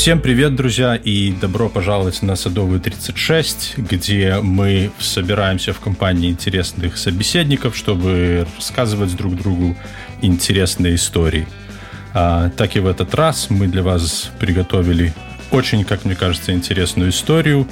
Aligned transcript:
Всем 0.00 0.18
привет, 0.18 0.54
друзья, 0.54 0.96
и 0.96 1.30
добро 1.30 1.68
пожаловать 1.68 2.22
на 2.22 2.34
Садовую 2.34 2.80
36, 2.80 3.74
где 3.76 4.38
мы 4.40 4.90
собираемся 4.98 5.74
в 5.74 5.80
компании 5.80 6.30
интересных 6.30 6.96
собеседников, 6.96 7.76
чтобы 7.76 8.46
рассказывать 8.56 9.14
друг 9.14 9.36
другу 9.36 9.76
интересные 10.22 10.94
истории. 10.94 11.46
А, 12.14 12.48
так 12.48 12.76
и 12.76 12.80
в 12.80 12.86
этот 12.86 13.14
раз 13.14 13.50
мы 13.50 13.66
для 13.66 13.82
вас 13.82 14.30
приготовили 14.38 15.12
очень, 15.50 15.84
как 15.84 16.06
мне 16.06 16.14
кажется, 16.14 16.52
интересную 16.52 17.10
историю. 17.10 17.68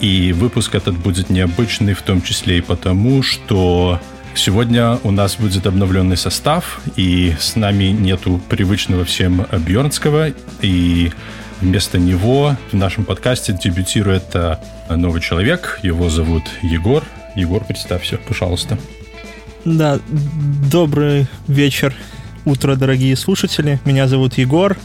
И 0.00 0.32
выпуск 0.32 0.74
этот 0.74 0.98
будет 0.98 1.30
необычный, 1.30 1.94
в 1.94 2.02
том 2.02 2.20
числе 2.20 2.58
и 2.58 2.62
потому, 2.62 3.22
что 3.22 4.00
сегодня 4.34 4.98
у 5.04 5.12
нас 5.12 5.36
будет 5.36 5.68
обновленный 5.68 6.16
состав, 6.16 6.80
и 6.96 7.36
с 7.38 7.54
нами 7.54 7.84
нету 7.84 8.40
привычного 8.48 9.04
всем 9.04 9.46
Бьернского, 9.52 10.32
и 10.62 11.12
вместо 11.60 11.98
него 11.98 12.56
в 12.72 12.74
нашем 12.74 13.04
подкасте 13.04 13.52
дебютирует 13.52 14.34
э, 14.34 14.56
новый 14.88 15.20
человек, 15.20 15.78
его 15.82 16.08
зовут 16.08 16.44
Егор. 16.62 17.04
Егор, 17.36 17.64
представься, 17.64 18.18
пожалуйста. 18.18 18.78
Да, 19.64 20.00
добрый 20.70 21.26
вечер, 21.46 21.94
утро, 22.44 22.76
дорогие 22.76 23.16
слушатели. 23.16 23.78
Меня 23.84 24.08
зовут 24.08 24.38
Егор. 24.38 24.76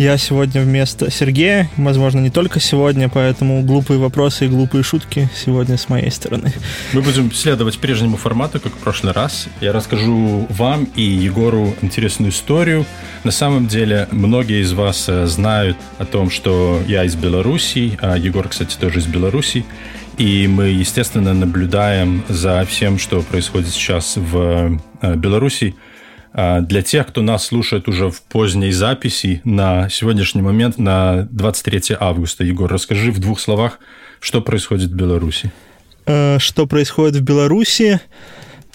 Я 0.00 0.16
сегодня 0.16 0.62
вместо 0.62 1.10
Сергея, 1.10 1.68
возможно, 1.76 2.20
не 2.20 2.30
только 2.30 2.58
сегодня, 2.58 3.10
поэтому 3.10 3.60
глупые 3.60 4.00
вопросы 4.00 4.46
и 4.46 4.48
глупые 4.48 4.82
шутки 4.82 5.28
сегодня 5.36 5.76
с 5.76 5.90
моей 5.90 6.10
стороны. 6.10 6.54
Мы 6.94 7.02
будем 7.02 7.30
следовать 7.30 7.78
прежнему 7.78 8.16
формату, 8.16 8.60
как 8.60 8.72
в 8.72 8.78
прошлый 8.78 9.12
раз. 9.12 9.46
Я 9.60 9.74
расскажу 9.74 10.46
вам 10.48 10.84
и 10.96 11.02
Егору 11.02 11.76
интересную 11.82 12.32
историю. 12.32 12.86
На 13.24 13.30
самом 13.30 13.66
деле, 13.66 14.08
многие 14.10 14.62
из 14.62 14.72
вас 14.72 15.06
э, 15.06 15.26
знают 15.26 15.76
о 15.98 16.06
том, 16.06 16.30
что 16.30 16.80
я 16.88 17.04
из 17.04 17.14
Беларуси, 17.14 17.98
а 18.00 18.16
Егор, 18.16 18.48
кстати, 18.48 18.78
тоже 18.78 19.00
из 19.00 19.06
Беларуси. 19.06 19.66
И 20.16 20.46
мы, 20.46 20.68
естественно, 20.68 21.34
наблюдаем 21.34 22.24
за 22.26 22.64
всем, 22.64 22.98
что 22.98 23.20
происходит 23.20 23.68
сейчас 23.68 24.16
в 24.16 24.80
э, 25.02 25.14
Беларуси. 25.16 25.74
А, 26.32 26.60
для 26.60 26.82
тех, 26.82 27.08
кто 27.08 27.22
нас 27.22 27.46
слушает 27.46 27.88
уже 27.88 28.10
в 28.10 28.22
поздней 28.22 28.72
записи, 28.72 29.40
на 29.44 29.88
сегодняшний 29.88 30.42
момент, 30.42 30.78
на 30.78 31.28
23 31.30 31.96
августа, 31.98 32.44
Егор, 32.44 32.70
расскажи 32.70 33.10
в 33.10 33.18
двух 33.18 33.40
словах, 33.40 33.78
что 34.20 34.40
происходит 34.40 34.90
в 34.90 34.94
Беларуси. 34.94 35.50
Э, 36.06 36.38
что 36.38 36.66
происходит 36.66 37.16
в 37.16 37.22
Беларуси? 37.22 38.00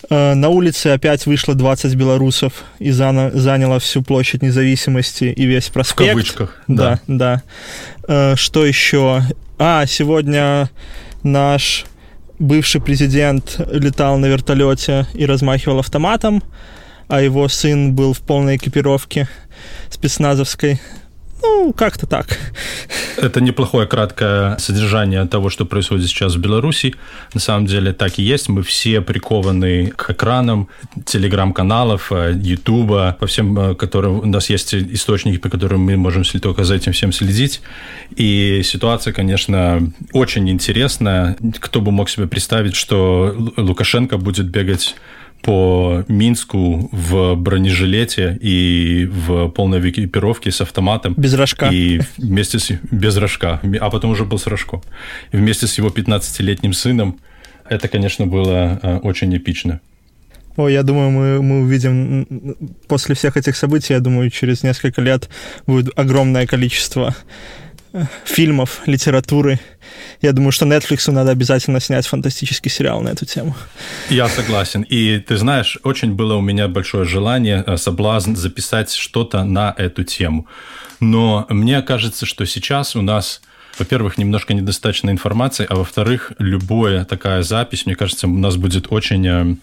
Э, 0.09 0.34
на 0.34 0.50
улице 0.50 0.88
опять 0.88 1.25
вышло 1.25 1.56
20 1.56 1.95
белорусов 1.95 2.64
и 2.80 2.92
заняло 2.92 3.80
всю 3.80 4.03
площадь 4.03 4.42
независимости 4.42 5.25
и 5.25 5.45
весь 5.45 5.69
проспект. 5.69 6.09
В 6.09 6.14
кавычках. 6.14 6.62
Да, 6.67 7.00
да. 7.08 7.42
да. 8.08 8.34
Э, 8.34 8.36
что 8.36 8.66
еще? 8.66 9.23
А, 9.58 9.86
сегодня 9.86 10.69
наш 11.23 11.86
бывший 12.38 12.81
президент 12.81 13.62
летал 13.72 14.17
на 14.17 14.25
вертолете 14.25 15.08
и 15.14 15.25
размахивал 15.25 15.80
автоматом 15.80 16.44
а 17.08 17.22
его 17.22 17.48
сын 17.48 17.94
был 17.94 18.14
в 18.14 18.22
полной 18.22 18.58
экипировке 18.58 19.28
спецназовской. 19.89 20.80
Ну, 21.42 21.73
как-то 21.73 22.08
так. 22.08 22.39
Это 23.17 23.39
неплохое 23.39 23.88
краткое 23.88 24.58
содержание 24.58 25.25
того, 25.25 25.50
что 25.50 25.66
происходит 25.66 26.08
сейчас 26.08 26.36
в 26.36 26.39
Беларуси. 26.39 26.95
На 27.34 27.39
самом 27.39 27.66
деле 27.66 27.94
так 27.94 28.20
и 28.20 28.23
есть. 28.23 28.50
Мы 28.50 28.64
все 28.64 29.02
прикованы 29.02 29.88
к 29.95 30.09
экранам 30.09 30.70
телеграм-каналов, 31.06 32.12
э, 32.12 32.34
Ютуба, 32.36 33.16
по 33.19 33.28
всем, 33.28 33.58
э, 33.58 33.75
которым 33.75 34.19
у 34.19 34.25
нас 34.25 34.50
есть 34.50 34.73
источники, 34.73 35.38
по 35.38 35.50
которым 35.50 35.81
мы 35.81 35.97
можем 35.97 36.23
только 36.23 36.64
за 36.64 36.75
этим 36.75 36.94
всем 36.94 37.12
следить. 37.12 37.62
И 38.16 38.62
ситуация, 38.64 39.13
конечно, 39.13 39.91
очень 40.13 40.50
интересная. 40.50 41.38
Кто 41.59 41.81
бы 41.81 41.91
мог 41.91 42.09
себе 42.09 42.28
представить, 42.28 42.75
что 42.75 43.35
Лукашенко 43.57 44.18
будет 44.18 44.47
бегать 44.47 44.96
по 45.45 46.03
Минску 46.07 46.89
в 46.91 47.35
бронежилете 47.35 48.35
и 48.41 49.06
в 49.06 49.50
полной 49.50 49.79
экипировке 49.91 50.50
с 50.50 50.61
автоматом. 50.61 51.13
Без 51.17 51.35
рожка. 51.35 51.69
И 51.72 52.01
вместе 52.17 52.57
с... 52.57 52.72
Без 52.89 53.16
рожка. 53.17 53.61
А 53.79 53.89
потом 53.91 54.11
уже 54.11 54.25
был 54.25 54.39
с 54.39 54.47
рожком. 54.47 54.81
И 55.31 55.38
вместе 55.38 55.67
с 55.67 55.78
его 55.78 55.89
15-летним 55.89 56.73
сыном 56.73 57.19
это, 57.69 57.88
конечно, 57.88 58.25
было 58.25 58.79
э, 58.81 58.97
очень 58.97 59.38
эпично. 59.38 59.81
Ой, 60.57 60.73
я 60.73 60.81
думаю, 60.81 61.11
мы, 61.11 61.41
мы 61.44 61.62
увидим 61.62 62.56
после 62.88 63.13
всех 63.13 63.38
этих 63.38 63.56
событий, 63.56 63.94
я 63.94 64.00
думаю, 64.00 64.31
через 64.31 64.63
несколько 64.63 65.01
лет 65.01 65.29
будет 65.67 65.94
огромное 65.95 66.47
количество 66.47 67.16
фильмов, 68.23 68.81
литературы. 68.85 69.59
Я 70.22 70.31
думаю, 70.31 70.51
что 70.51 70.66
Netflix 70.66 71.11
надо 71.11 71.31
обязательно 71.31 71.79
снять 71.79 72.07
фантастический 72.07 72.72
сериал 72.72 73.01
на 73.01 73.09
эту 73.09 73.25
тему. 73.25 73.56
Я 74.09 74.28
согласен. 74.28 74.81
И 74.81 75.19
ты 75.19 75.38
знаешь, 75.38 75.78
очень 75.83 76.13
было 76.13 76.35
у 76.35 76.41
меня 76.41 76.67
большое 76.67 77.06
желание, 77.06 77.63
э, 77.66 77.78
соблазн 77.78 78.35
записать 78.35 78.91
что-то 78.91 79.44
на 79.44 79.73
эту 79.78 80.03
тему. 80.03 80.47
Но 81.00 81.45
мне 81.50 81.81
кажется, 81.81 82.25
что 82.25 82.45
сейчас 82.45 82.95
у 82.95 83.01
нас 83.01 83.41
во-первых, 83.78 84.17
немножко 84.17 84.53
недостаточно 84.53 85.09
информации, 85.09 85.66
а 85.69 85.75
во-вторых, 85.75 86.31
любая 86.39 87.03
такая 87.03 87.44
запись, 87.44 87.85
мне 87.85 87.95
кажется, 87.95 88.25
у 88.25 88.38
нас 88.38 88.56
будет 88.56 88.88
очень 88.89 89.27
э, 89.27 89.56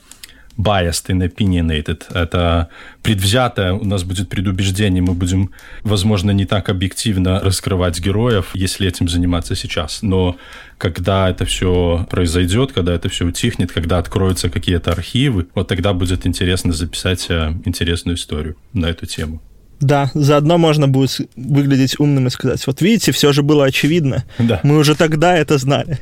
biased 0.57 1.09
and 1.09 1.23
opinionated. 1.23 2.05
Это 2.15 2.69
предвзятое, 3.03 3.73
у 3.73 3.85
нас 3.85 4.05
будет 4.05 4.29
предубеждение, 4.29 5.03
мы 5.03 5.15
будем, 5.15 5.51
возможно, 5.83 6.31
не 6.31 6.45
так 6.45 6.69
объективно 6.69 7.41
раскрывать 7.41 8.01
героев, 8.01 8.51
если 8.55 8.89
этим 8.89 9.09
заниматься 9.09 9.55
сейчас. 9.55 10.03
Но 10.03 10.37
когда 10.79 11.31
это 11.31 11.45
все 11.45 12.07
произойдет, 12.11 12.73
когда 12.73 12.95
это 12.95 13.09
все 13.09 13.27
утихнет, 13.27 13.73
когда 13.73 13.99
откроются 13.99 14.51
какие-то 14.51 14.93
архивы, 14.93 15.47
вот 15.55 15.69
тогда 15.69 15.93
будет 15.93 16.27
интересно 16.27 16.73
записать 16.73 17.27
э, 17.29 17.53
интересную 17.65 18.17
историю 18.17 18.57
на 18.73 18.87
эту 18.87 19.07
тему. 19.07 19.41
Да, 19.81 20.11
заодно 20.15 20.59
можно 20.59 20.87
будет 20.87 21.19
выглядеть 21.35 21.99
умным 21.99 22.29
и 22.29 22.31
сказать, 22.31 22.65
вот 22.69 22.81
видите, 22.81 23.11
все 23.11 23.33
же 23.33 23.43
было 23.43 23.65
очевидно. 23.65 24.25
Да. 24.39 24.61
Мы 24.63 24.79
уже 24.79 24.95
тогда 24.95 25.37
это 25.37 25.59
знали 25.59 25.99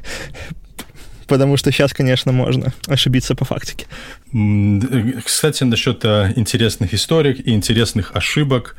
потому 1.30 1.56
что 1.56 1.70
сейчас, 1.70 1.92
конечно, 1.92 2.32
можно 2.32 2.72
ошибиться 2.88 3.34
по 3.36 3.44
фактике. 3.44 3.86
Кстати, 5.24 5.64
насчет 5.64 6.04
э, 6.04 6.32
интересных 6.34 6.92
историй 6.92 7.32
и 7.32 7.52
интересных 7.52 8.10
ошибок. 8.14 8.76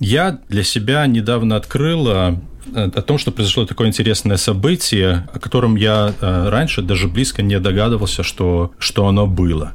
Я 0.00 0.40
для 0.48 0.64
себя 0.64 1.06
недавно 1.06 1.54
открыл 1.54 2.08
э, 2.08 2.36
о 2.74 3.02
том, 3.02 3.18
что 3.18 3.30
произошло 3.30 3.66
такое 3.66 3.86
интересное 3.86 4.36
событие, 4.36 5.28
о 5.32 5.38
котором 5.38 5.76
я 5.76 6.12
э, 6.20 6.48
раньше 6.48 6.82
даже 6.82 7.06
близко 7.06 7.40
не 7.42 7.60
догадывался, 7.60 8.24
что, 8.24 8.72
что 8.78 9.06
оно 9.06 9.28
было. 9.28 9.72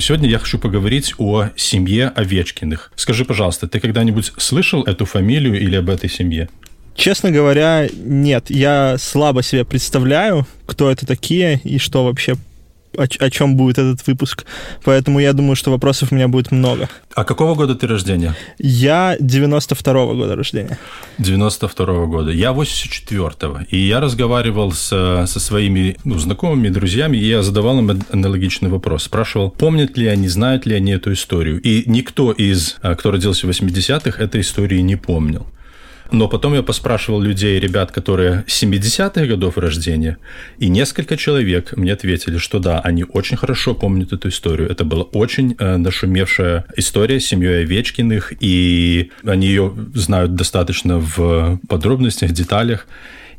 Сегодня 0.00 0.28
я 0.28 0.38
хочу 0.38 0.58
поговорить 0.58 1.14
о 1.18 1.48
семье 1.56 2.08
Овечкиных. 2.08 2.92
Скажи, 2.94 3.24
пожалуйста, 3.24 3.66
ты 3.66 3.80
когда-нибудь 3.80 4.32
слышал 4.36 4.84
эту 4.84 5.06
фамилию 5.06 5.60
или 5.60 5.76
об 5.76 5.90
этой 5.90 6.08
семье? 6.08 6.48
Честно 6.98 7.30
говоря, 7.30 7.88
нет. 7.94 8.50
Я 8.50 8.96
слабо 8.98 9.44
себе 9.44 9.64
представляю, 9.64 10.48
кто 10.66 10.90
это 10.90 11.06
такие 11.06 11.60
и 11.62 11.78
что 11.78 12.04
вообще 12.04 12.34
о, 12.96 13.04
о 13.04 13.30
чем 13.30 13.56
будет 13.56 13.78
этот 13.78 14.04
выпуск. 14.04 14.44
Поэтому 14.82 15.20
я 15.20 15.32
думаю, 15.32 15.54
что 15.54 15.70
вопросов 15.70 16.10
у 16.10 16.16
меня 16.16 16.26
будет 16.26 16.50
много. 16.50 16.88
А 17.14 17.22
какого 17.22 17.54
года 17.54 17.76
ты 17.76 17.86
рождения? 17.86 18.34
Я 18.58 19.16
92-го 19.20 20.16
года 20.16 20.34
рождения. 20.34 20.76
92-го 21.20 22.08
года. 22.08 22.32
Я 22.32 22.50
84-го. 22.50 23.60
И 23.70 23.78
я 23.78 24.00
разговаривал 24.00 24.72
с, 24.72 24.88
со 24.88 25.40
своими 25.40 25.96
ну, 26.02 26.18
знакомыми, 26.18 26.68
друзьями, 26.68 27.16
и 27.16 27.28
я 27.28 27.44
задавал 27.44 27.78
им 27.78 28.02
аналогичный 28.10 28.70
вопрос. 28.70 29.04
Спрашивал, 29.04 29.50
помнят 29.50 29.96
ли 29.96 30.08
они, 30.08 30.26
знают 30.26 30.66
ли 30.66 30.74
они 30.74 30.90
эту 30.90 31.12
историю. 31.12 31.60
И 31.60 31.84
никто 31.86 32.32
из, 32.32 32.74
а, 32.82 32.96
кто 32.96 33.12
родился 33.12 33.46
в 33.46 33.50
80-х, 33.50 34.20
этой 34.20 34.40
истории 34.40 34.80
не 34.80 34.96
помнил. 34.96 35.46
Но 36.10 36.28
потом 36.28 36.54
я 36.54 36.62
поспрашивал 36.62 37.20
людей, 37.20 37.60
ребят, 37.60 37.92
которые 37.92 38.44
70-х 38.46 39.26
годов 39.26 39.58
рождения, 39.58 40.18
и 40.58 40.68
несколько 40.68 41.16
человек 41.16 41.76
мне 41.76 41.92
ответили, 41.92 42.38
что 42.38 42.58
да, 42.58 42.80
они 42.80 43.04
очень 43.04 43.36
хорошо 43.36 43.74
помнят 43.74 44.12
эту 44.12 44.28
историю. 44.28 44.70
Это 44.70 44.84
была 44.84 45.02
очень 45.02 45.54
э, 45.58 45.76
нашумевшая 45.76 46.64
история 46.76 47.20
с 47.20 47.26
семьей 47.26 47.62
Овечкиных, 47.62 48.32
и 48.40 49.10
они 49.24 49.48
ее 49.48 49.74
знают 49.94 50.34
достаточно 50.34 50.98
в 50.98 51.60
подробностях, 51.68 52.32
деталях. 52.32 52.86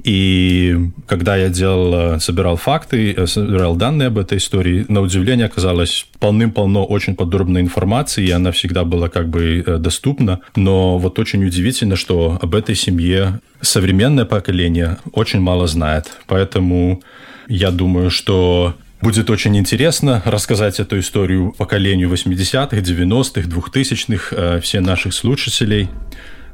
И 0.04 0.92
когда 1.08 1.36
я 1.36 1.50
делал, 1.50 2.16
э, 2.16 2.20
собирал 2.20 2.56
факты, 2.56 3.14
э, 3.14 3.28
собирал 3.28 3.76
данные 3.76 4.08
об 4.08 4.18
этой 4.18 4.38
истории, 4.38 4.86
на 4.88 5.02
удивление 5.02 5.46
оказалось 5.46 6.06
полным-полно 6.20 6.86
очень 6.86 7.16
подробной 7.16 7.62
информации, 7.62 8.26
и 8.26 8.32
она 8.32 8.52
всегда 8.52 8.86
была 8.86 9.10
как 9.10 9.28
бы 9.28 9.64
э, 9.66 9.78
доступна. 9.78 10.40
Но 10.56 10.98
вот 10.98 11.20
очень 11.20 11.44
удивительно, 11.46 11.98
что 11.98 12.40
об 12.42 12.56
этой 12.56 12.76
семье 12.76 13.42
современное 13.62 14.26
поколение 14.26 14.98
очень 15.12 15.42
мало 15.42 15.68
знает. 15.68 16.12
Поэтому 16.28 17.02
я 17.48 17.72
думаю, 17.72 18.10
что 18.10 18.76
Будет 19.02 19.30
очень 19.30 19.56
интересно 19.56 20.22
рассказать 20.26 20.82
эту 20.82 21.00
историю 21.00 21.54
поколению 21.58 22.10
80-х, 22.10 22.76
90-х, 22.76 23.48
2000-х, 23.48 24.60
все 24.60 24.82
наших 24.82 25.14
слушателей. 25.14 25.88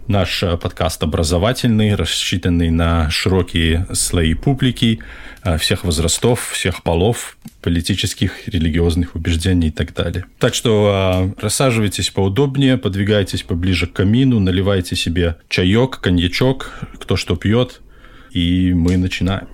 Наш 0.08 0.44
э, 0.44 0.56
подкаст 0.58 1.02
образовательный, 1.02 1.96
рассчитанный 1.96 2.70
на 2.70 3.10
широкие 3.10 3.88
слои 3.92 4.36
публики, 4.36 5.00
э, 5.44 5.58
всех 5.58 5.84
возрастов, 5.84 6.52
всех 6.52 6.84
полов, 6.84 7.38
политических, 7.64 8.48
религиозных 8.48 9.16
убеждений 9.16 9.70
и 9.70 9.72
так 9.72 9.96
далее. 9.96 10.26
Так 10.38 10.54
что 10.54 11.34
э, 11.40 11.42
рассаживайтесь 11.42 12.12
поудобнее, 12.12 12.78
подвигайтесь 12.78 13.42
поближе 13.42 13.88
к 13.88 13.94
камину, 13.94 14.40
наливайте 14.40 14.96
себе 14.96 15.38
чаек, 15.50 16.00
коньячок, 16.02 16.72
кто 17.00 17.16
что 17.16 17.36
пьет, 17.36 17.82
и 18.30 18.74
мы 18.76 18.98
начинаем. 18.98 19.48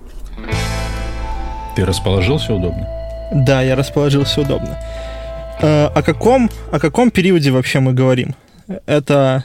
Ты 1.76 1.86
расположился 1.86 2.52
удобно? 2.52 2.86
Да, 3.32 3.62
я 3.62 3.74
расположился 3.74 4.42
удобно. 4.42 4.78
О 5.62 6.02
каком, 6.02 6.50
о 6.70 6.78
каком 6.78 7.10
периоде 7.10 7.50
вообще 7.52 7.80
мы 7.80 7.94
говорим? 7.94 8.34
Это 8.84 9.44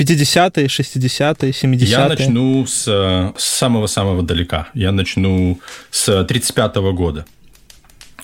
50-е, 0.00 0.68
60-е, 0.68 1.52
70-е? 1.52 1.90
Я 1.90 2.08
начну 2.08 2.66
с, 2.66 3.32
самого-самого 3.36 4.22
далека. 4.22 4.70
Я 4.74 4.92
начну 4.92 5.58
с 5.90 6.24
35 6.24 6.76
-го 6.76 6.92
года. 6.92 7.24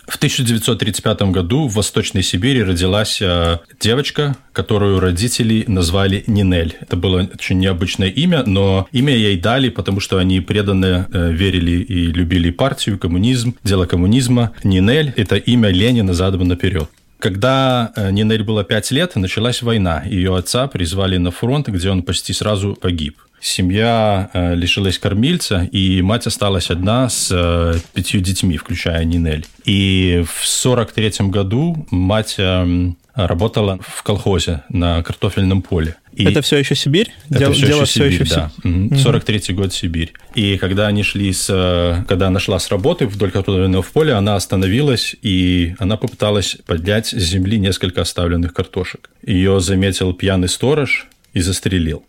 В 0.06 0.16
1935 0.16 1.22
году 1.32 1.66
в 1.66 1.74
Восточной 1.74 2.22
Сибири 2.22 2.62
родилась 2.62 3.20
э, 3.20 3.58
девочка, 3.80 4.36
которую 4.52 5.00
родители 5.00 5.64
назвали 5.66 6.22
Нинель. 6.28 6.76
Это 6.80 6.96
было 6.96 7.28
очень 7.34 7.58
необычное 7.58 8.08
имя, 8.08 8.44
но 8.46 8.86
имя 8.92 9.12
ей 9.12 9.36
дали, 9.36 9.68
потому 9.68 9.98
что 10.00 10.18
они 10.18 10.40
преданно 10.40 11.08
э, 11.12 11.32
верили 11.32 11.82
и 11.82 12.06
любили 12.06 12.50
партию, 12.50 12.98
коммунизм, 12.98 13.56
дело 13.64 13.86
коммунизма. 13.86 14.52
Нинель– 14.62 15.12
это 15.16 15.36
имя 15.36 15.70
Ленина 15.70 16.14
задом 16.14 16.46
наперед. 16.46 16.88
Когда 17.18 17.92
э, 17.96 18.10
Нинель 18.10 18.42
было 18.42 18.62
пять 18.62 18.90
лет, 18.90 19.16
началась 19.16 19.62
война. 19.62 20.02
Ее 20.04 20.36
отца 20.36 20.66
призвали 20.66 21.16
на 21.16 21.30
фронт, 21.30 21.68
где 21.68 21.90
он 21.90 22.02
почти 22.02 22.32
сразу 22.32 22.74
погиб. 22.74 23.18
Семья 23.40 24.30
э, 24.32 24.54
лишилась 24.54 24.98
кормильца, 24.98 25.68
и 25.72 26.02
мать 26.02 26.26
осталась 26.26 26.70
одна 26.70 27.08
с 27.08 27.30
э, 27.32 27.78
пятью 27.94 28.20
детьми, 28.20 28.56
включая 28.56 29.04
Нинель. 29.04 29.46
И 29.64 30.24
в 30.26 30.46
43 30.46 31.28
году 31.28 31.86
мать 31.90 32.36
эм, 32.38 32.96
работала 33.16 33.78
в 33.80 34.02
колхозе 34.02 34.62
на 34.68 35.02
картофельном 35.02 35.62
поле. 35.62 35.96
И 36.12 36.24
это 36.24 36.42
все 36.42 36.58
еще 36.58 36.74
Сибирь? 36.74 37.10
Это 37.30 37.38
Дел, 37.38 37.52
все, 37.52 37.66
дело 37.66 37.82
еще 37.82 37.92
Сибирь, 37.92 38.24
все 38.24 38.24
еще 38.24 38.50
да. 38.62 38.68
Угу. 38.68 38.96
43 38.98 39.54
год 39.54 39.72
Сибирь. 39.72 40.12
И 40.34 40.56
когда 40.58 40.86
они 40.86 41.02
шли 41.02 41.32
с... 41.32 42.04
Когда 42.08 42.28
она 42.28 42.40
шла 42.40 42.58
с 42.58 42.70
работы 42.70 43.06
вдоль 43.06 43.30
картофельного 43.30 43.82
поля, 43.82 44.18
она 44.18 44.36
остановилась, 44.36 45.16
и 45.22 45.74
она 45.78 45.96
попыталась 45.96 46.56
поднять 46.66 47.08
с 47.08 47.22
земли 47.22 47.58
несколько 47.58 48.02
оставленных 48.02 48.54
картошек. 48.54 49.10
Ее 49.26 49.60
заметил 49.60 50.12
пьяный 50.12 50.48
сторож 50.48 51.06
и 51.32 51.40
застрелил. 51.40 52.04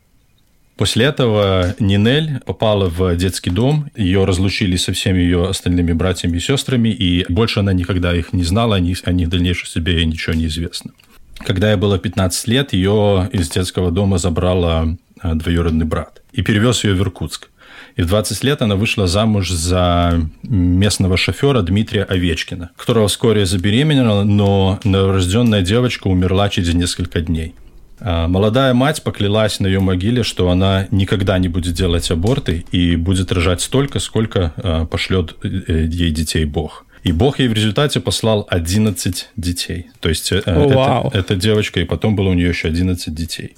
После 0.78 1.06
этого 1.06 1.76
Нинель 1.80 2.40
попала 2.46 2.88
в 2.88 3.16
детский 3.16 3.50
дом, 3.50 3.90
ее 3.96 4.26
разлучили 4.26 4.76
со 4.76 4.94
всеми 4.94 5.20
ее 5.20 5.50
остальными 5.50 5.92
братьями 5.92 6.38
и 6.38 6.40
сестрами, 6.40 6.90
и 6.90 7.26
больше 7.30 7.62
она 7.62 7.74
никогда 7.74 8.16
их 8.16 8.32
не 8.32 8.44
знала, 8.44 8.76
о 8.76 8.80
них, 8.80 9.00
о 9.06 9.12
них 9.12 9.28
дальнейшей 9.30 9.68
себе 9.68 10.06
ничего 10.06 10.36
не 10.36 10.46
известно. 10.46 10.92
Когда 11.40 11.72
ей 11.72 11.78
было 11.78 11.98
15 11.98 12.48
лет, 12.48 12.74
ее 12.74 13.28
из 13.32 13.50
детского 13.50 13.92
дома 13.92 14.20
забрала 14.20 14.96
э, 15.24 15.34
двоюродный 15.34 15.86
брат 15.86 16.22
и 16.32 16.44
перевез 16.44 16.84
ее 16.84 16.94
в 16.94 17.02
Иркутск. 17.02 17.50
И 17.96 18.04
в 18.04 18.08
20 18.08 18.44
лет 18.44 18.62
она 18.62 18.76
вышла 18.76 19.08
замуж 19.08 19.50
за 19.50 20.22
местного 20.44 21.18
шофера 21.18 21.64
Дмитрия 21.64 22.04
Овечкина, 22.04 22.70
которого 22.78 23.08
вскоре 23.08 23.48
забеременела, 23.48 24.24
но 24.24 24.80
новорожденная 24.84 25.64
девочка 25.64 26.08
умерла 26.08 26.50
через 26.50 26.74
несколько 26.76 27.22
дней. 27.22 27.56
А, 28.00 28.28
молодая 28.28 28.74
мать 28.74 29.04
поклялась 29.04 29.60
на 29.60 29.68
ее 29.68 29.80
могиле, 29.80 30.24
что 30.24 30.50
она 30.50 30.88
никогда 30.92 31.38
не 31.40 31.48
будет 31.48 31.74
делать 31.74 32.10
аборты 32.12 32.66
и 32.72 32.96
будет 32.96 33.32
рожать 33.32 33.62
столько, 33.62 34.00
сколько 34.00 34.54
а, 34.58 34.86
пошлет 34.86 35.36
э, 35.44 35.88
ей 35.90 36.12
детей 36.12 36.46
Бог. 36.46 36.86
И 37.04 37.12
Бог 37.12 37.40
ей 37.40 37.48
в 37.48 37.54
результате 37.54 38.00
послал 38.00 38.46
11 38.50 39.30
детей. 39.38 39.88
То 40.00 40.10
есть 40.10 40.32
oh, 40.32 40.40
это, 40.40 40.52
wow. 40.52 41.10
это 41.14 41.36
девочка, 41.36 41.80
и 41.80 41.86
потом 41.86 42.16
было 42.16 42.30
у 42.30 42.34
нее 42.34 42.50
еще 42.50 42.68
11 42.68 43.14
детей. 43.14 43.56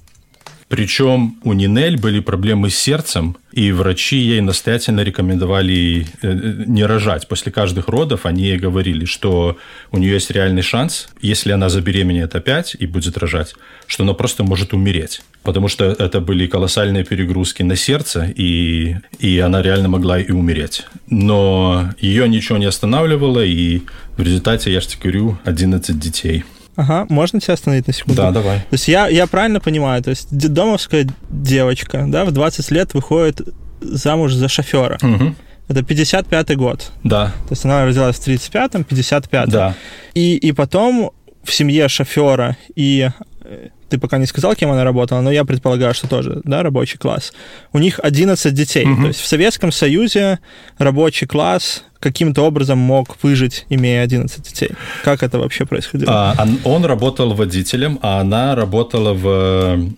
Причем 0.70 1.40
у 1.44 1.54
Нинель 1.54 1.98
были 1.98 2.20
проблемы 2.20 2.70
с 2.70 2.78
сердцем, 2.78 3.36
и 3.52 3.72
врачи 3.72 4.18
ей 4.18 4.40
настоятельно 4.40 5.02
рекомендовали 5.02 6.06
э, 6.22 6.64
не 6.68 6.86
рожать. 6.86 7.28
После 7.28 7.52
каждых 7.52 7.88
родов 7.88 8.28
они 8.28 8.44
ей 8.44 8.60
говорили, 8.60 9.06
что 9.06 9.58
у 9.92 9.98
нее 9.98 10.14
есть 10.14 10.30
реальный 10.30 10.62
шанс, 10.62 11.10
если 11.22 11.52
она 11.52 11.70
забеременеет 11.70 12.36
опять 12.36 12.76
и 12.78 12.86
будет 12.86 13.18
рожать, 13.18 13.56
что 13.88 14.04
она 14.04 14.14
просто 14.14 14.44
может 14.44 14.74
умереть. 14.74 15.22
Потому 15.42 15.70
что 15.70 15.86
это 15.86 16.22
были 16.22 16.46
колоссальные 16.46 17.04
перегрузки 17.04 17.64
на 17.64 17.76
сердце, 17.76 18.32
и, 18.36 18.98
и 19.18 19.40
она 19.40 19.64
реально 19.64 19.90
могла 19.90 20.20
и 20.20 20.32
умереть. 20.32 20.86
Но 21.08 21.90
ее 22.00 22.30
ничего 22.30 22.60
не 22.60 22.66
останавливало, 22.66 23.44
и 23.44 23.82
в 24.18 24.22
результате, 24.22 24.72
я 24.72 24.82
же 24.82 24.88
говорю, 25.02 25.40
11 25.46 26.00
детей– 26.00 26.44
Ага, 26.80 27.06
можно 27.10 27.42
тебя 27.42 27.56
остановить 27.56 27.88
на 27.88 27.94
секунду? 27.94 28.22
Да, 28.22 28.32
давай. 28.32 28.60
То 28.60 28.74
есть 28.74 28.88
я, 28.88 29.10
я 29.10 29.28
правильно 29.28 29.60
понимаю, 29.60 30.02
то 30.02 30.12
есть 30.12 30.30
домовская 30.32 31.06
девочка, 31.30 32.06
да, 32.08 32.24
в 32.24 32.32
20 32.32 32.72
лет 32.72 32.94
выходит 32.94 33.42
замуж 33.82 34.32
за 34.32 34.48
шофера. 34.48 34.98
Угу. 35.02 35.36
Это 35.68 35.82
55-й 35.82 36.56
год. 36.56 36.92
Да. 37.04 37.34
То 37.48 37.52
есть 37.52 37.66
она 37.66 37.86
родилась 37.86 38.16
в 38.16 38.26
35-м, 38.26 38.86
55-м. 38.90 39.50
Да. 39.50 39.76
И, 40.14 40.38
и 40.38 40.54
потом 40.54 41.12
в 41.44 41.54
семье 41.54 41.90
шофера 41.90 42.56
и 42.76 43.10
э, 43.44 43.68
ты 43.90 43.98
пока 43.98 44.18
не 44.18 44.26
сказал, 44.26 44.56
кем 44.56 44.72
она 44.72 44.86
работала, 44.86 45.20
но 45.20 45.32
я 45.32 45.44
предполагаю, 45.44 45.94
что 45.94 46.08
тоже, 46.08 46.40
да, 46.46 46.64
рабочий 46.64 46.98
класс. 46.98 47.34
У 47.74 47.80
них 47.80 48.00
11 48.02 48.54
детей. 48.54 48.86
Угу. 48.86 49.02
То 49.02 49.08
есть 49.10 49.20
в 49.20 49.28
Советском 49.28 49.74
Союзе 49.74 50.40
рабочий 50.78 51.28
класс 51.28 51.84
каким-то 52.00 52.44
образом 52.44 52.78
мог 52.78 53.18
выжить, 53.22 53.66
имея 53.70 54.04
11 54.04 54.42
детей. 54.42 54.70
Как 55.04 55.24
это 55.24 55.40
вообще 55.40 55.66
происходило? 55.66 56.34
А, 56.38 56.48
он 56.64 56.86
работал 56.86 57.34
водителем, 57.34 58.00
а 58.02 58.20
она 58.20 58.56
работала 58.56 59.14
в 59.14 59.28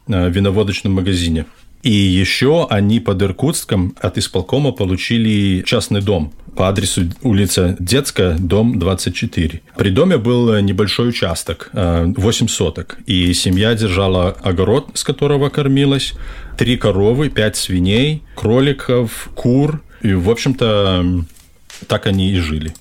э, 0.07 0.29
виноводочном 0.29 0.93
магазине. 0.93 1.45
И 1.83 1.91
еще 1.91 2.67
они 2.69 2.99
под 2.99 3.21
Иркутском 3.23 3.95
от 3.99 4.17
исполкома 4.17 4.71
получили 4.71 5.63
частный 5.65 6.01
дом 6.01 6.31
по 6.55 6.67
адресу 6.67 7.03
улица 7.23 7.75
Детская, 7.79 8.37
дом 8.37 8.77
24. 8.77 9.61
При 9.77 9.89
доме 9.89 10.17
был 10.17 10.59
небольшой 10.59 11.09
участок, 11.09 11.69
8 11.73 12.45
э, 12.45 12.49
соток, 12.49 12.97
и 13.05 13.33
семья 13.33 13.73
держала 13.73 14.31
огород, 14.43 14.89
с 14.93 15.03
которого 15.03 15.49
кормилась, 15.49 16.13
три 16.57 16.77
коровы, 16.77 17.29
пять 17.29 17.55
свиней, 17.55 18.21
кроликов, 18.35 19.29
кур. 19.33 19.81
И, 20.01 20.13
в 20.13 20.29
общем-то, 20.29 21.23
так 21.87 22.07
они 22.07 22.31
и 22.31 22.39
жили. 22.39 22.73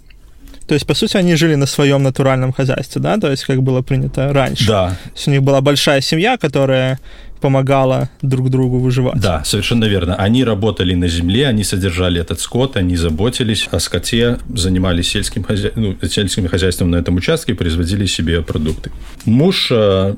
То 0.66 0.74
есть, 0.74 0.86
по 0.86 0.94
сути, 0.94 1.16
они 1.16 1.34
жили 1.34 1.56
на 1.56 1.66
своем 1.66 2.04
натуральном 2.04 2.52
хозяйстве, 2.52 3.02
да? 3.02 3.18
То 3.18 3.28
есть, 3.28 3.44
как 3.44 3.60
было 3.60 3.82
принято 3.82 4.32
раньше. 4.32 4.68
Да. 4.68 4.90
То 4.90 5.10
есть, 5.16 5.28
у 5.28 5.30
них 5.32 5.42
была 5.42 5.60
большая 5.60 6.00
семья, 6.00 6.36
которая 6.36 7.00
помогала 7.40 8.08
друг 8.22 8.50
другу 8.50 8.78
выживать. 8.78 9.20
Да, 9.20 9.42
совершенно 9.44 9.86
верно. 9.86 10.14
Они 10.14 10.44
работали 10.44 10.94
на 10.94 11.08
земле, 11.08 11.48
они 11.48 11.64
содержали 11.64 12.20
этот 12.20 12.38
скот, 12.38 12.76
они 12.76 12.96
заботились 12.96 13.68
о 13.72 13.80
скоте, 13.80 14.38
занимались 14.54 15.08
сельским, 15.08 15.42
хозя... 15.42 15.70
ну, 15.74 15.96
сельским 16.08 16.46
хозяйством 16.48 16.90
на 16.90 16.96
этом 16.96 17.16
участке, 17.16 17.54
производили 17.54 18.06
себе 18.06 18.42
продукты. 18.42 18.92
Муж 19.24 19.68
э, 19.72 20.14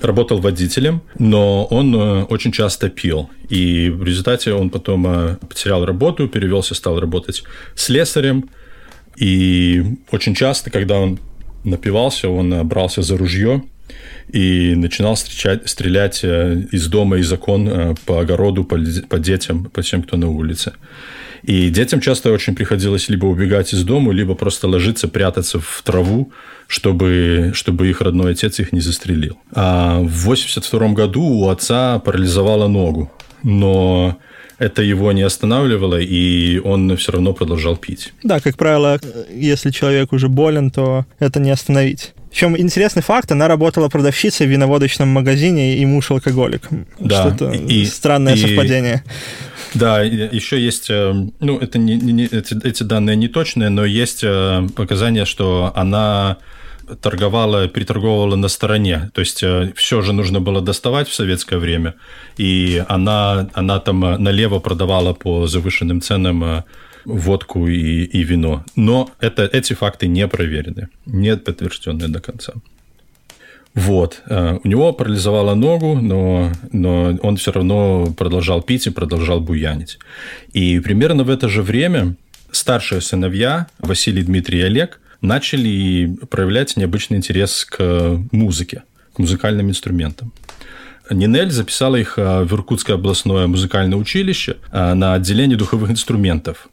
работал 0.00 0.38
водителем, 0.38 1.02
но 1.18 1.64
он 1.64 1.94
э, 1.94 2.22
очень 2.24 2.52
часто 2.52 2.88
пил. 2.88 3.30
И 3.48 3.90
в 3.90 4.04
результате 4.04 4.52
он 4.52 4.70
потом 4.70 5.06
э, 5.06 5.36
потерял 5.36 5.84
работу, 5.84 6.28
перевелся, 6.28 6.74
стал 6.74 7.00
работать 7.00 7.42
слесарем. 7.74 8.50
И 9.16 9.82
очень 10.10 10.34
часто, 10.34 10.70
когда 10.70 10.98
он 10.98 11.18
напивался, 11.64 12.28
он 12.28 12.66
брался 12.66 13.02
за 13.02 13.16
ружье 13.16 13.62
и 14.32 14.74
начинал 14.74 15.14
встречать, 15.14 15.68
стрелять 15.68 16.20
э, 16.22 16.62
из 16.72 16.88
дома, 16.88 17.18
из 17.18 17.32
окон 17.32 17.68
э, 17.68 17.94
по 18.04 18.20
огороду, 18.20 18.64
по, 18.64 18.78
по 19.08 19.18
детям, 19.18 19.64
по 19.64 19.82
тем, 19.82 20.02
кто 20.02 20.16
на 20.16 20.28
улице. 20.28 20.72
И 21.42 21.70
детям 21.70 22.00
часто 22.00 22.32
очень 22.32 22.56
приходилось 22.56 23.08
либо 23.08 23.26
убегать 23.26 23.72
из 23.72 23.84
дома, 23.84 24.12
либо 24.12 24.34
просто 24.34 24.66
ложиться, 24.66 25.06
прятаться 25.06 25.60
в 25.60 25.82
траву, 25.84 26.32
чтобы, 26.66 27.52
чтобы 27.54 27.88
их 27.88 28.00
родной 28.00 28.32
отец 28.32 28.58
их 28.60 28.72
не 28.72 28.80
застрелил. 28.80 29.38
А 29.52 30.00
в 30.00 30.24
82 30.24 30.88
году 30.88 31.22
у 31.22 31.48
отца 31.48 31.98
парализовала 31.98 32.68
ногу, 32.68 33.12
но 33.42 34.18
это 34.58 34.82
его 34.82 35.12
не 35.12 35.22
останавливало, 35.22 36.00
и 36.00 36.58
он 36.58 36.96
все 36.96 37.12
равно 37.12 37.32
продолжал 37.32 37.76
пить. 37.76 38.12
Да, 38.22 38.40
как 38.40 38.56
правило, 38.56 38.98
если 39.30 39.70
человек 39.70 40.12
уже 40.12 40.28
болен, 40.28 40.70
то 40.70 41.04
это 41.18 41.40
не 41.40 41.50
остановить. 41.50 42.14
Причем 42.30 42.56
интересный 42.58 43.02
факт, 43.02 43.32
она 43.32 43.48
работала 43.48 43.88
продавщицей 43.88 44.46
в 44.46 44.50
виноводочном 44.50 45.08
магазине, 45.08 45.78
и 45.78 45.86
муж 45.86 46.10
алкоголик. 46.10 46.68
Да. 46.98 47.28
Что-то 47.28 47.50
и, 47.52 47.84
странное 47.86 48.34
и, 48.34 48.38
совпадение. 48.38 49.04
Да, 49.74 50.02
еще 50.02 50.62
есть, 50.62 50.90
э, 50.90 51.14
ну, 51.40 51.58
это 51.58 51.78
не, 51.78 51.96
не, 51.96 52.24
эти, 52.24 52.66
эти 52.66 52.82
данные 52.82 53.16
не 53.16 53.28
точные, 53.28 53.68
но 53.68 53.84
есть 53.84 54.20
э, 54.22 54.66
показания, 54.74 55.24
что 55.24 55.72
она 55.74 56.38
торговала, 57.00 57.68
приторговывала 57.68 58.36
на 58.36 58.48
стороне. 58.48 59.10
То 59.14 59.20
есть 59.20 59.42
э, 59.42 59.72
все 59.74 60.02
же 60.02 60.12
нужно 60.12 60.40
было 60.40 60.60
доставать 60.60 61.08
в 61.08 61.14
советское 61.14 61.58
время, 61.58 61.94
и 62.38 62.84
она, 62.88 63.48
она 63.54 63.78
там 63.80 64.00
налево 64.00 64.58
продавала 64.58 65.14
по 65.14 65.46
завышенным 65.46 66.00
ценам 66.00 66.64
водку 67.04 67.68
и, 67.68 68.04
и 68.04 68.24
вино. 68.24 68.64
Но 68.76 69.10
это, 69.20 69.44
эти 69.44 69.74
факты 69.74 70.08
не 70.08 70.26
проверены, 70.28 70.88
не 71.06 71.36
подтвержденные 71.36 72.08
до 72.08 72.20
конца. 72.20 72.52
Вот. 73.74 74.22
У 74.26 74.68
него 74.68 74.92
парализовало 74.94 75.54
ногу, 75.54 76.00
но, 76.00 76.50
но 76.72 77.18
он 77.22 77.36
все 77.36 77.52
равно 77.52 78.06
продолжал 78.16 78.62
пить 78.62 78.86
и 78.86 78.90
продолжал 78.90 79.40
буянить. 79.40 79.98
И 80.54 80.80
примерно 80.80 81.24
в 81.24 81.30
это 81.30 81.48
же 81.48 81.62
время 81.62 82.16
старшие 82.50 83.00
сыновья, 83.02 83.66
Василий, 83.78 84.22
Дмитрий 84.22 84.60
и 84.60 84.62
Олег, 84.62 85.00
начали 85.26 86.16
проявлять 86.30 86.76
необычный 86.76 87.18
интерес 87.18 87.64
к 87.64 88.20
музыке, 88.32 88.84
к 89.14 89.18
музыкальным 89.18 89.68
инструментам. 89.70 90.32
Нинель 91.10 91.50
записала 91.50 91.96
их 91.96 92.14
а, 92.18 92.44
в 92.44 92.52
Иркутское 92.52 92.96
областное 92.96 93.46
музыкальное 93.46 93.98
училище 93.98 94.56
а, 94.72 94.94
на 94.94 95.14
отделение 95.14 95.56
духовых 95.56 95.90
инструментов. 95.90 96.68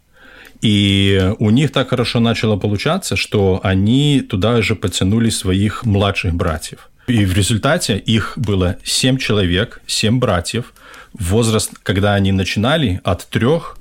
И 0.61 1.33
у 1.39 1.49
них 1.49 1.71
так 1.71 1.89
хорошо 1.89 2.19
начало 2.19 2.55
получаться, 2.55 3.15
что 3.15 3.59
они 3.63 4.21
туда 4.21 4.61
же 4.61 4.75
подтянули 4.75 5.29
своих 5.29 5.83
младших 5.83 6.33
братьев. 6.33 6.89
И 7.07 7.25
в 7.25 7.33
результате 7.33 7.97
их 7.97 8.33
было 8.37 8.77
семь 8.83 9.17
человек, 9.17 9.81
семь 9.87 10.19
братьев. 10.19 10.73
Возраст, 11.13 11.71
когда 11.83 12.13
они 12.13 12.31
начинали, 12.31 13.01
от 13.03 13.27
трех 13.27 13.77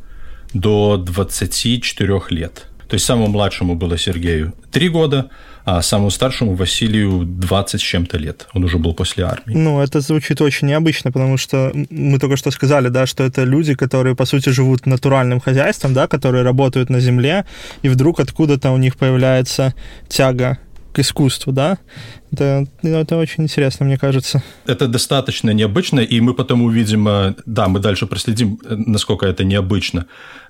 до 0.52 0.96
24 0.96 2.20
лет. 2.30 2.66
То 2.92 2.96
есть 2.96 3.06
самому 3.06 3.28
младшему 3.28 3.74
было 3.74 3.96
Сергею 3.96 4.52
3 4.70 4.88
года, 4.90 5.30
а 5.64 5.80
самому 5.80 6.10
старшему 6.10 6.54
Василию 6.54 7.24
20 7.24 7.80
с 7.80 7.82
чем-то 7.82 8.18
лет. 8.18 8.48
Он 8.52 8.64
уже 8.64 8.76
был 8.76 8.92
после 8.92 9.24
армии. 9.24 9.54
Ну, 9.54 9.80
это 9.80 10.02
звучит 10.02 10.42
очень 10.42 10.68
необычно, 10.68 11.10
потому 11.10 11.38
что 11.38 11.72
мы 11.88 12.18
только 12.18 12.36
что 12.36 12.50
сказали, 12.50 12.88
да, 12.88 13.06
что 13.06 13.24
это 13.24 13.44
люди, 13.44 13.74
которые, 13.74 14.14
по 14.14 14.26
сути, 14.26 14.50
живут 14.50 14.84
натуральным 14.84 15.40
хозяйством, 15.40 15.94
да, 15.94 16.06
которые 16.06 16.44
работают 16.44 16.90
на 16.90 17.00
земле, 17.00 17.46
и 17.80 17.88
вдруг 17.88 18.20
откуда-то 18.20 18.70
у 18.72 18.76
них 18.76 18.98
появляется 18.98 19.74
тяга 20.08 20.58
к 20.92 20.98
искусству, 20.98 21.52
да? 21.52 21.78
Это, 22.32 22.66
это 22.82 23.18
очень 23.18 23.44
интересно, 23.44 23.84
мне 23.84 23.98
кажется. 23.98 24.42
Это 24.66 24.88
достаточно 24.88 25.50
необычно, 25.50 26.00
и 26.00 26.20
мы 26.20 26.32
потом 26.32 26.62
увидим, 26.62 27.06
э, 27.08 27.34
да, 27.44 27.68
мы 27.68 27.78
дальше 27.78 28.06
проследим, 28.06 28.58
э, 28.64 28.74
насколько 28.74 29.26
это 29.26 29.44
необычно. 29.44 30.06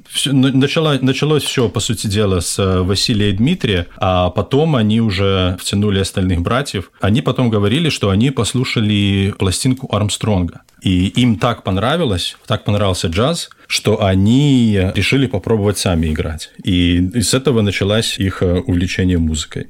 Все, 0.09 0.33
начало, 0.33 0.97
началось 1.01 1.43
все, 1.43 1.69
по 1.69 1.81
сути 1.81 2.07
дела, 2.07 2.41
с 2.41 2.59
э, 2.59 2.83
Василия 2.83 3.31
и 3.31 3.33
Дмитрия, 3.33 3.87
а 3.97 4.31
потом 4.31 4.77
они 4.77 5.01
уже 5.01 5.57
втянули 5.61 5.99
остальных 5.99 6.43
братьев. 6.43 6.93
Они 7.01 7.21
потом 7.21 7.51
говорили, 7.51 7.89
что 7.89 8.11
они 8.11 8.31
послушали 8.31 9.35
пластинку 9.37 9.89
Армстронга. 9.95 10.63
И 10.83 11.07
им 11.09 11.37
так 11.37 11.63
понравилось, 11.65 12.37
так 12.47 12.65
понравился 12.65 13.09
джаз, 13.09 13.51
что 13.67 14.05
они 14.05 14.79
решили 14.95 15.27
попробовать 15.27 15.79
сами 15.79 16.09
играть. 16.09 16.51
И 16.63 17.21
с 17.21 17.35
этого 17.35 17.61
началось 17.61 18.19
их 18.19 18.43
увлечение 18.43 19.19
музыкой 19.19 19.67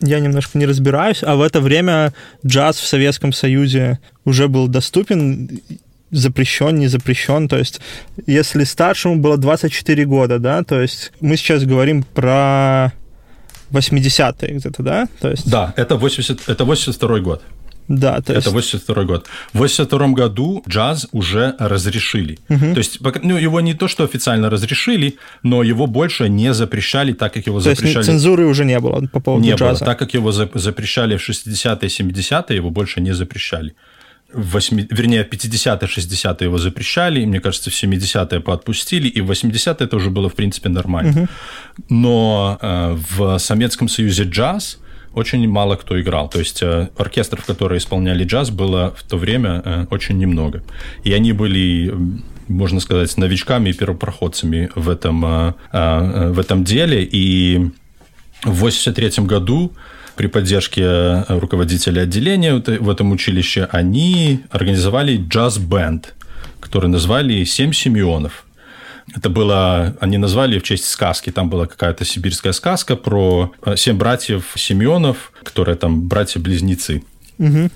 я 0.00 0.20
немножко 0.20 0.58
не 0.58 0.66
разбираюсь, 0.66 1.22
а 1.22 1.36
в 1.36 1.42
это 1.42 1.60
время 1.60 2.12
джаз 2.46 2.78
в 2.78 2.86
Советском 2.86 3.32
Союзе 3.32 3.98
уже 4.24 4.48
был 4.48 4.68
доступен, 4.68 5.60
запрещен, 6.10 6.76
не 6.76 6.86
запрещен. 6.88 7.48
То 7.48 7.58
есть, 7.58 7.80
если 8.26 8.64
старшему 8.64 9.16
было 9.16 9.36
24 9.36 10.04
года, 10.04 10.38
да, 10.38 10.62
то 10.62 10.80
есть 10.80 11.12
мы 11.20 11.36
сейчас 11.36 11.64
говорим 11.64 12.02
про 12.02 12.92
80-е 13.70 14.54
где-то, 14.54 14.82
да? 14.82 15.08
То 15.20 15.30
есть... 15.30 15.48
Да, 15.50 15.74
это, 15.76 15.96
80, 15.96 16.48
это 16.48 16.64
82 16.64 17.18
год. 17.20 17.42
Да, 17.88 18.20
то 18.20 18.34
есть... 18.34 18.46
Это 18.46 18.54
82 18.54 19.04
год. 19.04 19.26
В 19.52 19.58
82 19.58 20.08
году 20.08 20.62
джаз 20.68 21.08
уже 21.12 21.54
разрешили. 21.58 22.38
Угу. 22.48 22.74
То 22.74 22.78
есть, 22.78 23.00
ну, 23.22 23.36
его 23.36 23.60
не 23.60 23.74
то, 23.74 23.88
что 23.88 24.04
официально 24.04 24.50
разрешили, 24.50 25.16
но 25.42 25.62
его 25.62 25.86
больше 25.86 26.28
не 26.28 26.52
запрещали, 26.54 27.12
так 27.12 27.32
как 27.32 27.46
его 27.46 27.58
то 27.58 27.70
запрещали... 27.70 27.96
Есть 27.96 28.06
цензуры 28.06 28.46
уже 28.46 28.64
не 28.64 28.78
было 28.78 29.06
по 29.12 29.20
поводу 29.20 29.44
не 29.44 29.52
джаза? 29.52 29.84
Было. 29.84 29.86
Так 29.86 29.98
как 29.98 30.14
его 30.14 30.32
запрещали 30.32 31.16
в 31.16 31.28
60-е, 31.28 31.88
70-е, 31.88 32.56
его 32.56 32.70
больше 32.70 33.00
не 33.00 33.14
запрещали. 33.14 33.74
В 34.34 34.52
8, 34.52 34.86
вернее, 34.90 35.24
в 35.24 35.28
50-е, 35.28 35.88
60-е 35.88 36.46
его 36.46 36.58
запрещали, 36.58 37.22
и, 37.22 37.26
мне 37.26 37.40
кажется, 37.40 37.70
в 37.70 37.82
70-е 37.82 38.40
поотпустили, 38.40 39.08
и 39.08 39.22
в 39.22 39.30
80-е 39.30 39.86
это 39.86 39.96
уже 39.96 40.10
было, 40.10 40.28
в 40.28 40.34
принципе, 40.34 40.68
нормально. 40.68 41.22
Угу. 41.22 41.28
Но 41.88 42.58
э, 42.60 42.96
в 43.16 43.38
Советском 43.38 43.88
Союзе 43.88 44.24
джаз 44.24 44.78
очень 45.14 45.48
мало 45.48 45.76
кто 45.76 46.00
играл. 46.00 46.28
То 46.28 46.38
есть 46.38 46.62
э, 46.62 46.88
оркестров, 46.96 47.44
которые 47.44 47.78
исполняли 47.78 48.24
джаз, 48.24 48.50
было 48.50 48.94
в 48.96 49.02
то 49.02 49.16
время 49.16 49.62
э, 49.64 49.86
очень 49.90 50.18
немного. 50.18 50.62
И 51.04 51.12
они 51.12 51.32
были 51.32 51.94
можно 52.48 52.80
сказать, 52.80 53.14
новичками 53.18 53.68
и 53.68 53.72
первопроходцами 53.74 54.70
в 54.74 54.88
этом, 54.88 55.22
э, 55.24 55.52
в 56.30 56.38
этом 56.38 56.64
деле. 56.64 57.04
И 57.04 57.58
в 58.42 58.64
1983 58.64 59.26
году 59.26 59.72
при 60.16 60.28
поддержке 60.28 61.24
руководителя 61.28 62.02
отделения 62.02 62.54
в 62.54 62.88
этом 62.88 63.12
училище 63.12 63.68
они 63.70 64.40
организовали 64.50 65.18
джаз-бенд, 65.28 66.14
который 66.60 66.88
назвали 66.88 67.44
«Семь 67.44 67.72
Симеонов». 67.72 68.47
Это 69.14 69.30
было, 69.30 69.96
они 70.00 70.18
назвали 70.18 70.58
в 70.58 70.62
честь 70.62 70.88
сказки, 70.88 71.30
там 71.30 71.48
была 71.48 71.66
какая-то 71.66 72.04
сибирская 72.04 72.52
сказка 72.52 72.96
про 72.96 73.52
э, 73.64 73.76
семь 73.76 73.96
братьев 73.96 74.52
Семенов, 74.54 75.32
которые 75.42 75.76
там 75.76 76.06
братья-близнецы. 76.08 77.02
Угу. 77.38 77.70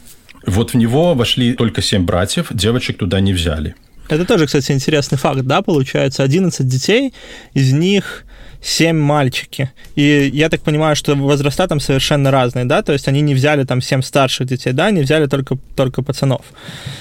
Вот 0.47 0.73
в 0.73 0.77
него 0.77 1.15
вошли 1.15 1.55
только 1.55 1.83
семь 1.83 2.05
братьев, 2.05 2.49
девочек 2.51 2.99
туда 2.99 3.21
не 3.21 3.33
взяли. 3.33 3.75
Это 4.09 4.27
тоже, 4.27 4.47
кстати, 4.47 4.73
интересный 4.73 5.17
факт, 5.17 5.43
да, 5.43 5.63
получается, 5.63 6.23
11 6.23 6.67
детей, 6.67 7.15
из 7.55 7.73
них 7.73 8.25
7 8.63 8.97
мальчики. 8.97 9.71
И 9.97 10.31
я 10.33 10.49
так 10.49 10.63
понимаю, 10.63 10.97
что 10.97 11.15
возраста 11.15 11.67
там 11.67 11.81
совершенно 11.81 12.31
разные, 12.31 12.65
да? 12.65 12.83
То 12.83 12.93
есть 12.93 13.09
они 13.09 13.23
не 13.23 13.35
взяли 13.35 13.65
там 13.65 13.83
7 13.83 14.03
старших 14.03 14.47
детей, 14.47 14.73
да? 14.73 14.87
Они 14.87 15.03
взяли 15.03 15.27
только, 15.27 15.59
только 15.77 16.03
пацанов. 16.03 16.41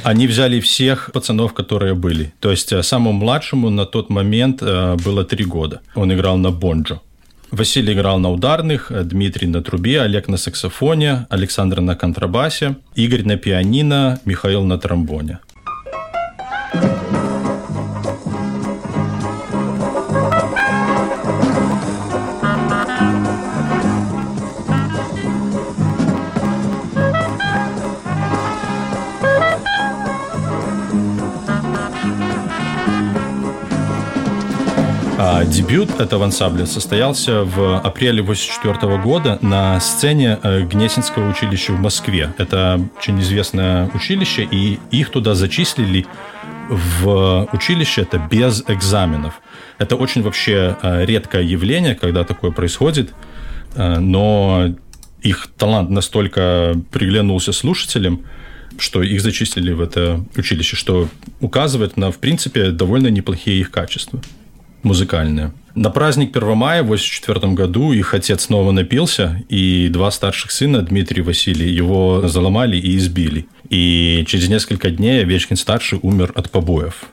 Они 0.03 0.27
взяли 0.27 0.59
всех 0.59 1.11
пацанов, 1.13 1.53
которые 1.53 1.93
были. 1.93 2.33
То 2.39 2.51
есть 2.51 2.73
э, 2.73 2.83
самому 2.83 3.13
младшему 3.13 3.69
на 3.69 3.85
тот 3.85 4.09
момент 4.09 4.61
э, 4.61 4.97
было 5.05 5.23
3 5.23 5.45
года. 5.45 5.79
Он 5.95 6.11
играл 6.11 6.37
на 6.37 6.51
бонджо. 6.51 6.99
Василий 7.51 7.93
играл 7.93 8.19
на 8.19 8.31
ударных, 8.31 8.91
э, 8.91 9.03
Дмитрий 9.03 9.47
на 9.47 9.61
трубе, 9.61 10.01
Олег 10.01 10.29
на 10.29 10.37
саксофоне, 10.37 11.27
Александр 11.29 11.81
на 11.81 11.95
контрабасе, 11.95 12.75
Игорь 12.95 13.23
на 13.23 13.37
пианино, 13.37 14.19
Михаил 14.25 14.63
на 14.63 14.77
тромбоне. 14.77 15.39
Дебют 35.45 35.99
этого 35.99 36.25
ансамбля 36.25 36.65
состоялся 36.65 37.43
в 37.43 37.79
апреле 37.79 38.21
1984 38.21 38.97
года 39.01 39.39
на 39.41 39.79
сцене 39.79 40.37
э, 40.43 40.61
Гнесинского 40.61 41.29
училища 41.29 41.73
в 41.73 41.79
Москве. 41.79 42.33
Это 42.37 42.79
очень 42.97 43.19
известное 43.21 43.89
училище, 43.93 44.47
и 44.49 44.79
их 44.91 45.09
туда 45.09 45.33
зачислили 45.33 46.05
в 46.69 47.49
училище 47.53 48.01
это 48.01 48.17
без 48.17 48.63
экзаменов. 48.67 49.41
Это 49.77 49.95
очень 49.95 50.21
вообще 50.21 50.77
э, 50.81 51.05
редкое 51.05 51.43
явление, 51.43 51.95
когда 51.95 52.23
такое 52.23 52.51
происходит, 52.51 53.11
э, 53.75 53.97
но 53.99 54.75
их 55.21 55.47
талант 55.57 55.89
настолько 55.89 56.75
приглянулся 56.91 57.51
слушателям, 57.51 58.25
что 58.77 59.01
их 59.01 59.21
зачислили 59.21 59.71
в 59.73 59.81
это 59.81 60.23
училище, 60.35 60.75
что 60.75 61.09
указывает 61.39 61.97
на, 61.97 62.11
в 62.11 62.19
принципе, 62.19 62.71
довольно 62.71 63.07
неплохие 63.07 63.59
их 63.59 63.71
качества 63.71 64.21
музыкальные. 64.83 65.51
На 65.75 65.89
праздник 65.89 66.35
1 66.35 66.57
мая 66.57 66.83
в 66.83 66.87
1984 66.87 67.53
году 67.53 67.93
их 67.93 68.13
отец 68.13 68.43
снова 68.43 68.71
напился, 68.71 69.41
и 69.47 69.87
два 69.89 70.11
старших 70.11 70.51
сына, 70.51 70.81
Дмитрий 70.81 71.21
и 71.21 71.23
Василий, 71.23 71.71
его 71.71 72.27
заломали 72.27 72.77
и 72.77 72.97
избили. 72.97 73.47
И 73.69 74.25
через 74.27 74.49
несколько 74.49 74.89
дней 74.89 75.21
Овечкин-старший 75.23 75.99
умер 76.01 76.33
от 76.35 76.49
побоев. 76.49 77.05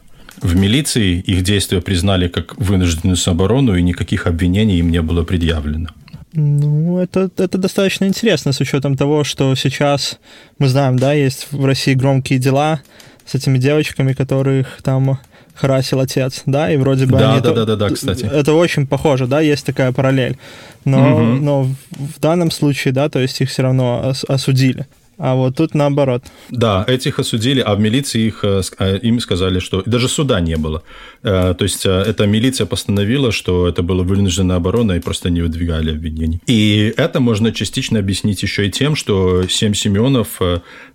В 0.43 0.57
милиции 0.57 1.21
их 1.21 1.43
действия 1.43 1.81
признали 1.81 2.29
как 2.29 2.57
вынужденную 2.59 3.17
самооборону, 3.17 3.77
и 3.77 3.83
никаких 3.83 4.27
обвинений 4.27 4.79
им 4.79 4.91
не 4.91 5.03
было 5.03 5.23
предъявлено. 5.23 5.89
Ну, 6.33 6.99
это, 6.99 7.31
это 7.37 7.59
достаточно 7.59 8.05
интересно 8.05 8.53
с 8.53 8.61
учетом 8.61 8.97
того, 8.97 9.25
что 9.25 9.55
сейчас 9.55 10.19
мы 10.59 10.69
знаем, 10.69 10.99
да, 10.99 11.13
есть 11.13 11.49
в 11.51 11.65
России 11.65 11.95
громкие 11.95 12.39
дела 12.39 12.81
с 13.25 13.35
этими 13.35 13.59
девочками, 13.59 14.13
которых 14.13 14.79
там 14.83 15.19
харасил 15.59 16.01
отец, 16.01 16.43
да, 16.47 16.73
и 16.73 16.77
вроде 16.77 17.07
бы 17.07 17.19
да, 17.19 17.33
они... 17.33 17.41
Да, 17.41 17.53
да, 17.53 17.65
да, 17.65 17.77
да, 17.77 17.91
кстати. 17.91 18.25
Это 18.25 18.55
очень 18.55 18.87
похоже, 18.87 19.27
да, 19.27 19.41
есть 19.41 19.67
такая 19.67 19.93
параллель. 19.93 20.39
Но, 20.85 21.17
угу. 21.17 21.23
но 21.23 21.63
в 21.91 22.21
данном 22.21 22.51
случае, 22.51 22.95
да, 22.95 23.09
то 23.09 23.19
есть 23.19 23.41
их 23.41 23.51
все 23.51 23.63
равно 23.63 24.15
осудили. 24.29 24.87
А 25.19 25.35
вот 25.35 25.57
тут 25.57 25.75
наоборот. 25.75 26.23
Да, 26.49 26.85
этих 26.87 27.19
осудили, 27.19 27.61
а 27.61 27.75
в 27.75 27.81
милиции 27.81 28.29
их, 28.29 28.45
э, 28.45 28.63
э, 28.79 28.99
им 28.99 29.19
сказали, 29.19 29.59
что 29.59 29.83
даже 29.85 30.09
суда 30.09 30.41
не 30.41 30.57
было. 30.57 30.85
Э, 31.25 31.55
то 31.59 31.65
есть 31.65 31.85
эта 31.85 32.27
милиция 32.27 32.67
постановила, 32.67 33.33
что 33.33 33.67
это 33.67 33.83
была 33.83 34.05
вынужденная 34.05 34.57
оборона 34.57 34.93
и 34.93 35.01
просто 35.01 35.29
не 35.29 35.43
выдвигали 35.43 35.91
обвинений. 35.91 36.41
И 36.47 36.95
это 36.97 37.19
можно 37.19 37.51
частично 37.53 37.99
объяснить 37.99 38.43
еще 38.43 38.69
и 38.69 38.71
тем, 38.71 38.95
что 38.95 39.49
семь 39.49 39.75
Семенов 39.75 40.41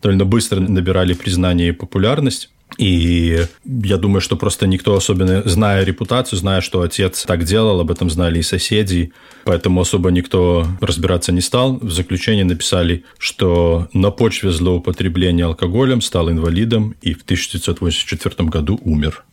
довольно 0.01 0.25
быстро 0.25 0.62
набирали 0.62 1.13
признание 1.13 1.70
и 1.70 1.72
популярность. 1.72 2.50
И 2.77 3.46
я 3.65 3.98
думаю, 3.98 4.22
что 4.22 4.36
просто 4.36 4.68
никто 4.68 4.96
особенно, 4.96 5.44
зная 5.46 5.84
репутацию, 5.84 6.39
зная, 6.39 6.62
что 6.62 6.82
отец 6.82 7.24
так 7.24 7.44
делал, 7.44 7.80
об 7.80 7.92
этом 7.92 8.10
знали 8.10 8.39
и 8.39 8.44
соседи, 8.44 9.13
поэтому 9.44 9.82
особо 9.82 10.10
никто 10.10 10.68
разбираться 10.82 11.32
не 11.32 11.42
стал. 11.42 11.77
В 11.77 11.92
заключении 11.92 12.44
написали, 12.44 13.03
что 13.18 13.88
на 13.94 14.12
почве 14.12 14.51
злоупотребления 14.51 15.46
алкоголем 15.46 16.01
стал 16.01 16.30
инвалидом 16.30 16.96
и 17.01 17.13
в 17.13 17.24
1984 17.24 18.50
году 18.50 18.80
умер. 18.84 19.24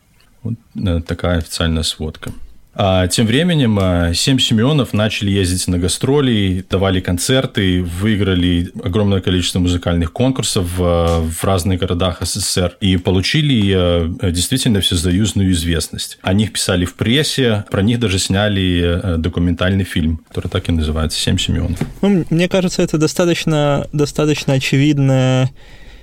Вот 0.42 0.54
э, 0.76 1.00
такая 1.00 1.38
официальная 1.38 1.82
сводка. 1.82 2.32
А 2.75 3.09
тем 3.09 3.27
временем 3.27 3.79
а, 3.81 4.15
семь 4.15 4.39
Семенов 4.39 4.93
начали 4.93 5.31
ездить 5.31 5.67
на 5.67 5.79
гастроли, 5.79 6.65
давали 6.71 7.00
концерты, 7.00 7.83
выиграли 7.83 8.71
огромное 8.83 9.21
количество 9.21 9.59
музыкальных 9.59 10.12
конкурсов 10.12 10.67
в 10.77 11.35
разных 11.43 11.81
городах 11.81 12.19
СССР 12.23 12.77
и 12.81 12.97
получили 12.97 13.73
а, 13.75 14.31
действительно 14.31 14.81
всесоюзную 14.81 15.50
известность. 15.53 16.19
О 16.23 16.33
них 16.33 16.53
писали 16.53 16.85
в 16.85 16.95
прессе, 16.95 17.65
про 17.71 17.83
них 17.83 17.99
даже 17.99 18.19
сняли 18.19 19.00
а, 19.03 19.17
документальный 19.17 19.85
фильм, 19.85 20.21
который 20.29 20.49
так 20.49 20.69
и 20.69 20.73
называется 20.73 21.19
«Семь 21.19 21.39
Семенов». 21.39 21.79
Ну, 22.03 22.25
мне 22.31 22.49
кажется, 22.49 22.83
это 22.83 22.99
достаточно, 22.99 23.89
достаточно 23.93 24.55
очевидная 24.55 25.50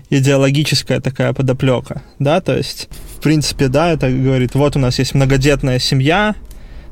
идеологическая 0.09 0.99
такая 0.99 1.33
подоплека, 1.33 2.01
да, 2.19 2.39
то 2.39 2.55
есть, 2.55 2.87
в 3.17 3.21
принципе, 3.21 3.67
да, 3.67 3.91
это 3.91 4.09
говорит, 4.09 4.55
вот 4.55 4.75
у 4.75 4.79
нас 4.79 4.99
есть 4.99 5.13
многодетная 5.13 5.79
семья, 5.79 6.35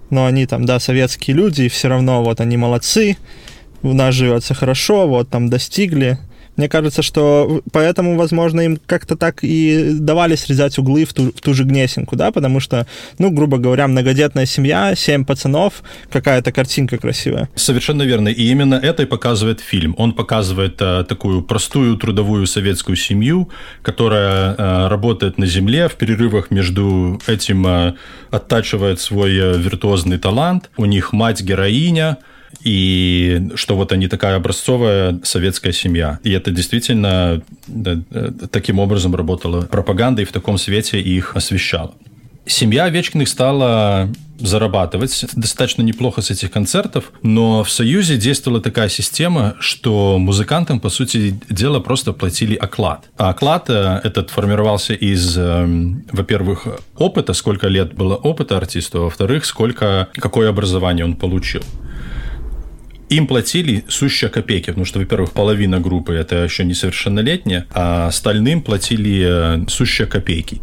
но 0.09 0.25
они 0.25 0.45
там, 0.45 0.65
да, 0.65 0.79
советские 0.79 1.35
люди, 1.35 1.63
и 1.63 1.69
все 1.69 1.87
равно 1.87 2.23
вот 2.23 2.39
они 2.39 2.57
молодцы, 2.57 3.17
у 3.81 3.93
нас 3.93 4.15
живется 4.15 4.53
хорошо, 4.53 5.07
вот 5.07 5.29
там 5.29 5.49
достигли, 5.49 6.17
мне 6.57 6.69
кажется, 6.69 7.01
что 7.01 7.61
поэтому, 7.71 8.15
возможно, 8.15 8.61
им 8.61 8.79
как-то 8.85 9.15
так 9.15 9.43
и 9.43 9.91
давали 9.99 10.35
срезать 10.35 10.77
углы 10.77 11.05
в 11.05 11.13
ту, 11.13 11.31
в 11.31 11.41
ту 11.41 11.53
же 11.53 11.63
гнесинку, 11.63 12.15
да, 12.15 12.31
потому 12.31 12.59
что, 12.59 12.87
ну, 13.19 13.29
грубо 13.31 13.57
говоря, 13.57 13.87
многодетная 13.87 14.45
семья, 14.45 14.95
семь 14.95 15.25
пацанов, 15.25 15.83
какая-то 16.09 16.51
картинка 16.51 16.97
красивая. 16.97 17.49
Совершенно 17.55 18.03
верно. 18.03 18.29
И 18.29 18.49
именно 18.49 18.75
это 18.75 19.03
и 19.03 19.05
показывает 19.05 19.59
фильм. 19.59 19.95
Он 19.97 20.13
показывает 20.13 20.77
а, 20.81 21.03
такую 21.03 21.41
простую 21.41 21.97
трудовую 21.97 22.47
советскую 22.47 22.95
семью, 22.95 23.49
которая 23.81 24.55
а, 24.57 24.89
работает 24.89 25.37
на 25.37 25.45
земле, 25.45 25.87
в 25.87 25.95
перерывах 25.95 26.51
между 26.51 27.19
этим 27.27 27.65
а, 27.67 27.95
оттачивает 28.31 28.99
свой 28.99 29.31
а, 29.39 29.57
виртуозный 29.57 30.17
талант. 30.17 30.69
У 30.77 30.85
них 30.85 31.13
мать-героиня, 31.13 32.17
и 32.65 33.51
что 33.53 33.77
вот 33.77 33.91
они 33.93 34.07
такая 34.07 34.35
образцовая 34.35 35.19
советская 35.23 35.71
семья. 35.71 36.19
И 36.23 36.31
это 36.31 36.51
действительно 36.51 37.41
да, 37.67 37.97
таким 38.51 38.79
образом 38.79 39.15
работала 39.15 39.61
пропаганда, 39.61 40.23
и 40.23 40.25
в 40.25 40.31
таком 40.31 40.57
свете 40.57 40.99
их 40.99 41.35
освещала. 41.35 41.93
Семья 42.47 42.85
Овечкиных 42.85 43.27
стала 43.27 44.09
зарабатывать 44.39 45.25
достаточно 45.35 45.81
неплохо 45.81 46.21
с 46.21 46.29
этих 46.29 46.51
концертов, 46.51 47.11
но 47.21 47.63
в 47.63 47.71
Союзе 47.71 48.17
действовала 48.17 48.61
такая 48.61 48.89
система, 48.89 49.55
что 49.59 50.17
музыкантам, 50.19 50.79
по 50.79 50.89
сути 50.89 51.39
дела, 51.49 51.79
просто 51.79 52.13
платили 52.13 52.55
оклад. 52.55 53.05
А 53.17 53.29
оклад 53.29 53.69
э, 53.69 54.01
этот 54.03 54.29
формировался 54.31 54.93
из, 54.93 55.37
эм, 55.37 56.03
во-первых, 56.11 56.67
опыта, 56.97 57.33
сколько 57.33 57.67
лет 57.67 57.93
было 57.93 58.15
опыта 58.15 58.57
артиста, 58.57 58.99
во-вторых, 58.99 59.45
сколько, 59.45 60.09
какое 60.13 60.49
образование 60.49 61.05
он 61.05 61.15
получил 61.15 61.63
им 63.09 63.27
платили 63.27 63.83
сущие 63.87 64.29
копейки, 64.29 64.67
потому 64.67 64.85
что, 64.85 64.99
во-первых, 64.99 65.31
половина 65.31 65.79
группы 65.79 66.13
это 66.13 66.43
еще 66.43 66.63
несовершеннолетняя, 66.63 67.65
а 67.73 68.07
остальным 68.07 68.61
платили 68.61 69.63
э, 69.63 69.65
сущие 69.67 70.07
копейки 70.07 70.61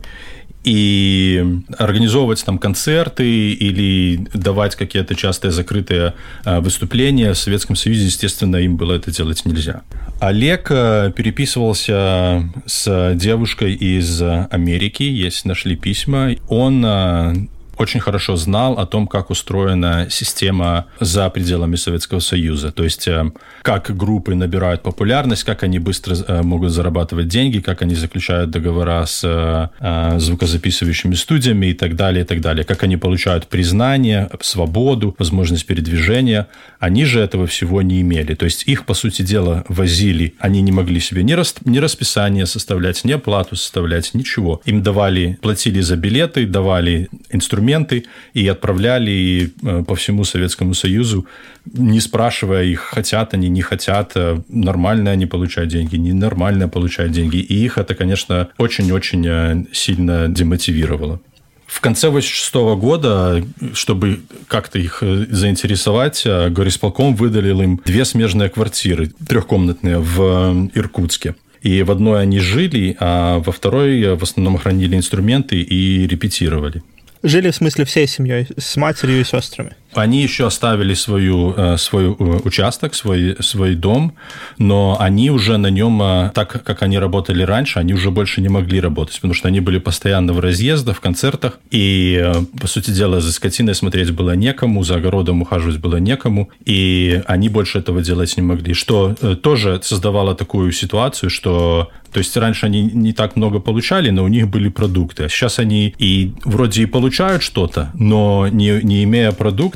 и 0.64 1.44
организовывать 1.76 2.44
там 2.44 2.58
концерты 2.58 3.52
или 3.52 4.28
давать 4.32 4.76
какие-то 4.76 5.14
частые 5.14 5.50
закрытые 5.50 6.14
э, 6.44 6.60
выступления 6.60 7.32
в 7.32 7.38
Советском 7.38 7.74
Союзе, 7.74 8.04
естественно, 8.04 8.56
им 8.56 8.76
было 8.76 8.94
это 8.94 9.10
делать 9.10 9.44
нельзя. 9.44 9.82
Олег 10.20 10.68
э, 10.70 11.12
переписывался 11.14 12.48
с 12.66 13.14
девушкой 13.16 13.74
из 13.74 14.22
Америки, 14.22 15.02
есть 15.02 15.44
нашли 15.44 15.74
письма. 15.74 16.36
Он 16.48 17.48
очень 17.82 18.00
хорошо 18.00 18.36
знал 18.36 18.78
о 18.78 18.86
том, 18.86 19.06
как 19.06 19.30
устроена 19.30 20.06
система 20.08 20.86
за 21.00 21.28
пределами 21.30 21.76
Советского 21.76 22.20
Союза. 22.20 22.70
То 22.70 22.84
есть, 22.84 23.08
э, 23.08 23.30
как 23.62 23.96
группы 23.96 24.34
набирают 24.34 24.82
популярность, 24.82 25.44
как 25.44 25.64
они 25.64 25.78
быстро 25.78 26.16
э, 26.16 26.42
могут 26.42 26.70
зарабатывать 26.70 27.28
деньги, 27.28 27.58
как 27.58 27.82
они 27.82 27.94
заключают 27.94 28.50
договора 28.50 29.04
с 29.04 29.22
э, 29.24 30.18
звукозаписывающими 30.18 31.14
студиями 31.14 31.66
и 31.66 31.74
так 31.74 31.96
далее, 31.96 32.24
и 32.24 32.26
так 32.26 32.40
далее. 32.40 32.64
Как 32.64 32.84
они 32.84 32.96
получают 32.96 33.48
признание, 33.48 34.30
свободу, 34.40 35.14
возможность 35.18 35.66
передвижения. 35.66 36.46
Они 36.78 37.04
же 37.04 37.20
этого 37.20 37.46
всего 37.46 37.82
не 37.82 38.00
имели. 38.00 38.34
То 38.34 38.44
есть, 38.44 38.62
их, 38.68 38.86
по 38.86 38.94
сути 38.94 39.22
дела, 39.22 39.64
возили. 39.68 40.34
Они 40.38 40.62
не 40.62 40.72
могли 40.72 41.00
себе 41.00 41.24
ни, 41.24 41.32
рас, 41.32 41.54
ни 41.64 41.78
расписание 41.78 42.46
составлять, 42.46 43.04
ни 43.04 43.12
оплату 43.12 43.56
составлять, 43.56 44.14
ничего. 44.14 44.60
Им 44.64 44.82
давали, 44.82 45.38
платили 45.42 45.80
за 45.80 45.96
билеты, 45.96 46.46
давали 46.46 47.08
инструменты, 47.30 47.71
документы 47.72 48.04
и 48.34 48.48
отправляли 48.48 49.52
э, 49.62 49.84
по 49.86 49.94
всему 49.94 50.24
Советскому 50.24 50.74
Союзу, 50.74 51.26
не 51.72 52.00
спрашивая 52.00 52.64
их, 52.64 52.80
хотят 52.80 53.34
они, 53.34 53.48
не 53.48 53.62
хотят, 53.62 54.12
э, 54.14 54.40
нормально 54.48 55.10
они 55.12 55.26
получают 55.26 55.70
деньги, 55.70 55.96
ненормально 55.96 56.68
получают 56.68 57.12
деньги. 57.12 57.36
И 57.36 57.64
их 57.64 57.78
это, 57.78 57.94
конечно, 57.94 58.48
очень-очень 58.58 59.26
э, 59.26 59.64
сильно 59.72 60.28
демотивировало. 60.28 61.20
В 61.66 61.80
конце 61.80 62.08
86 62.10 62.54
года, 62.76 63.42
чтобы 63.72 64.20
как-то 64.46 64.78
их 64.78 65.02
заинтересовать, 65.30 66.26
горисполком 66.26 67.14
выдалил 67.14 67.62
им 67.62 67.80
две 67.84 68.04
смежные 68.04 68.50
квартиры, 68.50 69.10
трехкомнатные, 69.26 69.98
в 69.98 70.68
Иркутске. 70.74 71.34
И 71.62 71.82
в 71.82 71.90
одной 71.90 72.22
они 72.22 72.40
жили, 72.40 72.94
а 73.00 73.38
во 73.38 73.52
второй 73.52 74.16
в 74.16 74.22
основном 74.22 74.58
хранили 74.58 74.96
инструменты 74.96 75.62
и 75.62 76.06
репетировали. 76.06 76.82
Жили, 77.22 77.50
в 77.50 77.56
смысле, 77.56 77.84
всей 77.84 78.06
семьей, 78.06 78.48
с 78.56 78.76
матерью 78.76 79.20
и 79.20 79.24
сестрами? 79.24 79.76
Они 79.94 80.22
еще 80.22 80.46
оставили 80.46 80.94
свою, 80.94 81.54
э, 81.56 81.76
свой 81.76 82.06
э, 82.06 82.40
участок, 82.44 82.94
свой, 82.94 83.36
свой 83.40 83.74
дом, 83.74 84.14
но 84.58 84.96
они 84.98 85.30
уже 85.30 85.58
на 85.58 85.68
нем, 85.68 86.00
э, 86.02 86.30
так 86.34 86.62
как 86.64 86.82
они 86.82 86.98
работали 86.98 87.42
раньше, 87.42 87.78
они 87.78 87.94
уже 87.94 88.10
больше 88.10 88.40
не 88.40 88.48
могли 88.48 88.80
работать, 88.80 89.16
потому 89.16 89.34
что 89.34 89.48
они 89.48 89.60
были 89.60 89.78
постоянно 89.78 90.32
в 90.32 90.40
разъездах, 90.40 90.96
в 90.96 91.00
концертах, 91.00 91.58
и, 91.70 92.32
по 92.60 92.66
сути 92.66 92.90
дела, 92.90 93.20
за 93.20 93.32
скотиной 93.32 93.74
смотреть 93.74 94.10
было 94.12 94.34
некому, 94.34 94.82
за 94.82 94.96
огородом 94.96 95.42
ухаживать 95.42 95.78
было 95.78 95.96
некому, 95.96 96.50
и 96.64 97.22
они 97.26 97.48
больше 97.48 97.78
этого 97.78 98.02
делать 98.02 98.36
не 98.36 98.42
могли, 98.42 98.74
что 98.74 99.14
тоже 99.14 99.80
создавало 99.82 100.34
такую 100.34 100.72
ситуацию, 100.72 101.30
что 101.30 101.90
то 102.12 102.18
есть 102.18 102.36
раньше 102.36 102.66
они 102.66 102.82
не 102.82 103.12
так 103.12 103.36
много 103.36 103.58
получали, 103.58 104.10
но 104.10 104.24
у 104.24 104.28
них 104.28 104.48
были 104.48 104.68
продукты. 104.68 105.24
А 105.24 105.28
сейчас 105.28 105.58
они 105.58 105.94
и 105.98 106.32
вроде 106.44 106.82
и 106.82 106.86
получают 106.86 107.42
что-то, 107.42 107.90
но 107.94 108.48
не, 108.48 108.80
не 108.82 109.04
имея 109.04 109.32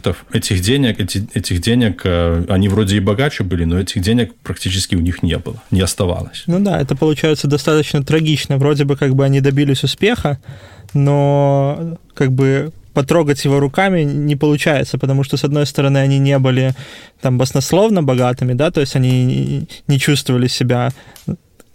продуктов, 0.06 0.24
этих 0.32 0.60
денег, 0.60 1.00
эти, 1.00 1.26
этих 1.34 1.60
денег, 1.60 2.02
э, 2.04 2.44
они 2.48 2.68
вроде 2.68 2.96
и 2.96 3.00
богаче 3.00 3.44
были, 3.44 3.64
но 3.64 3.78
этих 3.78 4.02
денег 4.02 4.34
практически 4.42 4.96
у 4.96 5.00
них 5.00 5.22
не 5.22 5.38
было, 5.38 5.62
не 5.70 5.80
оставалось. 5.80 6.44
Ну 6.46 6.60
да, 6.60 6.80
это 6.80 6.96
получается 6.96 7.48
достаточно 7.48 8.02
трагично. 8.02 8.58
Вроде 8.58 8.84
бы 8.84 8.96
как 8.96 9.14
бы 9.14 9.24
они 9.24 9.40
добились 9.40 9.84
успеха, 9.84 10.38
но 10.94 11.98
как 12.14 12.32
бы 12.32 12.72
потрогать 12.94 13.44
его 13.44 13.60
руками 13.60 14.04
не 14.04 14.36
получается, 14.36 14.98
потому 14.98 15.24
что, 15.24 15.36
с 15.36 15.44
одной 15.44 15.66
стороны, 15.66 15.98
они 15.98 16.18
не 16.18 16.38
были 16.38 16.74
там 17.20 17.36
баснословно 17.38 18.02
богатыми, 18.02 18.54
да, 18.54 18.70
то 18.70 18.80
есть 18.80 18.96
они 18.96 19.68
не 19.86 19.98
чувствовали 19.98 20.48
себя 20.48 20.92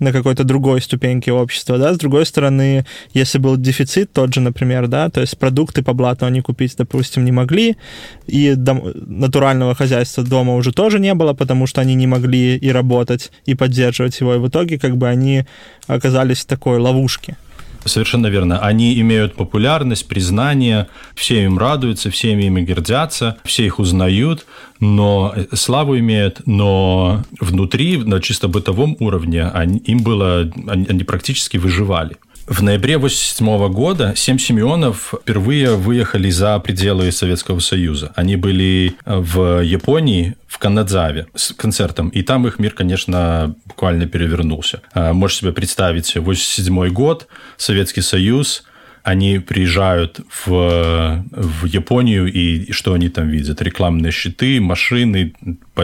на 0.01 0.11
какой-то 0.11 0.43
другой 0.43 0.81
ступеньке 0.81 1.31
общества, 1.31 1.77
да, 1.77 1.93
с 1.93 1.97
другой 1.97 2.25
стороны, 2.25 2.85
если 3.13 3.37
был 3.37 3.55
дефицит 3.55 4.11
тот 4.11 4.33
же, 4.33 4.41
например, 4.41 4.87
да, 4.87 5.09
то 5.09 5.21
есть 5.21 5.37
продукты 5.37 5.83
по 5.83 5.93
блату 5.93 6.25
они 6.25 6.41
купить, 6.41 6.75
допустим, 6.75 7.23
не 7.23 7.31
могли, 7.31 7.77
и 8.25 8.55
дом, 8.55 8.81
натурального 8.95 9.75
хозяйства 9.75 10.23
дома 10.23 10.55
уже 10.55 10.73
тоже 10.73 10.99
не 10.99 11.13
было, 11.13 11.33
потому 11.33 11.67
что 11.67 11.81
они 11.81 11.93
не 11.93 12.07
могли 12.07 12.57
и 12.57 12.71
работать, 12.71 13.31
и 13.45 13.53
поддерживать 13.53 14.19
его, 14.19 14.35
и 14.35 14.39
в 14.39 14.47
итоге 14.47 14.79
как 14.79 14.97
бы 14.97 15.07
они 15.07 15.45
оказались 15.87 16.39
в 16.39 16.45
такой 16.45 16.79
ловушке. 16.79 17.37
Совершенно 17.85 18.27
верно. 18.27 18.59
Они 18.59 18.99
имеют 19.01 19.35
популярность, 19.35 20.07
признание, 20.07 20.87
все 21.15 21.43
им 21.43 21.57
радуются, 21.57 22.09
все 22.11 22.31
ими 22.33 22.61
гордятся, 22.61 23.37
все 23.43 23.65
их 23.65 23.79
узнают, 23.79 24.45
но 24.79 25.33
э, 25.35 25.45
славу 25.55 25.97
имеют, 25.97 26.41
но 26.45 27.23
внутри, 27.39 27.97
на 27.97 28.19
чисто 28.21 28.47
бытовом 28.47 28.95
уровне, 28.99 29.45
они, 29.45 29.79
им 29.79 30.03
было, 30.03 30.51
они, 30.67 30.85
они 30.89 31.03
практически 31.03 31.57
выживали. 31.57 32.17
В 32.51 32.61
ноябре 32.61 32.97
1987 32.97 33.71
года 33.71 34.13
семь 34.17 34.37
Симеонов 34.37 35.13
впервые 35.21 35.77
выехали 35.77 36.29
за 36.29 36.59
пределы 36.59 37.09
Советского 37.13 37.59
Союза. 37.59 38.11
Они 38.13 38.35
были 38.35 38.93
в 39.05 39.61
Японии, 39.61 40.35
в 40.47 40.57
Канадзаве 40.57 41.27
с 41.33 41.53
концертом, 41.53 42.09
и 42.09 42.23
там 42.23 42.45
их 42.45 42.59
мир, 42.59 42.73
конечно, 42.73 43.55
буквально 43.63 44.05
перевернулся. 44.05 44.81
А, 44.93 45.13
можешь 45.13 45.37
себе 45.37 45.53
представить, 45.53 46.13
87 46.13 46.89
год, 46.89 47.29
Советский 47.55 48.01
Союз, 48.01 48.65
они 49.03 49.39
приезжают 49.39 50.19
в, 50.29 51.23
в 51.31 51.65
Японию, 51.65 52.31
и 52.31 52.71
что 52.71 52.93
они 52.93 53.09
там 53.09 53.29
видят? 53.29 53.61
Рекламные 53.61 54.11
щиты, 54.11 54.61
машины, 54.61 55.33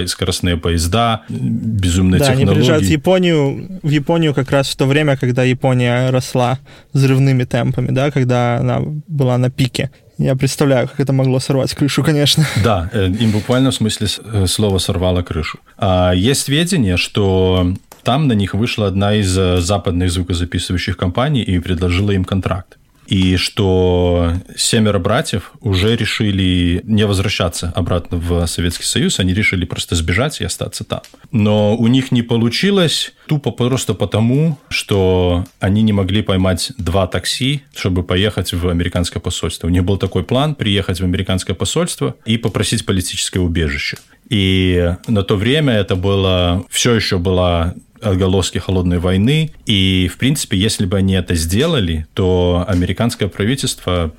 скоростные 0.05 0.57
поезда, 0.57 1.23
безумные 1.29 2.19
да, 2.19 2.27
технологии. 2.27 2.49
они 2.49 2.55
приезжают 2.55 2.83
в 2.85 2.89
Японию, 2.89 3.79
в 3.81 3.89
Японию 3.89 4.33
как 4.33 4.51
раз 4.51 4.69
в 4.69 4.75
то 4.75 4.85
время, 4.85 5.17
когда 5.17 5.43
Япония 5.43 6.09
росла 6.11 6.59
взрывными 6.93 7.43
темпами, 7.43 7.91
да, 7.91 8.11
когда 8.11 8.57
она 8.57 8.81
была 9.07 9.37
на 9.37 9.49
пике. 9.49 9.91
Я 10.19 10.35
представляю, 10.35 10.87
как 10.87 10.99
это 10.99 11.13
могло 11.13 11.39
сорвать 11.39 11.73
крышу, 11.73 12.03
конечно. 12.03 12.45
Да, 12.63 12.89
э, 12.91 13.07
им 13.07 13.31
буквально 13.31 13.71
в 13.71 13.75
смысле 13.75 14.07
э, 14.07 14.47
слова 14.47 14.79
сорвало 14.79 15.21
крышу. 15.21 15.59
А 15.77 16.11
есть 16.13 16.41
сведения, 16.41 16.97
что 16.97 17.73
там 18.03 18.27
на 18.27 18.33
них 18.33 18.53
вышла 18.53 18.87
одна 18.87 19.15
из 19.15 19.37
э, 19.37 19.57
западных 19.61 20.11
звукозаписывающих 20.11 20.97
компаний 20.97 21.43
и 21.43 21.59
предложила 21.59 22.11
им 22.11 22.25
контракт 22.25 22.76
и 23.07 23.37
что 23.37 24.33
семеро 24.57 24.99
братьев 24.99 25.53
уже 25.61 25.95
решили 25.95 26.81
не 26.83 27.05
возвращаться 27.05 27.71
обратно 27.75 28.17
в 28.17 28.45
Советский 28.47 28.83
Союз, 28.83 29.19
они 29.19 29.33
решили 29.33 29.65
просто 29.65 29.95
сбежать 29.95 30.41
и 30.41 30.43
остаться 30.43 30.83
там. 30.83 31.01
Но 31.31 31.75
у 31.75 31.87
них 31.87 32.11
не 32.11 32.21
получилось 32.21 33.13
тупо 33.27 33.51
просто 33.51 33.93
потому, 33.93 34.57
что 34.69 35.45
они 35.59 35.81
не 35.81 35.93
могли 35.93 36.21
поймать 36.21 36.71
два 36.77 37.07
такси, 37.07 37.63
чтобы 37.73 38.03
поехать 38.03 38.53
в 38.53 38.67
американское 38.67 39.21
посольство. 39.21 39.67
У 39.67 39.69
них 39.71 39.85
был 39.85 39.97
такой 39.97 40.23
план 40.23 40.55
приехать 40.55 40.99
в 40.99 41.03
американское 41.03 41.55
посольство 41.55 42.15
и 42.25 42.37
попросить 42.37 42.85
политическое 42.85 43.39
убежище. 43.39 43.97
И 44.29 44.93
на 45.07 45.23
то 45.23 45.37
время 45.37 45.73
это 45.73 45.95
было, 45.95 46.65
все 46.69 46.93
еще 46.93 47.17
была 47.17 47.75
отголоски 48.01 48.57
холодной 48.57 48.99
войны. 48.99 49.51
И, 49.65 50.09
в 50.13 50.17
принципе, 50.17 50.57
если 50.57 50.85
бы 50.85 50.97
они 50.97 51.13
это 51.13 51.35
сделали, 51.35 52.07
то 52.13 52.65
американское 52.67 53.27
правительство 53.27 54.13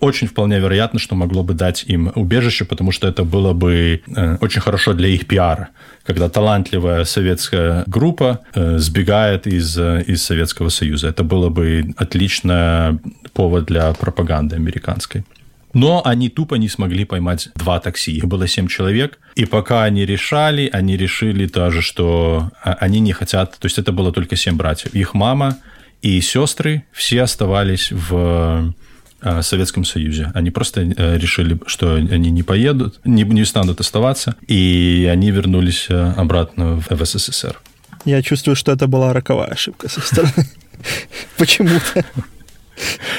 очень 0.00 0.28
вполне 0.28 0.58
вероятно, 0.58 0.98
что 0.98 1.14
могло 1.14 1.42
бы 1.42 1.54
дать 1.54 1.84
им 1.88 2.12
убежище, 2.14 2.64
потому 2.64 2.92
что 2.92 3.08
это 3.08 3.24
было 3.24 3.52
бы 3.52 4.02
э, 4.06 4.36
очень 4.40 4.60
хорошо 4.60 4.92
для 4.92 5.08
их 5.08 5.26
пиара, 5.26 5.70
когда 6.04 6.28
талантливая 6.28 7.04
советская 7.04 7.84
группа 7.86 8.40
э, 8.54 8.78
сбегает 8.78 9.46
из, 9.46 9.76
э, 9.78 10.04
из 10.06 10.22
Советского 10.22 10.68
Союза. 10.68 11.08
Это 11.08 11.24
было 11.24 11.48
бы 11.48 11.94
отличный 11.96 12.98
повод 13.32 13.66
для 13.66 13.92
пропаганды 13.92 14.56
американской. 14.56 15.24
Но 15.72 16.02
они 16.04 16.28
тупо 16.28 16.56
не 16.56 16.68
смогли 16.68 17.04
поймать 17.04 17.48
два 17.54 17.80
такси. 17.80 18.20
Было 18.22 18.46
семь 18.46 18.68
человек. 18.68 19.18
И 19.34 19.44
пока 19.44 19.84
они 19.84 20.04
решали, 20.04 20.68
они 20.72 20.96
решили 20.96 21.46
тоже, 21.46 21.82
что 21.82 22.50
а, 22.62 22.74
они 22.80 23.00
не 23.00 23.12
хотят... 23.12 23.58
То 23.58 23.66
есть 23.66 23.78
это 23.78 23.92
было 23.92 24.12
только 24.12 24.36
семь 24.36 24.56
братьев. 24.56 24.94
Их 24.94 25.14
мама 25.14 25.58
и 26.02 26.20
сестры 26.20 26.84
все 26.92 27.22
оставались 27.22 27.90
в 27.92 28.74
а, 29.20 29.42
Советском 29.42 29.84
Союзе. 29.84 30.30
Они 30.34 30.50
просто 30.50 30.82
э, 30.82 31.16
решили, 31.16 31.58
что 31.66 31.94
они 31.94 32.30
не 32.30 32.42
поедут, 32.42 33.00
не, 33.04 33.22
не 33.22 33.44
станут 33.44 33.80
оставаться, 33.80 34.34
и 34.48 35.08
они 35.10 35.30
вернулись 35.30 35.86
э, 35.88 36.12
обратно 36.16 36.82
в 36.88 37.04
СССР. 37.04 37.56
Я 38.04 38.20
чувствую, 38.22 38.56
что 38.56 38.72
это 38.72 38.88
была 38.88 39.12
роковая 39.12 39.48
ошибка 39.48 39.88
со 39.88 40.00
стороны. 40.00 40.48
Почему-то. 41.38 42.04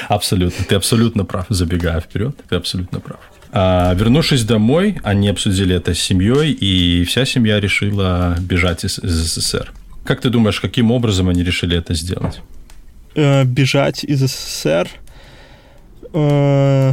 Абсолютно. 0.08 0.64
Ты 0.64 0.74
абсолютно 0.74 1.24
прав, 1.24 1.46
забегая 1.48 2.00
вперед. 2.00 2.36
Ты 2.48 2.56
абсолютно 2.56 3.00
прав. 3.00 3.18
А, 3.52 3.94
вернувшись 3.94 4.44
домой, 4.44 4.98
они 5.04 5.28
обсудили 5.28 5.76
это 5.76 5.94
с 5.94 5.98
семьей, 5.98 6.52
и 6.52 7.04
вся 7.04 7.24
семья 7.24 7.60
решила 7.60 8.36
бежать 8.40 8.84
из, 8.84 8.98
из 8.98 9.12
СССР. 9.12 9.72
Как 10.04 10.20
ты 10.20 10.28
думаешь, 10.28 10.60
каким 10.60 10.90
образом 10.90 11.28
они 11.28 11.44
решили 11.44 11.76
это 11.76 11.94
сделать? 11.94 12.40
Э, 13.14 13.44
бежать 13.44 14.04
из 14.04 14.20
СССР? 14.20 14.88
Э, 16.12 16.92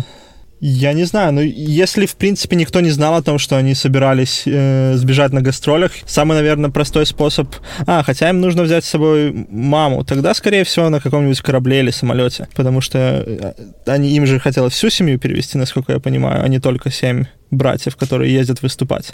я 0.63 0.93
не 0.93 1.05
знаю, 1.05 1.33
но 1.33 1.41
если, 1.41 2.05
в 2.05 2.15
принципе, 2.15 2.55
никто 2.55 2.81
не 2.81 2.91
знал 2.91 3.15
о 3.15 3.23
том, 3.23 3.39
что 3.39 3.57
они 3.57 3.73
собирались 3.73 4.43
э, 4.45 4.93
сбежать 4.95 5.33
на 5.33 5.41
гастролях, 5.41 5.91
самый, 6.05 6.37
наверное, 6.37 6.69
простой 6.69 7.07
способ... 7.07 7.47
А, 7.87 8.03
хотя 8.03 8.29
им 8.29 8.41
нужно 8.41 8.61
взять 8.61 8.85
с 8.85 8.89
собой 8.89 9.47
маму, 9.49 10.05
тогда, 10.05 10.35
скорее 10.35 10.63
всего, 10.63 10.89
на 10.89 10.99
каком-нибудь 10.99 11.41
корабле 11.41 11.79
или 11.79 11.89
самолете, 11.89 12.47
потому 12.55 12.79
что 12.79 12.99
э, 12.99 13.53
они, 13.87 14.15
им 14.15 14.27
же 14.27 14.39
хотелось 14.39 14.73
всю 14.73 14.91
семью 14.91 15.17
перевести, 15.17 15.57
насколько 15.57 15.93
я 15.93 15.99
понимаю, 15.99 16.43
а 16.43 16.47
не 16.47 16.59
только 16.59 16.91
семь 16.91 17.25
братьев, 17.49 17.95
которые 17.95 18.31
ездят 18.31 18.61
выступать. 18.61 19.13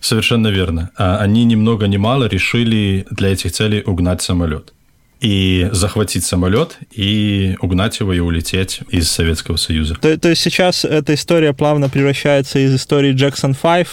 Совершенно 0.00 0.48
верно. 0.48 0.90
А 0.96 1.18
они 1.18 1.44
ни 1.44 1.54
много 1.54 1.86
ни 1.86 1.98
мало 1.98 2.24
решили 2.24 3.06
для 3.12 3.28
этих 3.32 3.52
целей 3.52 3.82
угнать 3.86 4.22
самолет 4.22 4.72
и 5.20 5.68
захватить 5.72 6.24
самолет 6.24 6.78
и 6.92 7.56
угнать 7.60 7.98
его 8.00 8.12
и 8.12 8.20
улететь 8.20 8.80
из 8.88 9.10
Советского 9.10 9.56
Союза. 9.56 9.94
То, 9.94 10.18
то 10.18 10.28
есть 10.28 10.42
сейчас 10.42 10.84
эта 10.84 11.14
история 11.14 11.52
плавно 11.52 11.88
превращается 11.88 12.58
из 12.58 12.74
истории 12.74 13.12
Джексон 13.12 13.54
5 13.54 13.86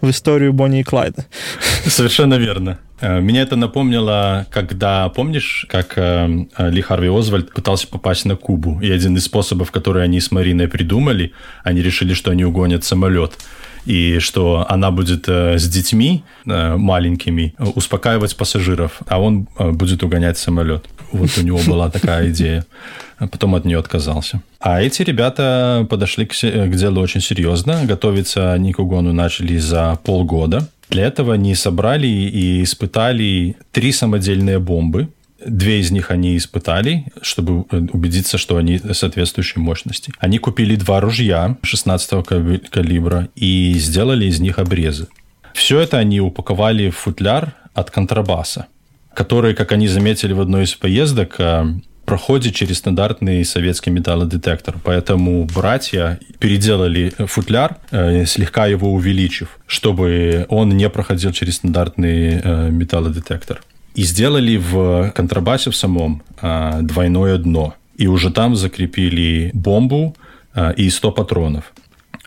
в 0.00 0.10
историю 0.10 0.52
Бонни 0.52 0.80
и 0.80 0.82
Клайда. 0.82 1.26
Совершенно 1.86 2.34
верно. 2.34 2.78
Э, 3.00 3.20
меня 3.20 3.42
это 3.42 3.56
напомнило, 3.56 4.46
когда, 4.50 5.08
помнишь, 5.08 5.66
как 5.68 5.94
э, 5.96 6.46
Ли 6.58 6.80
Харви 6.80 7.08
Озвальд 7.08 7.52
пытался 7.52 7.88
попасть 7.88 8.24
на 8.24 8.36
Кубу, 8.36 8.80
и 8.80 8.90
один 8.90 9.16
из 9.16 9.24
способов, 9.24 9.70
который 9.70 10.02
они 10.04 10.20
с 10.20 10.30
Мариной 10.30 10.68
придумали, 10.68 11.32
они 11.64 11.82
решили, 11.82 12.14
что 12.14 12.30
они 12.30 12.44
угонят 12.44 12.84
самолет 12.84 13.32
и 13.86 14.18
что 14.18 14.66
она 14.68 14.90
будет 14.90 15.28
э, 15.28 15.58
с 15.58 15.68
детьми 15.68 16.24
э, 16.46 16.76
маленькими 16.76 17.54
успокаивать 17.74 18.36
пассажиров, 18.36 19.00
а 19.06 19.20
он 19.20 19.48
э, 19.58 19.70
будет 19.70 20.02
угонять 20.02 20.38
самолет. 20.38 20.86
Вот 21.10 21.30
у 21.38 21.42
него 21.42 21.60
была 21.66 21.90
такая 21.90 22.28
идея. 22.30 22.64
Потом 23.18 23.54
от 23.54 23.64
нее 23.64 23.78
отказался. 23.78 24.42
А 24.58 24.82
эти 24.82 25.02
ребята 25.02 25.86
подошли 25.88 26.26
к, 26.26 26.32
к 26.32 26.74
делу 26.74 27.00
очень 27.00 27.20
серьезно. 27.20 27.84
Готовиться 27.84 28.52
они 28.52 28.72
к 28.72 28.78
угону 28.80 29.12
начали 29.12 29.58
за 29.58 29.98
полгода. 30.02 30.68
Для 30.90 31.06
этого 31.06 31.34
они 31.34 31.54
собрали 31.54 32.06
и 32.06 32.62
испытали 32.62 33.56
три 33.70 33.92
самодельные 33.92 34.58
бомбы, 34.58 35.08
Две 35.46 35.80
из 35.80 35.90
них 35.90 36.10
они 36.10 36.36
испытали, 36.36 37.06
чтобы 37.20 37.64
э, 37.70 37.80
убедиться, 37.92 38.38
что 38.38 38.56
они 38.56 38.78
соответствующей 38.78 39.60
мощности. 39.60 40.12
Они 40.18 40.38
купили 40.38 40.76
два 40.76 41.00
ружья 41.00 41.56
16 41.62 42.26
калибра 42.70 43.28
и 43.34 43.74
сделали 43.78 44.26
из 44.26 44.40
них 44.40 44.58
обрезы. 44.58 45.08
Все 45.54 45.80
это 45.80 45.98
они 45.98 46.20
упаковали 46.20 46.90
в 46.90 46.96
футляр 46.96 47.54
от 47.74 47.90
контрабаса, 47.90 48.66
который, 49.14 49.54
как 49.54 49.72
они 49.72 49.88
заметили 49.88 50.32
в 50.32 50.40
одной 50.40 50.64
из 50.64 50.74
поездок, 50.74 51.36
э, 51.38 51.66
проходит 52.04 52.54
через 52.54 52.78
стандартный 52.78 53.44
советский 53.44 53.90
металлодетектор. 53.90 54.76
Поэтому 54.82 55.44
братья 55.44 56.18
переделали 56.38 57.12
футляр, 57.26 57.78
э, 57.90 58.26
слегка 58.26 58.66
его 58.66 58.92
увеличив, 58.92 59.58
чтобы 59.66 60.46
он 60.48 60.70
не 60.70 60.88
проходил 60.88 61.32
через 61.32 61.56
стандартный 61.56 62.70
металлодетектор 62.70 63.60
и 63.94 64.02
сделали 64.02 64.56
в 64.56 65.12
контрабасе 65.14 65.70
в 65.70 65.76
самом 65.76 66.22
а, 66.40 66.80
двойное 66.82 67.36
дно. 67.38 67.74
И 67.96 68.06
уже 68.06 68.30
там 68.30 68.56
закрепили 68.56 69.50
бомбу 69.54 70.16
а, 70.54 70.70
и 70.70 70.90
100 70.90 71.12
патронов. 71.12 71.72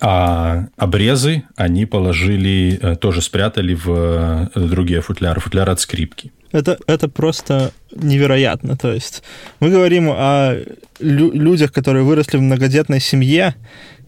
А 0.02 0.68
обрезы 0.78 1.44
они 1.56 1.86
положили, 1.86 2.78
э, 2.82 2.96
тоже 2.98 3.22
спрятали 3.22 3.74
в 3.74 3.86
э, 3.88 4.48
другие 4.56 5.00
футляры, 5.00 5.40
футляр 5.40 5.70
от 5.70 5.80
скрипки. 5.80 6.34
Это, 6.52 6.78
это 6.86 7.08
просто 7.08 7.72
невероятно. 7.96 8.76
То 8.76 8.92
есть 8.92 9.24
мы 9.62 9.70
говорим 9.70 10.10
о 10.12 10.56
лю- 11.00 11.32
людях, 11.32 11.72
которые 11.72 12.04
выросли 12.04 12.38
в 12.38 12.42
многодетной 12.42 13.00
семье, 13.00 13.56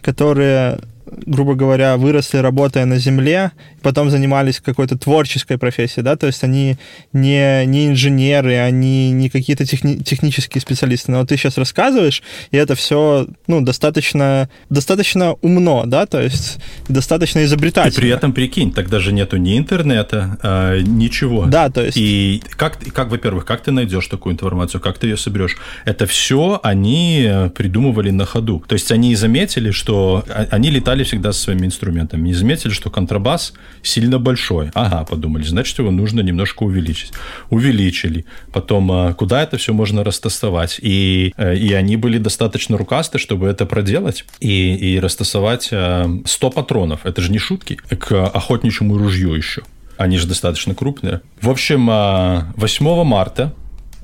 которые 0.02 0.80
грубо 1.26 1.56
говоря, 1.56 1.98
выросли, 1.98 2.38
работая 2.38 2.86
на 2.86 2.98
земле, 2.98 3.52
потом 3.82 4.10
занимались 4.10 4.60
какой-то 4.60 4.98
творческой 4.98 5.58
профессией, 5.58 6.04
да, 6.04 6.16
то 6.16 6.28
есть 6.28 6.44
они 6.44 6.78
не, 7.14 7.66
не 7.66 7.88
инженеры, 7.88 8.58
они 8.58 9.12
не 9.12 9.30
какие-то 9.30 9.66
техни- 9.66 10.04
технические 10.04 10.62
специалисты, 10.62 11.12
но 11.12 11.26
ты 11.26 11.38
сейчас 11.38 11.58
рассказываешь, 11.58 12.24
и 12.52 12.58
это 12.58 12.76
все, 12.76 13.28
ну, 13.48 13.62
достаточно, 13.62 14.50
достаточно 14.70 15.34
умно, 15.42 15.84
да, 15.86 16.06
то 16.06 16.22
есть 16.22 16.58
достаточно 16.90 17.44
изобретательно. 17.44 17.98
И 17.98 18.02
при 18.02 18.10
этом, 18.10 18.34
прикинь, 18.34 18.72
тогда 18.72 19.00
же 19.00 19.14
нету 19.14 19.38
ни 19.38 19.58
интернета, 19.58 20.38
а, 20.42 20.80
ничего. 20.80 21.46
Да, 21.46 21.70
то 21.70 21.84
есть... 21.84 21.98
И 21.98 22.42
как, 22.52 22.80
как 22.94 23.10
во-первых, 23.10 23.46
как 23.46 23.62
ты 23.62 23.72
найдешь 23.72 24.08
такую 24.08 24.34
информацию, 24.34 24.82
как 24.82 24.98
ты 24.98 25.08
ее 25.08 25.18
соберешь? 25.18 25.58
Это 25.86 26.06
все 26.06 26.60
они 26.64 27.50
придумывали 27.56 28.12
на 28.12 28.26
ходу. 28.26 28.64
То 28.68 28.74
есть 28.74 28.92
они 28.92 29.16
заметили, 29.16 29.72
что 29.72 30.24
они 30.52 30.70
летали 30.70 30.97
всегда 31.04 31.32
со 31.32 31.42
своими 31.42 31.66
инструментами, 31.66 32.28
не 32.28 32.34
заметили, 32.34 32.72
что 32.72 32.90
контрабас 32.90 33.54
сильно 33.82 34.20
большой. 34.20 34.72
Ага, 34.74 35.06
подумали, 35.06 35.44
значит, 35.44 35.78
его 35.80 35.92
нужно 35.92 36.22
немножко 36.22 36.64
увеличить. 36.64 37.14
Увеличили. 37.50 38.26
Потом, 38.52 38.92
а, 38.92 39.14
куда 39.14 39.44
это 39.44 39.58
все 39.58 39.74
можно 39.74 40.04
растасовать? 40.04 40.80
И, 40.82 41.34
э, 41.38 41.56
и 41.56 41.74
они 41.74 41.98
были 41.98 42.18
достаточно 42.18 42.78
рукасты, 42.78 43.20
чтобы 43.20 43.48
это 43.48 43.66
проделать 43.66 44.26
и, 44.40 44.76
и 44.76 45.00
растасовать 45.00 45.64
100 45.66 45.74
а, 45.76 46.50
патронов. 46.52 47.06
Это 47.06 47.22
же 47.22 47.32
не 47.32 47.40
шутки. 47.40 47.76
К 47.76 48.26
охотничьему 48.28 48.98
ружью 48.98 49.34
еще. 49.34 49.64
Они 49.98 50.18
же 50.18 50.28
достаточно 50.28 50.76
крупные. 50.76 51.22
В 51.42 51.50
общем, 51.50 51.88
8 51.88 51.90
а, 51.90 53.04
марта 53.04 53.54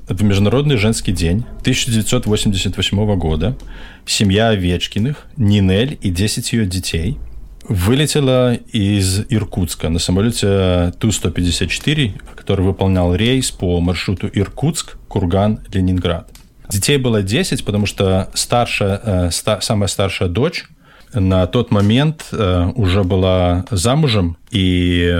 в 0.08 0.22
Международный 0.22 0.76
женский 0.76 1.12
день 1.12 1.44
1988 1.60 3.18
года 3.18 3.56
семья 4.04 4.48
Овечкиных, 4.48 5.26
Нинель 5.36 5.98
и 6.02 6.10
10 6.10 6.52
ее 6.52 6.66
детей 6.66 7.18
вылетела 7.66 8.54
из 8.54 9.20
Иркутска 9.30 9.88
на 9.88 9.98
самолете 9.98 10.92
Ту-154, 10.98 12.20
который 12.36 12.66
выполнял 12.66 13.14
рейс 13.14 13.50
по 13.50 13.80
маршруту 13.80 14.28
Иркутск, 14.30 14.98
Курган, 15.08 15.60
Ленинград. 15.72 16.28
Детей 16.68 16.98
было 16.98 17.22
10, 17.22 17.64
потому 17.64 17.86
что 17.86 18.28
старшая, 18.34 19.00
э, 19.02 19.30
ста, 19.30 19.62
самая 19.62 19.88
старшая 19.88 20.28
дочь 20.28 20.66
на 21.14 21.46
тот 21.46 21.70
момент 21.70 22.26
э, 22.32 22.72
уже 22.74 23.04
была 23.04 23.64
замужем, 23.70 24.36
и 24.50 25.16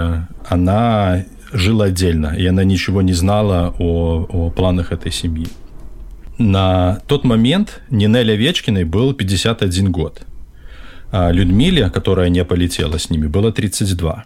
она 0.47 1.25
жила 1.55 1.87
отдельно, 1.87 2.35
и 2.37 2.45
она 2.47 2.65
ничего 2.65 3.01
не 3.03 3.15
знала 3.15 3.75
о, 3.79 4.27
о 4.29 4.51
планах 4.51 4.93
этой 4.93 5.13
семьи. 5.13 5.47
На 6.39 7.01
тот 7.07 7.25
момент 7.25 7.81
Нинель 7.91 8.33
Овечкиной 8.33 8.85
был 8.85 9.15
51 9.15 9.93
год. 9.93 10.23
А 11.13 11.31
Людмиле, 11.31 11.91
которая 11.91 12.29
не 12.29 12.45
полетела 12.45 12.99
с 12.99 13.09
ними, 13.09 13.29
было 13.29 13.53
32. 13.53 14.25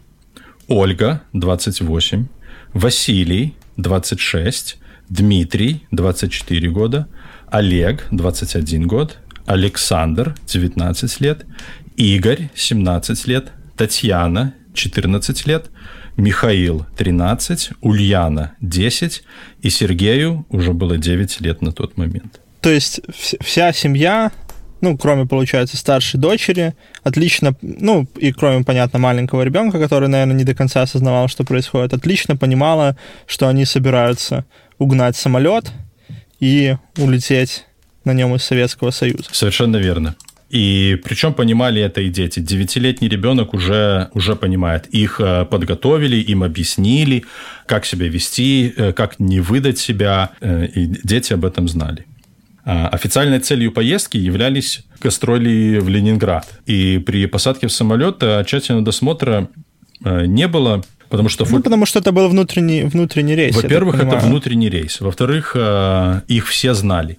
Ольга– 0.68 1.22
28. 1.34 2.26
Василий– 2.72 3.54
26. 3.76 4.78
Дмитрий– 5.10 5.86
24 5.90 6.70
года. 6.70 7.08
Олег– 7.50 8.06
21 8.10 8.86
год. 8.86 9.18
Александр– 9.44 10.34
19 10.46 11.20
лет. 11.20 11.44
Игорь– 11.96 12.48
17 12.54 13.26
лет. 13.26 13.52
Татьяна– 13.76 14.54
14 14.74 15.46
лет. 15.46 15.70
Михаил 16.18 16.84
13, 16.96 17.70
Ульяна 17.80 18.52
10, 18.60 19.22
и 19.62 19.70
Сергею 19.70 20.44
уже 20.50 20.72
было 20.72 20.98
9 20.98 21.40
лет 21.40 21.62
на 21.62 21.72
тот 21.72 21.96
момент. 21.96 22.40
То 22.60 22.70
есть 22.70 23.00
вся 23.40 23.72
семья, 23.72 24.32
ну, 24.80 24.98
кроме, 24.98 25.26
получается, 25.26 25.76
старшей 25.76 26.18
дочери, 26.18 26.74
отлично, 27.04 27.54
ну, 27.62 28.08
и 28.16 28.32
кроме, 28.32 28.64
понятно, 28.64 28.98
маленького 28.98 29.42
ребенка, 29.42 29.78
который, 29.78 30.08
наверное, 30.08 30.34
не 30.34 30.42
до 30.42 30.56
конца 30.56 30.82
осознавал, 30.82 31.28
что 31.28 31.44
происходит, 31.44 31.94
отлично 31.94 32.36
понимала, 32.36 32.96
что 33.28 33.46
они 33.46 33.64
собираются 33.64 34.44
угнать 34.78 35.16
самолет 35.16 35.70
и 36.40 36.76
улететь 36.96 37.64
на 38.04 38.12
нем 38.12 38.34
из 38.34 38.42
Советского 38.42 38.90
Союза. 38.90 39.28
Совершенно 39.30 39.76
верно. 39.76 40.16
И 40.50 40.98
причем 41.04 41.34
понимали 41.34 41.82
это 41.82 42.00
и 42.00 42.08
дети. 42.08 42.40
Девятилетний 42.40 43.08
ребенок 43.08 43.52
уже, 43.52 44.08
уже 44.14 44.34
понимает. 44.34 44.86
Их 44.86 45.20
э, 45.20 45.44
подготовили, 45.44 46.16
им 46.16 46.42
объяснили, 46.42 47.24
как 47.66 47.84
себя 47.84 48.08
вести, 48.08 48.72
э, 48.74 48.92
как 48.92 49.20
не 49.20 49.40
выдать 49.40 49.78
себя. 49.78 50.30
Э, 50.40 50.66
и 50.66 50.86
дети 50.86 51.34
об 51.34 51.44
этом 51.44 51.68
знали. 51.68 52.06
А 52.64 52.88
официальной 52.88 53.40
целью 53.40 53.72
поездки 53.72 54.16
являлись 54.16 54.84
гастроли 55.02 55.78
в 55.80 55.88
Ленинград. 55.88 56.46
И 56.66 56.98
при 56.98 57.26
посадке 57.26 57.66
в 57.66 57.72
самолет 57.72 58.18
тщательного 58.46 58.84
досмотра 58.84 59.48
не 60.00 60.48
было, 60.48 60.84
потому 61.08 61.30
что... 61.30 61.46
Ну, 61.50 61.62
потому 61.62 61.86
что 61.86 61.98
это 61.98 62.12
был 62.12 62.28
внутренний, 62.28 62.82
внутренний 62.82 63.34
рейс. 63.34 63.56
Во-первых, 63.56 63.96
это 63.96 64.18
внутренний 64.18 64.68
рейс. 64.68 65.00
Во-вторых, 65.00 65.56
их 66.28 66.46
все 66.46 66.74
знали. 66.74 67.18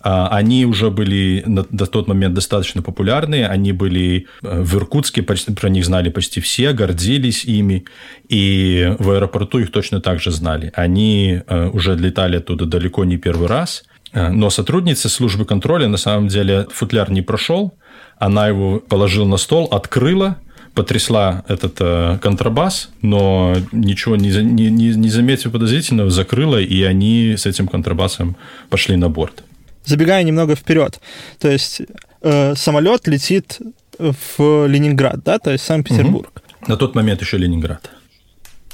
А, 0.00 0.28
они 0.28 0.64
уже 0.64 0.90
были 0.90 1.42
на, 1.46 1.64
тот 1.64 2.06
момент 2.06 2.34
достаточно 2.34 2.82
популярны, 2.82 3.44
они 3.44 3.72
были 3.72 4.26
э, 4.42 4.62
в 4.62 4.76
Иркутске, 4.76 5.22
про 5.22 5.68
них 5.68 5.84
знали 5.84 6.08
почти 6.08 6.40
все, 6.40 6.72
гордились 6.72 7.44
ими, 7.44 7.84
и 8.28 8.94
в 8.98 9.10
аэропорту 9.10 9.58
их 9.58 9.72
точно 9.72 10.00
так 10.00 10.20
же 10.20 10.30
знали. 10.30 10.72
Они 10.74 11.40
э, 11.46 11.68
уже 11.72 11.96
летали 11.96 12.36
оттуда 12.36 12.66
далеко 12.66 13.04
не 13.04 13.16
первый 13.16 13.48
раз, 13.48 13.84
э, 14.12 14.28
но 14.28 14.50
сотрудница 14.50 15.08
службы 15.08 15.44
контроля 15.44 15.88
на 15.88 15.96
самом 15.96 16.28
деле 16.28 16.68
футляр 16.70 17.10
не 17.10 17.22
прошел, 17.22 17.74
она 18.18 18.46
его 18.46 18.78
положила 18.78 19.26
на 19.26 19.36
стол, 19.36 19.66
открыла, 19.66 20.38
потрясла 20.74 21.44
этот 21.48 21.76
э, 21.80 22.18
контрабас, 22.22 22.90
но 23.02 23.56
ничего 23.72 24.14
не, 24.14 24.30
не, 24.30 24.70
не 24.70 25.08
заметив 25.10 25.50
подозрительного, 25.50 26.10
закрыла, 26.10 26.60
и 26.60 26.84
они 26.84 27.34
с 27.36 27.46
этим 27.46 27.66
контрабасом 27.66 28.36
пошли 28.70 28.94
на 28.94 29.08
борт 29.08 29.42
забегая 29.88 30.22
немного 30.22 30.54
вперед, 30.54 31.00
то 31.38 31.50
есть 31.50 31.82
э, 32.22 32.54
самолет 32.54 33.08
летит 33.08 33.58
в 33.98 34.66
Ленинград, 34.66 35.22
да, 35.24 35.38
то 35.38 35.50
есть 35.50 35.64
Санкт-Петербург. 35.64 36.30
Угу. 36.34 36.70
На 36.70 36.76
тот 36.76 36.94
момент 36.94 37.20
еще 37.20 37.38
Ленинград. 37.38 37.90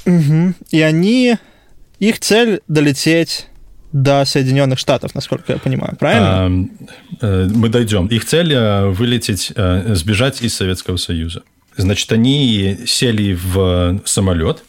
Угу. 0.07 0.55
И 0.70 0.81
они, 0.81 1.37
их 1.98 2.20
цель 2.20 2.61
долететь 2.68 3.46
до 3.92 4.24
Соединенных 4.24 4.79
Штатов, 4.79 5.14
насколько 5.14 5.53
я 5.53 5.59
понимаю, 5.59 5.96
правильно? 5.96 6.46
А, 7.20 7.48
мы 7.48 7.68
дойдем. 7.68 8.09
Их 8.09 8.24
цель 8.24 8.53
э, 8.53 8.88
вылететь, 8.88 9.53
э, 9.55 9.94
сбежать 9.94 10.42
из 10.42 10.55
Советского 10.55 10.96
Союза. 10.96 11.42
Значит, 11.77 12.11
они 12.12 12.79
сели 12.87 13.38
в 13.40 14.00
самолет, 14.05 14.64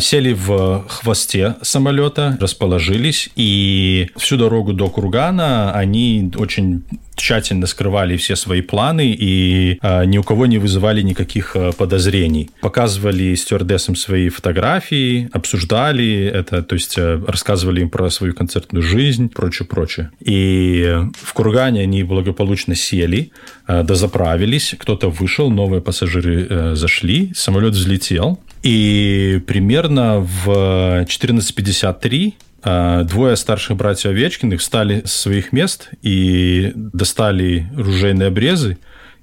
сели 0.00 0.32
в 0.32 0.84
хвосте 0.88 1.56
самолета, 1.62 2.38
расположились, 2.40 3.28
и 3.36 4.08
всю 4.16 4.36
дорогу 4.36 4.72
до 4.72 4.88
Кургана 4.88 5.72
они 5.72 6.30
очень 6.36 6.84
тщательно 7.16 7.66
скрывали 7.66 8.16
все 8.16 8.36
свои 8.36 8.60
планы 8.60 9.16
и 9.18 9.78
э, 9.82 10.04
ни 10.04 10.18
у 10.18 10.22
кого 10.22 10.46
не 10.46 10.58
вызывали 10.58 11.02
никаких 11.02 11.56
э, 11.56 11.72
подозрений. 11.72 12.50
Показывали 12.60 13.34
стюардессам 13.34 13.96
свои 13.96 14.28
фотографии, 14.28 15.28
обсуждали 15.32 16.24
это, 16.24 16.62
то 16.62 16.74
есть 16.74 16.96
э, 16.98 17.20
рассказывали 17.26 17.80
им 17.80 17.90
про 17.90 18.10
свою 18.10 18.34
концертную 18.34 18.82
жизнь, 18.82 19.30
прочее, 19.30 19.66
прочее. 19.66 20.10
И 20.20 20.94
в 21.14 21.32
Кургане 21.32 21.80
они 21.80 22.02
благополучно 22.04 22.74
сели, 22.74 23.32
э, 23.66 23.82
дозаправились, 23.82 24.74
кто-то 24.78 25.08
вышел, 25.08 25.50
новые 25.50 25.80
пассажиры 25.80 26.46
э, 26.48 26.74
зашли, 26.74 27.32
самолет 27.34 27.72
взлетел, 27.72 28.38
и 28.62 29.42
примерно 29.46 30.20
в 30.20 31.04
14.53 31.04 32.34
а, 32.62 33.04
двое 33.04 33.36
старших 33.36 33.76
братьев 33.76 34.06
Овечкиных 34.06 34.60
встали 34.60 35.02
с 35.04 35.12
своих 35.12 35.52
мест 35.52 35.90
и 36.02 36.72
достали 36.74 37.68
ружейные 37.76 38.28
обрезы 38.28 38.78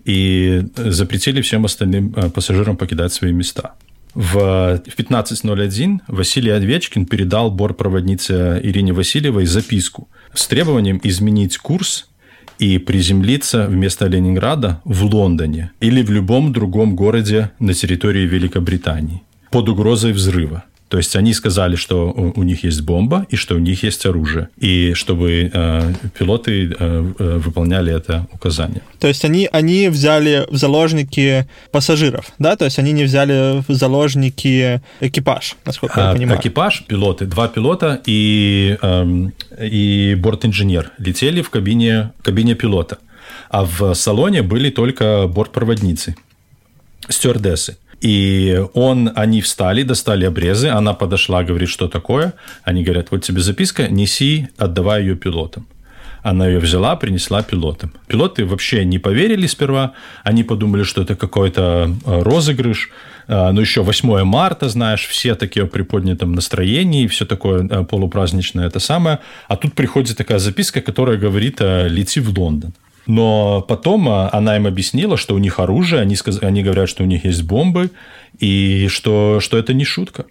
и 0.06 0.64
запретили 0.76 1.42
всем 1.42 1.66
остальным 1.66 2.14
а, 2.16 2.30
пассажирам 2.30 2.78
покидать 2.78 3.12
свои 3.12 3.34
места. 3.34 3.74
В 4.14 4.82
15.01 4.86 6.02
Василий 6.08 6.52
Овечкин 6.52 7.06
передал 7.06 7.50
бортпроводнице 7.50 8.62
Ирине 8.64 8.94
Васильевой 8.94 9.46
записку 9.46 10.08
с 10.34 10.48
требованием 10.48 11.02
изменить 11.04 11.58
курс 11.58 12.08
и 12.60 12.78
приземлиться 12.78 13.68
вместо 13.68 14.08
Ленинграда 14.08 14.82
в 14.84 15.04
Лондоне 15.06 15.72
или 15.80 16.02
в 16.04 16.12
любом 16.12 16.54
другом 16.54 16.96
городе 16.96 17.52
на 17.60 17.74
территории 17.74 18.26
Великобритании 18.26 19.22
под 19.52 19.70
угрозой 19.70 20.14
взрыва. 20.14 20.64
То 20.94 20.98
есть 20.98 21.16
они 21.16 21.34
сказали, 21.34 21.76
что 21.76 22.12
у, 22.12 22.44
них 22.44 22.64
есть 22.64 22.82
бомба 22.82 23.26
и 23.32 23.36
что 23.36 23.56
у 23.56 23.58
них 23.58 23.82
есть 23.82 24.06
оружие, 24.06 24.50
и 24.58 24.94
чтобы 24.94 25.50
э, 25.52 25.94
пилоты 26.20 26.68
э, 26.68 27.14
э, 27.18 27.38
выполняли 27.40 27.92
это 27.92 28.28
указание. 28.32 28.84
То 29.00 29.08
есть 29.08 29.26
они, 29.26 29.50
они 29.52 29.90
взяли 29.90 30.46
в 30.52 30.56
заложники 30.56 31.48
пассажиров, 31.72 32.32
да? 32.38 32.56
То 32.56 32.66
есть 32.66 32.78
они 32.78 32.92
не 32.92 33.06
взяли 33.06 33.64
в 33.68 33.74
заложники 33.74 34.84
экипаж, 35.00 35.56
насколько 35.66 36.00
а, 36.00 36.10
я 36.10 36.14
понимаю. 36.14 36.40
Экипаж, 36.40 36.84
пилоты, 36.86 37.26
два 37.26 37.48
пилота 37.48 38.00
и, 38.06 38.78
э, 38.80 39.30
и 39.64 40.16
бортинженер 40.20 40.92
летели 41.00 41.42
в 41.42 41.50
кабине, 41.50 42.12
кабине 42.22 42.54
пилота, 42.54 43.00
а 43.50 43.66
в 43.66 43.96
салоне 43.96 44.44
были 44.44 44.70
только 44.70 45.26
бортпроводницы. 45.28 46.16
стюардессы. 47.10 47.78
И 48.04 48.62
он, 48.74 49.12
они 49.16 49.42
встали, 49.42 49.84
достали 49.84 50.26
обрезы, 50.26 50.68
она 50.68 50.94
подошла, 50.94 51.44
говорит, 51.44 51.70
что 51.70 51.88
такое. 51.88 52.34
Они 52.66 52.84
говорят, 52.84 53.12
вот 53.12 53.24
тебе 53.24 53.40
записка, 53.40 53.88
неси, 53.88 54.50
отдавай 54.58 55.04
ее 55.04 55.16
пилотам. 55.16 55.66
Она 56.22 56.48
ее 56.48 56.60
взяла, 56.60 56.98
принесла 56.98 57.44
пилотам. 57.44 57.94
Пилоты 58.08 58.46
вообще 58.46 58.84
не 58.84 59.00
поверили 59.00 59.48
сперва, 59.48 59.94
они 60.26 60.44
подумали, 60.44 60.84
что 60.84 61.02
это 61.02 61.16
какой-то 61.16 61.96
э, 62.06 62.22
розыгрыш, 62.24 62.90
э, 63.28 63.52
но 63.52 63.62
еще 63.62 63.84
8 63.84 64.24
марта, 64.24 64.68
знаешь, 64.68 65.08
все 65.08 65.36
такие 65.36 65.66
в 65.66 65.70
приподнятом 65.70 66.34
настроении, 66.34 67.08
все 67.08 67.26
такое 67.26 67.66
э, 67.70 67.84
полупраздничное 67.86 68.68
это 68.68 68.80
самое. 68.80 69.20
А 69.48 69.56
тут 69.56 69.76
приходит 69.76 70.18
такая 70.18 70.40
записка, 70.40 70.82
которая 70.82 71.18
говорит, 71.18 71.62
лети 71.62 72.20
в 72.20 72.38
Лондон. 72.38 72.74
Но 73.06 73.62
потом 73.68 74.08
а, 74.10 74.30
она 74.32 74.56
им 74.56 74.68
объяснила, 74.68 75.18
что 75.18 75.36
у 75.36 75.38
них 75.38 75.60
оружие, 75.60 76.02
они, 76.02 76.16
сказ... 76.16 76.42
они 76.42 76.64
говорят, 76.64 76.90
что 76.90 77.04
у 77.04 77.06
них 77.06 77.26
есть 77.26 77.44
бомбы, 77.44 77.92
и 78.40 78.88
что, 78.90 79.40
что 79.40 79.58
это 79.58 79.74
не 79.74 79.84
шутка. 79.84 80.26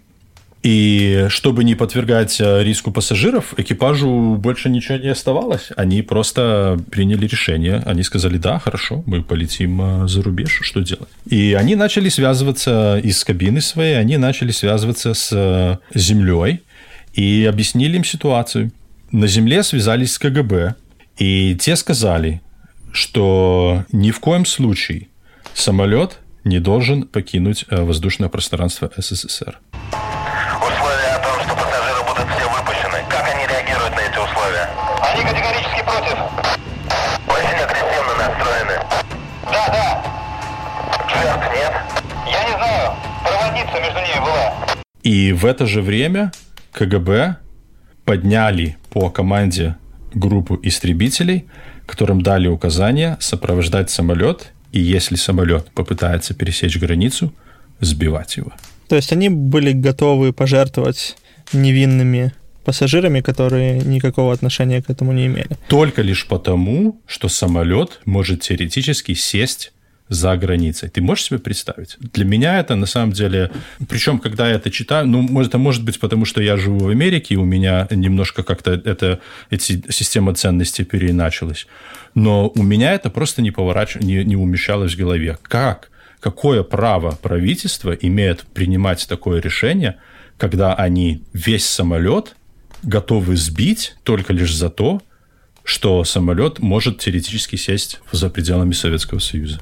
И 0.63 1.25
чтобы 1.27 1.65
не 1.65 1.75
подвергать 1.75 2.39
а, 2.41 2.61
риску 2.63 2.91
пассажиров, 2.91 3.53
экипажу 3.57 4.35
больше 4.39 4.69
ничего 4.69 4.97
не 4.97 5.09
оставалось. 5.09 5.69
Они 5.75 6.01
просто 6.01 6.79
приняли 6.89 7.27
решение. 7.27 7.83
Они 7.85 8.01
сказали, 8.01 8.37
да, 8.37 8.59
хорошо, 8.59 9.03
мы 9.05 9.21
полетим 9.21 9.81
а, 9.81 10.07
за 10.07 10.23
рубеж, 10.23 10.59
что 10.63 10.79
делать? 10.81 11.09
И 11.29 11.53
они 11.53 11.75
начали 11.75 12.09
связываться 12.09 12.97
из 13.03 13.23
кабины 13.23 13.61
своей, 13.61 13.99
они 13.99 14.17
начали 14.17 14.51
связываться 14.51 15.13
с 15.13 15.79
землей 15.93 16.61
и 17.13 17.45
объяснили 17.47 17.97
им 17.97 18.03
ситуацию. 18.03 18.71
На 19.11 19.27
земле 19.27 19.63
связались 19.63 20.13
с 20.13 20.17
КГБ, 20.17 20.75
и 21.17 21.55
те 21.59 21.75
сказали, 21.75 22.41
что 22.93 23.83
ни 23.91 24.11
в 24.11 24.19
коем 24.19 24.45
случае 24.45 25.07
самолет 25.53 26.19
не 26.43 26.59
должен 26.59 27.03
покинуть 27.03 27.65
э, 27.69 27.81
воздушное 27.81 28.29
пространство 28.29 28.91
СССР. 28.95 29.59
Условия 30.61 31.15
о 31.15 31.19
том, 31.19 31.39
что 31.43 31.55
пассажиры 31.55 32.03
будут 32.03 32.27
все 32.35 32.47
выпущены. 32.49 33.03
Как 33.09 33.25
они 33.33 33.47
реагируют 33.47 33.95
на 33.95 33.99
эти 33.99 34.17
условия? 34.17 34.69
Они 35.01 35.23
категорически 35.23 35.83
против. 35.83 36.17
Очень 37.27 37.59
агрессивно 37.63 38.13
настроены. 38.19 38.79
Да, 39.45 39.67
да. 39.67 40.03
Жертв 41.09 41.55
нет? 41.55 41.73
Я 42.27 42.43
не 42.43 42.55
знаю. 42.57 42.93
Проводница 43.23 43.81
между 43.81 43.99
ними 43.99 44.19
была. 44.19 44.53
И 45.01 45.33
в 45.33 45.45
это 45.45 45.65
же 45.65 45.81
время 45.81 46.31
КГБ 46.73 47.37
подняли 48.05 48.77
по 48.91 49.09
команде 49.09 49.77
группу 50.13 50.59
истребителей– 50.61 51.47
которым 51.85 52.21
дали 52.21 52.47
указание 52.47 53.17
сопровождать 53.19 53.89
самолет, 53.89 54.51
и 54.71 54.79
если 54.79 55.15
самолет 55.15 55.69
попытается 55.71 56.33
пересечь 56.33 56.77
границу, 56.77 57.33
сбивать 57.79 58.37
его. 58.37 58.53
То 58.87 58.95
есть 58.95 59.11
они 59.11 59.29
были 59.29 59.71
готовы 59.71 60.33
пожертвовать 60.33 61.17
невинными 61.51 62.33
пассажирами, 62.63 63.21
которые 63.21 63.79
никакого 63.81 64.33
отношения 64.33 64.81
к 64.81 64.89
этому 64.89 65.11
не 65.11 65.27
имели. 65.27 65.49
Только 65.67 66.01
лишь 66.01 66.25
потому, 66.27 67.01
что 67.05 67.27
самолет 67.27 67.99
может 68.05 68.41
теоретически 68.41 69.13
сесть 69.13 69.72
за 70.13 70.37
границей. 70.37 70.89
Ты 70.89 71.01
можешь 71.01 71.25
себе 71.25 71.39
представить? 71.39 71.97
Для 71.99 72.25
меня 72.25 72.59
это 72.59 72.75
на 72.75 72.85
самом 72.85 73.11
деле... 73.11 73.51
Причем, 73.89 74.19
когда 74.19 74.49
я 74.49 74.55
это 74.55 74.69
читаю, 74.69 75.07
ну, 75.07 75.41
это 75.41 75.57
может 75.57 75.83
быть 75.83 75.99
потому, 75.99 76.25
что 76.25 76.41
я 76.41 76.57
живу 76.57 76.79
в 76.79 76.89
Америке, 76.89 77.35
и 77.35 77.37
у 77.37 77.45
меня 77.45 77.87
немножко 77.91 78.43
как-то 78.43 78.71
эти, 79.49 79.83
система 79.89 80.33
ценностей 80.33 80.83
переиначилась. 80.83 81.67
Но 82.15 82.49
у 82.49 82.63
меня 82.63 82.93
это 82.93 83.09
просто 83.09 83.41
не, 83.41 83.51
поворачив... 83.51 84.01
не, 84.01 84.23
не 84.23 84.35
умещалось 84.35 84.93
в 84.93 84.97
голове. 84.97 85.37
Как? 85.41 85.89
Какое 86.19 86.63
право 86.63 87.17
правительство 87.21 87.91
имеет 87.91 88.41
принимать 88.53 89.07
такое 89.07 89.41
решение, 89.41 89.97
когда 90.37 90.73
они 90.73 91.23
весь 91.33 91.65
самолет 91.65 92.35
готовы 92.83 93.35
сбить 93.35 93.95
только 94.03 94.33
лишь 94.33 94.55
за 94.55 94.69
то, 94.69 95.01
что 95.63 96.03
самолет 96.03 96.59
может 96.59 96.99
теоретически 96.99 97.55
сесть 97.55 98.01
за 98.11 98.29
пределами 98.29 98.73
Советского 98.73 99.19
Союза. 99.19 99.59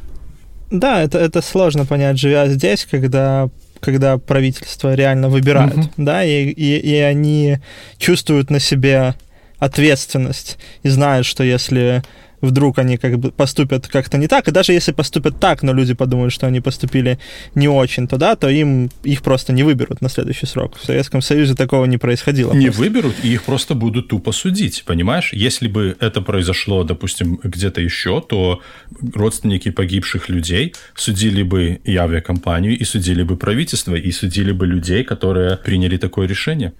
Да, 0.71 1.03
это, 1.03 1.19
это 1.19 1.41
сложно 1.41 1.85
понять, 1.85 2.17
живя 2.17 2.47
здесь, 2.47 2.87
когда 2.89 3.49
когда 3.81 4.19
правительство 4.19 4.93
реально 4.93 5.27
выбирает, 5.27 5.75
uh-huh. 5.75 5.89
да, 5.97 6.23
и, 6.23 6.49
и, 6.49 6.77
и 6.77 6.95
они 6.97 7.57
чувствуют 7.97 8.51
на 8.51 8.59
себе 8.59 9.15
ответственность 9.57 10.59
и 10.83 10.89
знают, 10.89 11.25
что 11.25 11.43
если 11.43 12.03
вдруг 12.41 12.79
они 12.79 12.97
как 12.97 13.17
бы 13.19 13.31
поступят 13.31 13.87
как-то 13.87 14.17
не 14.17 14.27
так, 14.27 14.47
и 14.47 14.51
даже 14.51 14.73
если 14.73 14.91
поступят 14.91 15.39
так, 15.39 15.63
но 15.63 15.73
люди 15.73 15.93
подумают, 15.93 16.33
что 16.33 16.47
они 16.47 16.59
поступили 16.59 17.19
не 17.55 17.67
очень, 17.67 18.07
то 18.07 18.17
да, 18.17 18.35
то 18.35 18.49
им 18.49 18.89
их 19.03 19.21
просто 19.21 19.53
не 19.53 19.63
выберут 19.63 20.01
на 20.01 20.09
следующий 20.09 20.45
срок. 20.45 20.77
В 20.77 20.85
Советском 20.85 21.21
Союзе 21.21 21.55
такого 21.55 21.85
не 21.85 21.97
происходило. 21.97 22.53
Не 22.53 22.65
просто. 22.65 22.81
выберут, 22.81 23.15
и 23.23 23.33
их 23.33 23.43
просто 23.43 23.75
будут 23.75 24.09
тупо 24.09 24.31
судить, 24.31 24.83
понимаешь? 24.85 25.31
Если 25.33 25.67
бы 25.67 25.95
это 25.99 26.21
произошло, 26.21 26.83
допустим, 26.83 27.39
где-то 27.43 27.81
еще, 27.81 28.21
то 28.21 28.61
родственники 29.13 29.71
погибших 29.71 30.29
людей 30.29 30.73
судили 30.95 31.43
бы 31.43 31.79
и 31.83 31.95
авиакомпанию, 31.95 32.77
и 32.77 32.83
судили 32.83 33.23
бы 33.23 33.37
правительство, 33.37 33.95
и 33.95 34.11
судили 34.11 34.51
бы 34.51 34.67
людей, 34.67 35.03
которые 35.03 35.57
приняли 35.57 35.97
такое 35.97 36.27
решение. 36.27 36.73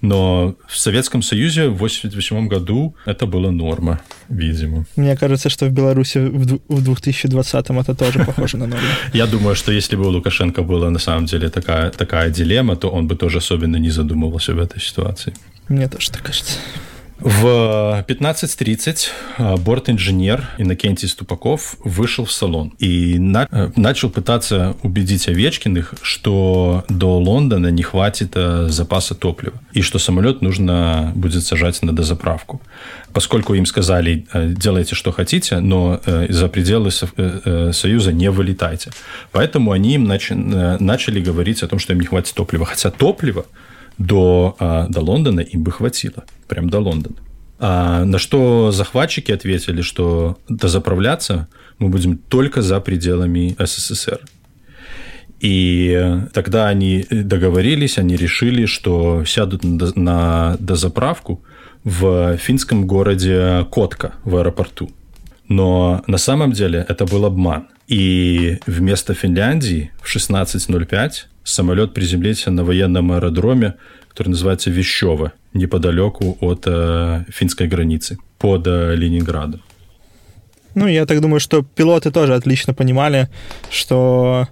Но 0.00 0.54
в 0.68 0.76
Советском 0.78 1.22
Союзе 1.22 1.68
в 1.68 1.74
1988 1.74 2.48
году 2.48 2.94
это 3.06 3.26
была 3.26 3.50
норма, 3.50 4.00
видимо. 4.28 4.84
Мне 4.96 5.16
кажется, 5.16 5.48
что 5.48 5.66
в 5.66 5.70
Беларуси 5.70 6.18
в 6.18 6.82
2020 6.82 7.70
это 7.70 7.94
тоже 7.94 8.24
похоже 8.24 8.56
на 8.56 8.66
норму. 8.66 8.86
Я 9.12 9.26
думаю, 9.26 9.54
что 9.56 9.72
если 9.72 9.96
бы 9.96 10.06
у 10.06 10.10
Лукашенко 10.10 10.62
была 10.62 10.90
на 10.90 10.98
самом 10.98 11.26
деле 11.26 11.48
такая, 11.48 11.90
такая 11.90 12.30
дилемма, 12.30 12.76
то 12.76 12.88
он 12.88 13.06
бы 13.08 13.16
тоже 13.16 13.38
особенно 13.38 13.76
не 13.76 13.90
задумывался 13.90 14.54
в 14.54 14.58
этой 14.58 14.80
ситуации. 14.80 15.32
Мне 15.68 15.88
тоже 15.88 16.10
так 16.10 16.22
кажется. 16.22 16.58
В 17.18 18.04
15.30 18.06 19.08
а, 19.38 19.56
борт-инженер 19.56 20.50
Иннокентий 20.58 21.08
Ступаков 21.08 21.76
вышел 21.82 22.26
в 22.26 22.32
салон 22.32 22.74
и 22.78 23.18
на, 23.18 23.48
э, 23.50 23.70
начал 23.74 24.10
пытаться 24.10 24.76
убедить 24.82 25.26
Овечкиных, 25.26 25.94
что 26.02 26.84
до 26.90 27.18
Лондона 27.18 27.68
не 27.68 27.82
хватит 27.82 28.32
э, 28.34 28.66
запаса 28.68 29.14
топлива 29.14 29.54
и 29.72 29.80
что 29.80 29.98
самолет 29.98 30.42
нужно 30.42 31.12
будет 31.14 31.42
сажать 31.42 31.80
на 31.80 31.96
дозаправку. 31.96 32.60
Поскольку 33.14 33.54
им 33.54 33.64
сказали, 33.64 34.26
э, 34.34 34.52
делайте, 34.54 34.94
что 34.94 35.10
хотите, 35.10 35.60
но 35.60 36.00
за 36.28 36.48
пределы 36.48 36.90
Союза 36.90 38.12
не 38.12 38.30
вылетайте. 38.30 38.90
Поэтому 39.32 39.72
они 39.72 39.94
им 39.94 40.04
начали 40.04 41.20
говорить 41.20 41.62
о 41.62 41.68
том, 41.68 41.78
что 41.78 41.94
им 41.94 42.00
не 42.00 42.06
хватит 42.06 42.34
топлива. 42.34 42.66
Хотя 42.66 42.90
топлива 42.90 43.46
до, 43.98 44.56
а, 44.58 44.86
до 44.88 45.00
Лондона 45.00 45.40
им 45.40 45.62
бы 45.62 45.70
хватило. 45.70 46.24
Прям 46.48 46.70
до 46.70 46.80
Лондона. 46.80 47.16
А 47.58 48.04
на 48.04 48.18
что 48.18 48.70
захватчики 48.70 49.32
ответили, 49.32 49.80
что 49.80 50.38
дозаправляться 50.48 51.48
мы 51.78 51.88
будем 51.88 52.18
только 52.18 52.62
за 52.62 52.80
пределами 52.80 53.56
СССР. 53.58 54.20
И 55.40 56.20
тогда 56.32 56.68
они 56.68 57.06
договорились, 57.10 57.98
они 57.98 58.16
решили, 58.16 58.66
что 58.66 59.24
сядут 59.24 59.64
на 59.64 60.56
дозаправку 60.58 61.42
в 61.84 62.36
финском 62.38 62.86
городе 62.86 63.66
Котка 63.70 64.14
в 64.24 64.36
аэропорту. 64.36 64.90
Но 65.48 66.02
на 66.06 66.18
самом 66.18 66.52
деле 66.52 66.84
это 66.88 67.04
был 67.04 67.24
обман. 67.24 67.68
И 67.86 68.58
вместо 68.66 69.14
Финляндии 69.14 69.92
в 70.02 70.14
16.05 70.14 71.10
самолет 71.46 71.94
приземлился 71.94 72.50
на 72.50 72.64
военном 72.64 73.12
аэродроме, 73.12 73.74
который 74.08 74.28
называется 74.28 74.70
Вещево, 74.70 75.32
неподалеку 75.54 76.36
от 76.40 76.64
э, 76.66 77.24
финской 77.28 77.68
границы, 77.68 78.18
под 78.38 78.66
э, 78.66 78.94
Ленинградом. 78.96 79.60
Ну, 80.74 80.88
я 80.88 81.06
так 81.06 81.20
думаю, 81.20 81.40
что 81.40 81.62
пилоты 81.62 82.10
тоже 82.10 82.34
отлично 82.34 82.74
понимали, 82.74 83.28
что 83.70 84.46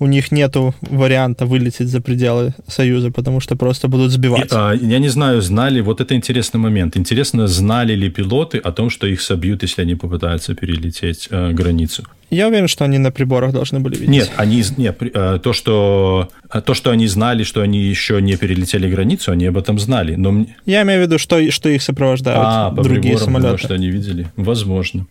у 0.00 0.06
них 0.06 0.32
нет 0.32 0.56
варианта 0.80 1.46
вылететь 1.46 1.88
за 1.88 2.00
пределы 2.00 2.54
Союза, 2.66 3.10
потому 3.10 3.40
что 3.40 3.56
просто 3.56 3.88
будут 3.88 4.10
сбивать. 4.10 4.52
И, 4.52 4.54
а, 4.54 4.72
я 4.72 4.98
не 4.98 5.08
знаю, 5.08 5.42
знали, 5.42 5.80
вот 5.80 6.00
это 6.00 6.14
интересный 6.14 6.58
момент. 6.58 6.96
Интересно, 6.96 7.46
знали 7.46 7.94
ли 7.94 8.10
пилоты 8.10 8.58
о 8.58 8.72
том, 8.72 8.90
что 8.90 9.06
их 9.06 9.20
собьют, 9.20 9.62
если 9.62 9.82
они 9.82 9.94
попытаются 9.94 10.54
перелететь 10.54 11.28
э, 11.30 11.52
границу? 11.52 12.04
Я 12.30 12.48
уверен, 12.48 12.68
что 12.68 12.84
они 12.84 12.98
на 12.98 13.10
приборах 13.10 13.52
должны 13.52 13.80
были 13.80 13.94
видеть. 13.94 14.08
Нет, 14.08 14.30
они, 14.36 14.62
нет 14.76 14.96
э, 15.00 15.40
то, 15.42 15.52
что, 15.52 16.28
э, 16.52 16.60
то, 16.60 16.74
что 16.74 16.90
они 16.90 17.08
знали, 17.08 17.42
что 17.42 17.60
они 17.60 17.80
еще 17.80 18.22
не 18.22 18.36
перелетели 18.36 18.88
границу, 18.88 19.32
они 19.32 19.46
об 19.46 19.58
этом 19.58 19.78
знали. 19.78 20.14
Но... 20.14 20.46
Я 20.64 20.82
имею 20.82 21.00
в 21.00 21.02
виду, 21.06 21.18
что, 21.18 21.50
что 21.50 21.68
их 21.68 21.82
сопровождают 21.82 22.40
а, 22.40 22.70
другие 22.70 23.14
по 23.14 23.24
самолеты. 23.24 23.58
что 23.58 23.74
они 23.74 23.90
видели. 23.90 24.26
Возможно. 24.36 25.06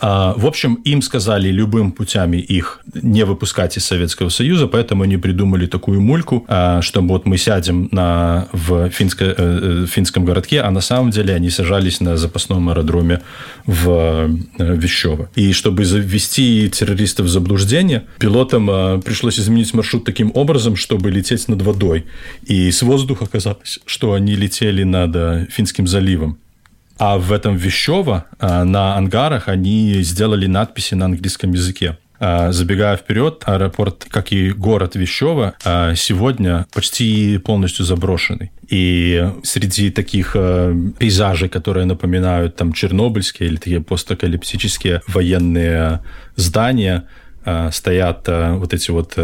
А, 0.00 0.34
в 0.36 0.46
общем, 0.46 0.74
им 0.84 1.02
сказали 1.02 1.48
любым 1.48 1.92
путями 1.92 2.36
их 2.36 2.80
не 2.94 3.24
выпускать 3.24 3.76
из 3.76 3.84
Советского 3.84 4.28
Союза, 4.28 4.66
поэтому 4.66 5.04
они 5.04 5.16
придумали 5.16 5.66
такую 5.66 6.00
мульку, 6.00 6.44
а, 6.48 6.82
чтобы 6.82 7.08
вот 7.08 7.26
мы 7.26 7.38
сядем 7.38 7.88
на, 7.92 8.48
в 8.52 8.90
финско, 8.90 9.24
э, 9.24 9.34
э, 9.36 9.86
финском 9.86 10.24
городке, 10.24 10.60
а 10.60 10.70
на 10.70 10.80
самом 10.80 11.10
деле 11.10 11.34
они 11.34 11.50
сажались 11.50 12.00
на 12.00 12.16
запасном 12.16 12.68
аэродроме 12.68 13.22
в 13.66 14.28
э, 14.58 14.76
Вещево. 14.76 15.28
И 15.34 15.52
чтобы 15.52 15.84
завести 15.84 16.68
террористов 16.70 17.26
в 17.26 17.28
заблуждение, 17.28 18.04
пилотам 18.18 19.00
пришлось 19.02 19.38
изменить 19.38 19.74
маршрут 19.74 20.04
таким 20.04 20.30
образом, 20.34 20.76
чтобы 20.76 21.10
лететь 21.10 21.48
над 21.48 21.62
водой. 21.62 22.06
И 22.44 22.70
с 22.70 22.82
воздуха 22.82 23.24
оказалось, 23.24 23.80
что 23.86 24.12
они 24.12 24.34
летели 24.34 24.82
над 24.82 25.50
Финским 25.50 25.86
заливом. 25.86 26.38
А 26.98 27.18
в 27.18 27.32
этом 27.32 27.56
Вещево 27.56 28.24
на 28.40 28.96
ангарах 28.96 29.48
они 29.48 30.02
сделали 30.02 30.46
надписи 30.46 30.94
на 30.94 31.06
английском 31.06 31.52
языке. 31.52 31.98
Забегая 32.18 32.96
вперед, 32.96 33.42
аэропорт, 33.44 34.06
как 34.08 34.32
и 34.32 34.50
город 34.50 34.96
Вещево, 34.96 35.54
сегодня 35.94 36.66
почти 36.72 37.36
полностью 37.36 37.84
заброшенный. 37.84 38.52
И 38.68 39.30
среди 39.42 39.90
таких 39.90 40.32
пейзажей, 40.98 41.50
которые 41.50 41.84
напоминают 41.84 42.56
там 42.56 42.72
чернобыльские 42.72 43.50
или 43.50 43.56
такие 43.56 43.82
постапокалиптические 43.82 45.02
военные 45.06 46.00
здания, 46.36 47.04
стоят 47.70 48.26
вот 48.26 48.72
эти 48.72 48.90
вот 48.90 49.14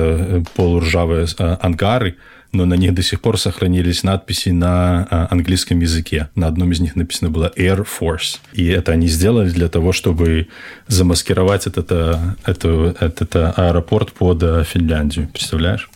полуржавые 0.55 1.27
ангары, 1.39 2.17
но 2.53 2.67
на 2.67 2.75
них 2.75 2.95
до 2.95 3.03
сих 3.03 3.21
пор 3.21 3.39
сохранились 3.39 4.03
надписи 4.03 4.51
на 4.51 5.07
а, 5.11 5.29
английском 5.31 5.81
языке. 5.81 6.29
На 6.35 6.47
одном 6.47 6.73
из 6.73 6.81
них 6.81 6.97
написано 6.97 7.31
было 7.31 7.51
Air 7.57 7.87
Force. 7.87 8.39
И 8.53 8.67
это 8.67 8.93
они 8.93 9.09
сделали 9.09 9.51
для 9.51 9.69
того, 9.69 9.93
чтобы 9.93 10.49
замаскировать 10.87 11.67
этот, 11.67 11.91
а, 11.91 12.37
этот, 12.45 13.03
этот 13.03 13.37
аэропорт 13.37 14.13
под 14.13 14.43
а, 14.43 14.65
Финляндию. 14.65 15.29
Представляешь? 15.29 15.89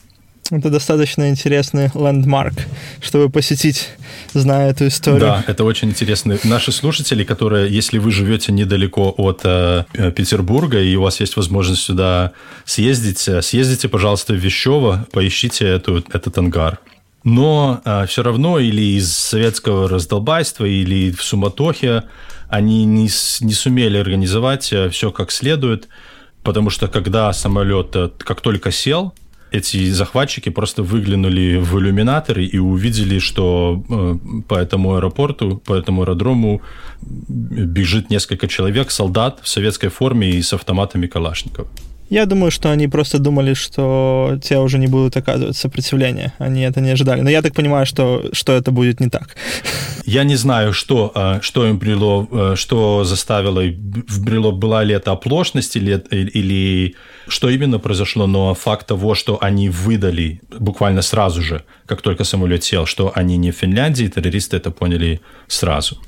Это 0.51 0.71
достаточно 0.71 1.29
интересный 1.29 1.91
лендмарк, 1.95 2.55
чтобы 3.01 3.31
посетить, 3.31 3.89
зная 4.33 4.71
эту 4.71 4.87
историю. 4.87 5.21
Да, 5.21 5.45
это 5.47 5.65
очень 5.65 5.89
интересно. 5.89 6.39
Наши 6.45 6.73
слушатели, 6.73 7.25
которые, 7.25 7.71
если 7.71 7.99
вы 7.99 8.11
живете 8.11 8.53
недалеко 8.53 9.15
от 9.17 9.41
э, 9.45 9.85
Петербурга, 10.15 10.81
и 10.81 10.95
у 10.97 11.03
вас 11.03 11.21
есть 11.21 11.37
возможность 11.37 11.83
сюда 11.83 12.33
съездить, 12.65 13.27
э, 13.29 13.43
съездите, 13.43 13.89
пожалуйста, 13.89 14.35
в 14.35 14.37
Вещево, 14.37 15.07
поищите 15.13 15.67
эту, 15.67 16.05
этот 16.13 16.39
ангар. 16.39 16.79
Но 17.25 17.81
э, 17.85 18.07
все 18.07 18.23
равно 18.23 18.61
или 18.61 18.97
из 18.97 19.13
советского 19.13 19.89
раздолбайства, 19.89 20.65
или 20.65 21.11
в 21.11 21.23
суматохе 21.25 22.05
они 22.49 22.85
не, 22.85 23.09
не 23.41 23.53
сумели 23.53 23.99
организовать 23.99 24.73
э, 24.73 24.91
все 24.91 25.11
как 25.11 25.33
следует, 25.33 25.89
потому 26.45 26.71
что 26.71 26.87
когда 26.87 27.33
самолет, 27.33 27.97
э, 27.97 28.11
как 28.19 28.41
только 28.41 28.71
сел, 28.71 29.13
эти 29.53 29.91
захватчики 29.91 30.51
просто 30.51 30.83
выглянули 30.83 31.57
в 31.57 31.79
иллюминаторы 31.79 32.45
и 32.45 32.59
увидели, 32.59 33.19
что 33.19 33.83
э, 33.89 34.43
по 34.49 34.55
этому 34.55 34.97
аэропорту, 34.97 35.57
по 35.65 35.75
этому 35.75 36.03
аэродрому 36.03 36.61
бежит 37.01 38.11
несколько 38.11 38.49
человек, 38.49 38.91
солдат 38.91 39.41
в 39.43 39.49
советской 39.49 39.89
форме 39.89 40.31
и 40.31 40.43
с 40.43 40.53
автоматами 40.53 41.07
Калашников. 41.07 41.69
Я 42.09 42.27
думаю, 42.27 42.51
что 42.51 42.71
они 42.71 42.89
просто 42.89 43.19
думали, 43.19 43.55
что 43.55 44.39
те 44.43 44.59
уже 44.59 44.79
не 44.79 44.87
будут 44.87 45.17
оказывать 45.17 45.57
сопротивление. 45.57 46.33
Они 46.39 46.63
это 46.63 46.81
не 46.81 46.91
ожидали. 46.91 47.21
Но 47.21 47.31
я 47.31 47.43
так 47.43 47.55
понимаю, 47.55 47.87
что, 47.87 48.23
что 48.33 48.53
это 48.53 48.71
будет 48.71 49.01
не 49.01 49.09
так. 49.09 49.37
Я 50.05 50.25
не 50.25 50.37
знаю, 50.37 50.73
что, 50.73 51.11
а, 51.15 51.41
что 51.43 51.67
им 51.67 51.79
брело, 51.79 52.29
а, 52.31 52.55
что 52.57 53.05
заставило, 53.05 53.63
вбрело, 54.09 54.53
была 54.53 54.85
ли 54.85 54.95
это 54.95 55.11
оплошность 55.11 55.77
или, 55.77 56.05
или 56.11 56.95
что 57.27 57.51
именно 57.51 57.81
произошло, 57.81 58.27
но 58.27 58.55
факт 58.55 58.87
того, 58.87 59.15
что 59.17 59.39
они 59.41 59.69
выдали 59.69 60.41
буквально 60.61 61.03
сразу 61.03 61.43
же, 61.43 61.65
как 61.87 62.03
только 62.03 62.23
самолет 62.25 62.63
сел, 62.63 62.87
что 62.87 63.11
они 63.15 63.37
не 63.37 63.51
в 63.51 63.57
Финляндии, 63.57 64.07
террористы 64.07 64.57
это 64.57 64.71
поняли 64.71 65.21
сразу. 65.49 65.99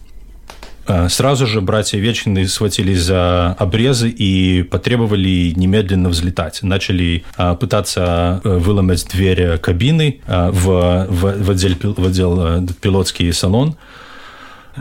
А, 0.88 1.08
сразу 1.10 1.46
же 1.46 1.60
братья 1.60 1.98
Вечины 1.98 2.48
схватились 2.48 3.02
за 3.02 3.52
обрезы 3.58 4.08
и 4.08 4.62
потребовали 4.62 5.52
немедленно 5.54 6.08
взлетать. 6.08 6.62
Начали 6.62 7.24
а, 7.36 7.54
пытаться 7.54 8.40
э, 8.42 8.56
выломать 8.56 9.06
дверь 9.10 9.58
кабины 9.58 10.20
а, 10.26 10.50
в, 10.50 11.06
в, 11.10 11.44
в, 11.44 11.50
отдел, 11.50 11.94
в 11.94 12.06
отдел 12.06 12.40
э, 12.40 12.66
пилотский 12.80 13.32
салон. 13.34 13.76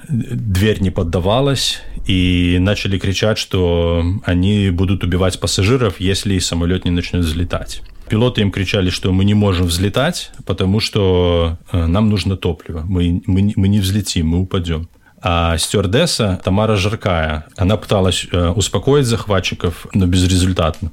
Дверь 0.07 0.79
не 0.79 0.91
поддавалась, 0.91 1.81
и 2.05 2.57
начали 2.59 2.97
кричать, 2.97 3.37
что 3.37 4.03
они 4.23 4.69
будут 4.69 5.03
убивать 5.03 5.39
пассажиров, 5.39 5.99
если 5.99 6.39
самолет 6.39 6.85
не 6.85 6.91
начнет 6.91 7.25
взлетать. 7.25 7.81
Пилоты 8.07 8.41
им 8.41 8.51
кричали, 8.51 8.89
что 8.89 9.11
мы 9.11 9.25
не 9.25 9.33
можем 9.33 9.67
взлетать, 9.67 10.31
потому 10.45 10.79
что 10.79 11.57
э, 11.73 11.85
нам 11.85 12.09
нужно 12.09 12.37
топливо. 12.37 12.83
Мы, 12.87 13.21
мы, 13.25 13.51
мы 13.57 13.67
не 13.67 13.79
взлетим, 13.79 14.27
мы 14.27 14.39
упадем. 14.39 14.87
А 15.29 15.57
стюардесса 15.57 16.39
Тамара 16.41 16.77
Жаркая, 16.77 17.47
она 17.57 17.75
пыталась 17.75 18.25
э, 18.31 18.47
успокоить 18.47 19.05
захватчиков, 19.05 19.85
но 19.93 20.05
безрезультатно. 20.05 20.89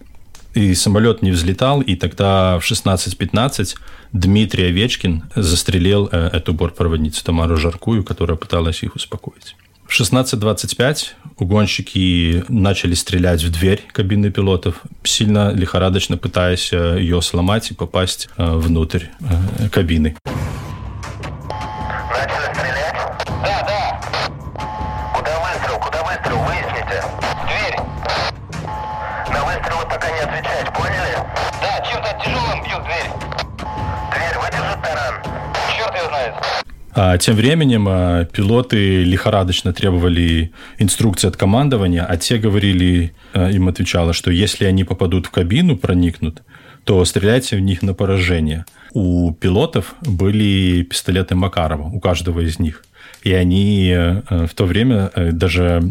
И 0.54 0.74
самолет 0.74 1.22
не 1.22 1.30
взлетал, 1.30 1.80
и 1.80 1.94
тогда 1.94 2.58
в 2.58 2.68
16.15 2.68 3.76
Дмитрий 4.10 4.64
Овечкин 4.64 5.30
застрелил 5.36 6.08
э, 6.10 6.30
эту 6.32 6.52
бортпроводницу 6.52 7.24
Тамару 7.24 7.56
Жаркую, 7.56 8.02
которая 8.02 8.36
пыталась 8.36 8.82
их 8.82 8.96
успокоить. 8.96 9.54
В 9.86 10.00
16.25 10.00 11.10
угонщики 11.38 12.44
начали 12.48 12.94
стрелять 12.94 13.44
в 13.44 13.52
дверь 13.52 13.82
кабины 13.92 14.32
пилотов, 14.32 14.80
сильно 15.04 15.52
лихорадочно 15.52 16.16
пытаясь 16.16 16.72
э, 16.72 16.96
ее 16.98 17.22
сломать 17.22 17.70
и 17.70 17.74
попасть 17.74 18.28
внутрь 18.36 19.04
кабины. 19.70 20.16
А 20.24 20.54
тем 37.18 37.34
временем 37.34 37.86
а, 37.88 38.24
пилоты 38.24 39.02
лихорадочно 39.02 39.72
требовали 39.72 40.52
инструкции 40.78 41.26
от 41.26 41.36
командования, 41.36 42.04
а 42.04 42.16
те 42.16 42.38
говорили, 42.38 43.12
а, 43.32 43.50
им 43.50 43.68
отвечало, 43.68 44.12
что 44.12 44.30
если 44.30 44.64
они 44.64 44.84
попадут 44.84 45.26
в 45.26 45.30
кабину, 45.30 45.76
проникнут, 45.76 46.42
то 46.84 47.04
стреляйте 47.04 47.56
в 47.56 47.60
них 47.60 47.82
на 47.82 47.94
поражение. 47.94 48.64
У 48.92 49.32
пилотов 49.32 49.94
были 50.02 50.82
пистолеты 50.82 51.34
Макарова, 51.34 51.88
у 51.88 51.98
каждого 51.98 52.40
из 52.40 52.60
них. 52.60 52.84
И 53.24 53.32
они 53.32 53.92
в 54.28 54.50
то 54.54 54.66
время 54.66 55.10
даже 55.16 55.82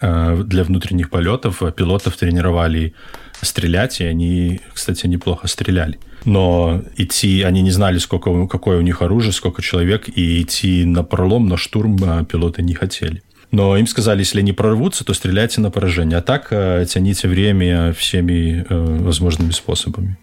для 0.00 0.64
внутренних 0.64 1.08
полетов 1.08 1.62
пилотов 1.76 2.16
тренировали 2.16 2.94
стрелять, 3.40 4.00
и 4.00 4.04
они, 4.04 4.60
кстати, 4.74 5.06
неплохо 5.06 5.46
стреляли 5.46 5.98
но 6.24 6.82
идти, 6.96 7.42
они 7.42 7.62
не 7.62 7.70
знали, 7.70 7.98
сколько, 7.98 8.46
какое 8.46 8.78
у 8.78 8.82
них 8.82 9.02
оружие, 9.02 9.32
сколько 9.32 9.62
человек, 9.62 10.08
и 10.08 10.42
идти 10.42 10.84
на 10.84 11.02
пролом, 11.02 11.48
на 11.48 11.56
штурм 11.56 11.96
а, 12.04 12.24
пилоты 12.24 12.62
не 12.62 12.74
хотели. 12.74 13.22
Но 13.52 13.76
им 13.76 13.86
сказали, 13.86 14.20
если 14.20 14.40
они 14.40 14.52
прорвутся, 14.52 15.04
то 15.04 15.12
стреляйте 15.12 15.60
на 15.60 15.70
поражение. 15.70 16.18
А 16.18 16.22
так 16.22 16.48
а, 16.50 16.84
тяните 16.84 17.28
время 17.28 17.92
всеми 17.92 18.64
э, 18.68 18.76
возможными 19.00 19.50
способами. 19.50 20.16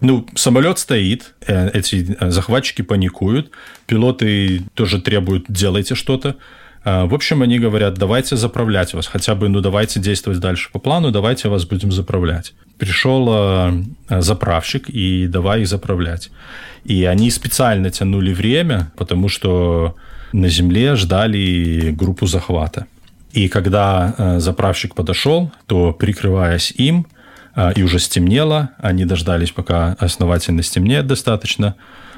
Ну, 0.00 0.26
самолет 0.34 0.80
стоит, 0.80 1.34
э, 1.46 1.70
эти 1.72 2.16
захватчики 2.20 2.82
паникуют, 2.82 3.52
пилоты 3.86 4.62
тоже 4.74 5.00
требуют 5.00 5.44
«делайте 5.48 5.94
что-то». 5.94 6.36
А, 6.84 7.06
в 7.06 7.14
общем, 7.14 7.42
они 7.42 7.58
говорят, 7.58 7.94
давайте 7.94 8.36
заправлять 8.36 8.94
вас, 8.94 9.06
хотя 9.06 9.34
бы, 9.34 9.48
ну, 9.48 9.60
давайте 9.60 10.00
действовать 10.00 10.40
дальше 10.40 10.70
по 10.72 10.78
плану, 10.78 11.10
давайте 11.10 11.48
вас 11.48 11.64
будем 11.64 11.92
заправлять. 11.92 12.54
Пришел 12.78 13.28
а, 13.30 13.72
заправщик, 14.08 14.88
и 14.88 15.26
давай 15.26 15.62
их 15.62 15.68
заправлять. 15.68 16.30
И 16.84 17.04
они 17.04 17.30
специально 17.30 17.90
тянули 17.90 18.34
время, 18.34 18.90
потому 18.96 19.28
что 19.28 19.96
на 20.32 20.48
земле 20.48 20.96
ждали 20.96 21.94
группу 21.96 22.26
захвата. 22.26 22.86
И 23.32 23.48
когда 23.48 24.14
а, 24.18 24.40
заправщик 24.40 24.94
подошел, 24.94 25.52
то, 25.66 25.92
прикрываясь 25.92 26.72
им, 26.72 27.06
и 27.76 27.82
уже 27.82 27.98
стемнело, 27.98 28.70
они 28.78 29.04
дождались, 29.04 29.50
пока 29.50 29.94
основательно 30.00 30.62
стемнеет 30.62 31.06
достаточно, 31.06 31.74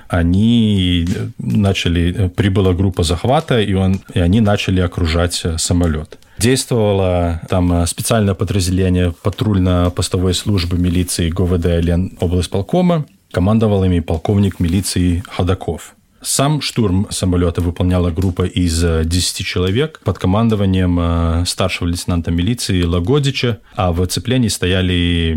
они 0.09 1.07
начали, 1.39 2.29
прибыла 2.29 2.73
группа 2.73 3.03
захвата, 3.03 3.61
и, 3.61 3.75
он, 3.75 4.01
и 4.13 4.21
они 4.21 4.41
начали 4.41 4.81
окружать 4.81 5.41
э, 5.45 5.59
самолет. 5.59 6.19
Действовало 6.39 7.41
там 7.49 7.73
э, 7.73 7.87
специальное 7.87 8.35
подразделение 8.35 9.13
патрульно-постовой 9.23 10.35
службы 10.35 10.79
милиции 10.79 11.31
ГУВД 11.31 11.67
Лен 11.81 12.17
облсполкома. 12.21 13.07
Командовал 13.33 13.85
ими 13.85 14.01
полковник 14.01 14.61
милиции 14.61 15.23
Ходаков. 15.29 15.95
Сам 16.23 16.63
штурм 16.63 17.07
самолета 17.11 17.61
выполняла 17.61 18.11
группа 18.11 18.43
из 18.47 18.83
10 18.83 19.45
человек 19.45 20.01
под 20.05 20.19
командованием 20.19 21.45
старшего 21.45 21.89
лейтенанта 21.89 22.31
милиции 22.31 22.83
Лагодича, 22.83 23.59
а 23.75 23.93
в 23.93 24.01
оцеплении 24.01 24.49
стояли 24.49 25.37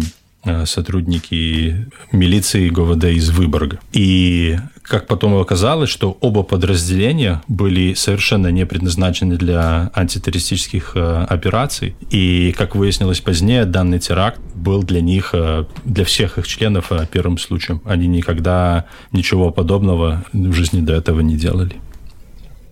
сотрудники 0.65 1.87
милиции 2.11 2.69
ГВД 2.69 3.05
из 3.05 3.29
Выборга. 3.29 3.79
И 3.91 4.57
как 4.87 5.05
потом 5.05 5.37
оказалось, 5.37 5.89
что 5.89 6.17
оба 6.21 6.43
подразделения 6.43 7.41
были 7.47 7.93
совершенно 7.93 8.47
не 8.47 8.65
предназначены 8.65 9.35
для 9.35 9.91
антитеррористических 9.93 10.93
э, 10.95 11.25
операций. 11.27 11.95
И, 12.09 12.53
как 12.57 12.75
выяснилось 12.75 13.19
позднее, 13.19 13.65
данный 13.65 13.99
теракт 13.99 14.39
был 14.55 14.83
для 14.83 15.01
них, 15.01 15.31
э, 15.33 15.65
для 15.83 16.05
всех 16.05 16.37
их 16.37 16.47
членов 16.47 16.91
э, 16.91 17.05
первым 17.11 17.37
случаем. 17.37 17.81
Они 17.83 18.07
никогда 18.07 18.85
ничего 19.11 19.51
подобного 19.51 20.23
в 20.31 20.53
жизни 20.53 20.79
до 20.79 20.93
этого 20.93 21.19
не 21.19 21.35
делали. 21.35 21.75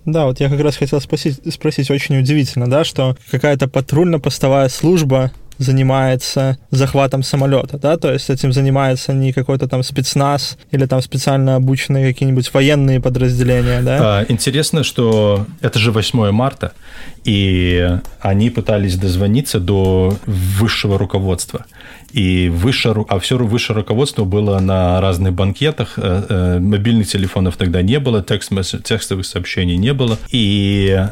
Да, 0.05 0.25
вот 0.25 0.39
я 0.39 0.49
как 0.49 0.61
раз 0.61 0.77
хотел 0.77 1.01
спросить, 1.01 1.41
спросить 1.51 1.89
очень 1.89 2.17
удивительно, 2.17 2.69
да, 2.69 2.83
что 2.83 3.17
какая-то 3.29 3.67
патрульно-постовая 3.67 4.69
служба 4.69 5.31
занимается 5.57 6.57
захватом 6.71 7.23
самолета, 7.23 7.77
да, 7.77 7.97
то 7.97 8.11
есть 8.11 8.29
этим 8.29 8.51
занимается 8.51 9.13
не 9.13 9.33
какой-то 9.33 9.67
там 9.67 9.83
спецназ 9.83 10.57
или 10.71 10.85
там 10.85 11.01
специально 11.01 11.55
обученные 11.55 12.11
какие-нибудь 12.11 12.53
военные 12.53 13.01
подразделения, 13.01 13.81
да? 13.81 14.19
А, 14.19 14.25
интересно, 14.27 14.83
что 14.83 15.45
это 15.61 15.79
же 15.79 15.91
8 15.91 16.31
марта, 16.31 16.73
и 17.23 17.97
они 18.19 18.49
пытались 18.49 18.97
дозвониться 18.97 19.59
до 19.59 20.17
высшего 20.25 20.97
руководства. 20.97 21.65
И 22.15 22.47
выше, 22.47 22.95
а 23.09 23.19
все 23.19 23.37
высшее 23.37 23.75
руководство 23.75 24.23
было 24.23 24.57
на 24.59 25.01
разных 25.01 25.33
банкетах, 25.33 25.95
э, 25.97 26.23
э, 26.29 26.59
мобильных 26.59 27.09
телефонов 27.09 27.57
тогда 27.57 27.81
не 27.81 27.99
было, 27.99 28.23
текст, 28.23 28.53
текстовых 28.85 29.25
сообщений 29.25 29.75
не 29.75 29.93
было. 29.93 30.17
И 30.31 31.07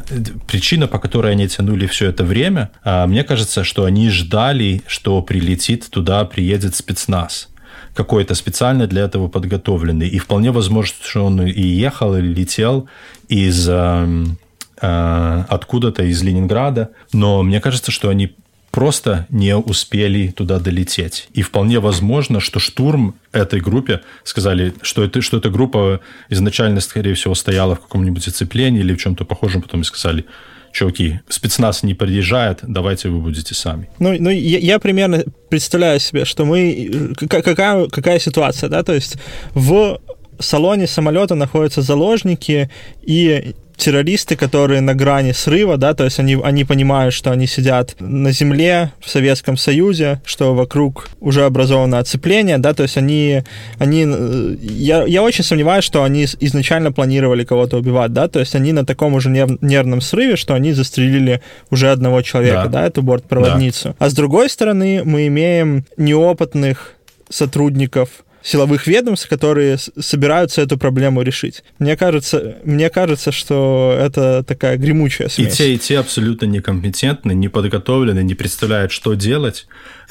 причина, 0.46 0.86
по 0.86 0.98
которой 0.98 1.32
они 1.32 1.46
тянули 1.46 1.86
все 1.86 2.08
это 2.08 2.24
время, 2.24 2.70
а, 2.82 3.06
мне 3.06 3.22
кажется, 3.22 3.64
что 3.64 3.84
они 3.84 4.08
ждали, 4.08 4.82
что 4.86 5.20
прилетит 5.20 5.90
туда, 5.90 6.24
приедет 6.24 6.74
спецназ 6.74 7.50
какой-то 7.94 8.34
специально 8.34 8.86
для 8.86 9.02
этого 9.02 9.28
подготовленный. 9.28 10.08
И 10.08 10.18
вполне 10.18 10.52
возможно, 10.52 10.96
что 11.02 11.26
он 11.26 11.42
и 11.42 11.60
ехал, 11.60 12.16
или 12.16 12.32
летел 12.32 12.88
из 13.28 13.68
эм, 13.68 14.38
э, 14.80 15.44
откуда-то 15.50 16.02
из 16.04 16.22
Ленинграда. 16.22 16.92
Но 17.12 17.42
мне 17.42 17.60
кажется, 17.60 17.92
что 17.92 18.08
они 18.08 18.34
просто 18.74 19.26
не 19.30 19.56
успели 19.56 20.32
туда 20.32 20.58
долететь. 20.58 21.28
И 21.32 21.42
вполне 21.42 21.78
возможно, 21.78 22.40
что 22.40 22.58
штурм 22.58 23.14
этой 23.30 23.60
группе 23.60 24.00
сказали, 24.24 24.74
что 24.82 25.04
это, 25.04 25.20
что 25.20 25.36
эта 25.36 25.48
группа 25.48 26.00
изначально, 26.28 26.80
скорее 26.80 27.14
всего, 27.14 27.36
стояла 27.36 27.76
в 27.76 27.80
каком-нибудь 27.82 28.26
оцеплении 28.26 28.80
или 28.80 28.92
в 28.92 28.98
чем-то 28.98 29.24
похожем, 29.24 29.62
потом 29.62 29.82
и 29.82 29.84
сказали, 29.84 30.24
чуваки, 30.72 31.20
спецназ 31.28 31.84
не 31.84 31.94
приезжает, 31.94 32.58
давайте 32.62 33.10
вы 33.10 33.20
будете 33.20 33.54
сами. 33.54 33.88
Ну, 34.00 34.16
ну 34.18 34.30
я, 34.30 34.58
я 34.58 34.80
примерно 34.80 35.22
представляю 35.48 36.00
себе, 36.00 36.24
что 36.24 36.44
мы... 36.44 37.12
Какая, 37.28 37.86
какая 37.86 38.18
ситуация, 38.18 38.68
да? 38.68 38.82
То 38.82 38.92
есть 38.92 39.18
в 39.54 40.00
салоне 40.40 40.88
самолета 40.88 41.36
находятся 41.36 41.80
заложники, 41.80 42.68
и 43.02 43.54
террористы, 43.76 44.36
которые 44.36 44.80
на 44.80 44.94
грани 44.94 45.32
срыва, 45.32 45.76
да, 45.76 45.94
то 45.94 46.04
есть 46.04 46.18
они, 46.18 46.38
они 46.42 46.64
понимают, 46.64 47.14
что 47.14 47.30
они 47.30 47.46
сидят 47.46 47.96
на 48.00 48.30
земле 48.32 48.92
в 49.00 49.10
Советском 49.10 49.56
Союзе, 49.56 50.20
что 50.24 50.54
вокруг 50.54 51.08
уже 51.20 51.44
образовано 51.44 51.98
оцепление, 51.98 52.58
да, 52.58 52.74
то 52.74 52.82
есть 52.82 52.96
они, 52.96 53.42
они 53.78 54.04
э, 54.06 54.56
я, 54.60 55.04
я 55.04 55.22
очень 55.22 55.44
сомневаюсь, 55.44 55.84
что 55.84 56.04
они 56.04 56.24
изначально 56.40 56.92
планировали 56.92 57.44
кого-то 57.44 57.76
убивать, 57.76 58.12
да, 58.12 58.28
то 58.28 58.40
есть 58.40 58.54
они 58.54 58.72
на 58.72 58.86
таком 58.86 59.14
уже 59.14 59.30
нерв, 59.30 59.60
нервном 59.60 60.00
срыве, 60.00 60.36
что 60.36 60.54
они 60.54 60.72
застрелили 60.72 61.42
уже 61.70 61.90
одного 61.90 62.22
человека, 62.22 62.64
да, 62.64 62.80
да 62.80 62.86
эту 62.86 63.02
бортпроводницу. 63.02 63.88
Да. 63.88 63.94
А 63.98 64.08
с 64.08 64.14
другой 64.14 64.48
стороны, 64.48 65.02
мы 65.04 65.26
имеем 65.26 65.84
неопытных 65.96 66.94
сотрудников 67.28 68.08
силовых 68.44 68.86
ведомств, 68.86 69.28
которые 69.28 69.78
собираются 69.78 70.60
эту 70.60 70.76
проблему 70.76 71.22
решить. 71.22 71.64
Мне 71.78 71.96
кажется, 71.96 72.58
мне 72.64 72.90
кажется, 72.90 73.32
что 73.32 73.96
это 73.98 74.44
такая 74.44 74.76
гремучая 74.76 75.28
смесь. 75.28 75.54
И 75.54 75.56
те, 75.56 75.74
и 75.74 75.78
те 75.78 75.98
абсолютно 75.98 76.44
некомпетентны, 76.44 77.32
не 77.32 77.48
подготовлены, 77.48 78.22
не 78.22 78.34
представляют, 78.34 78.92
что 78.92 79.14
делать. 79.14 79.66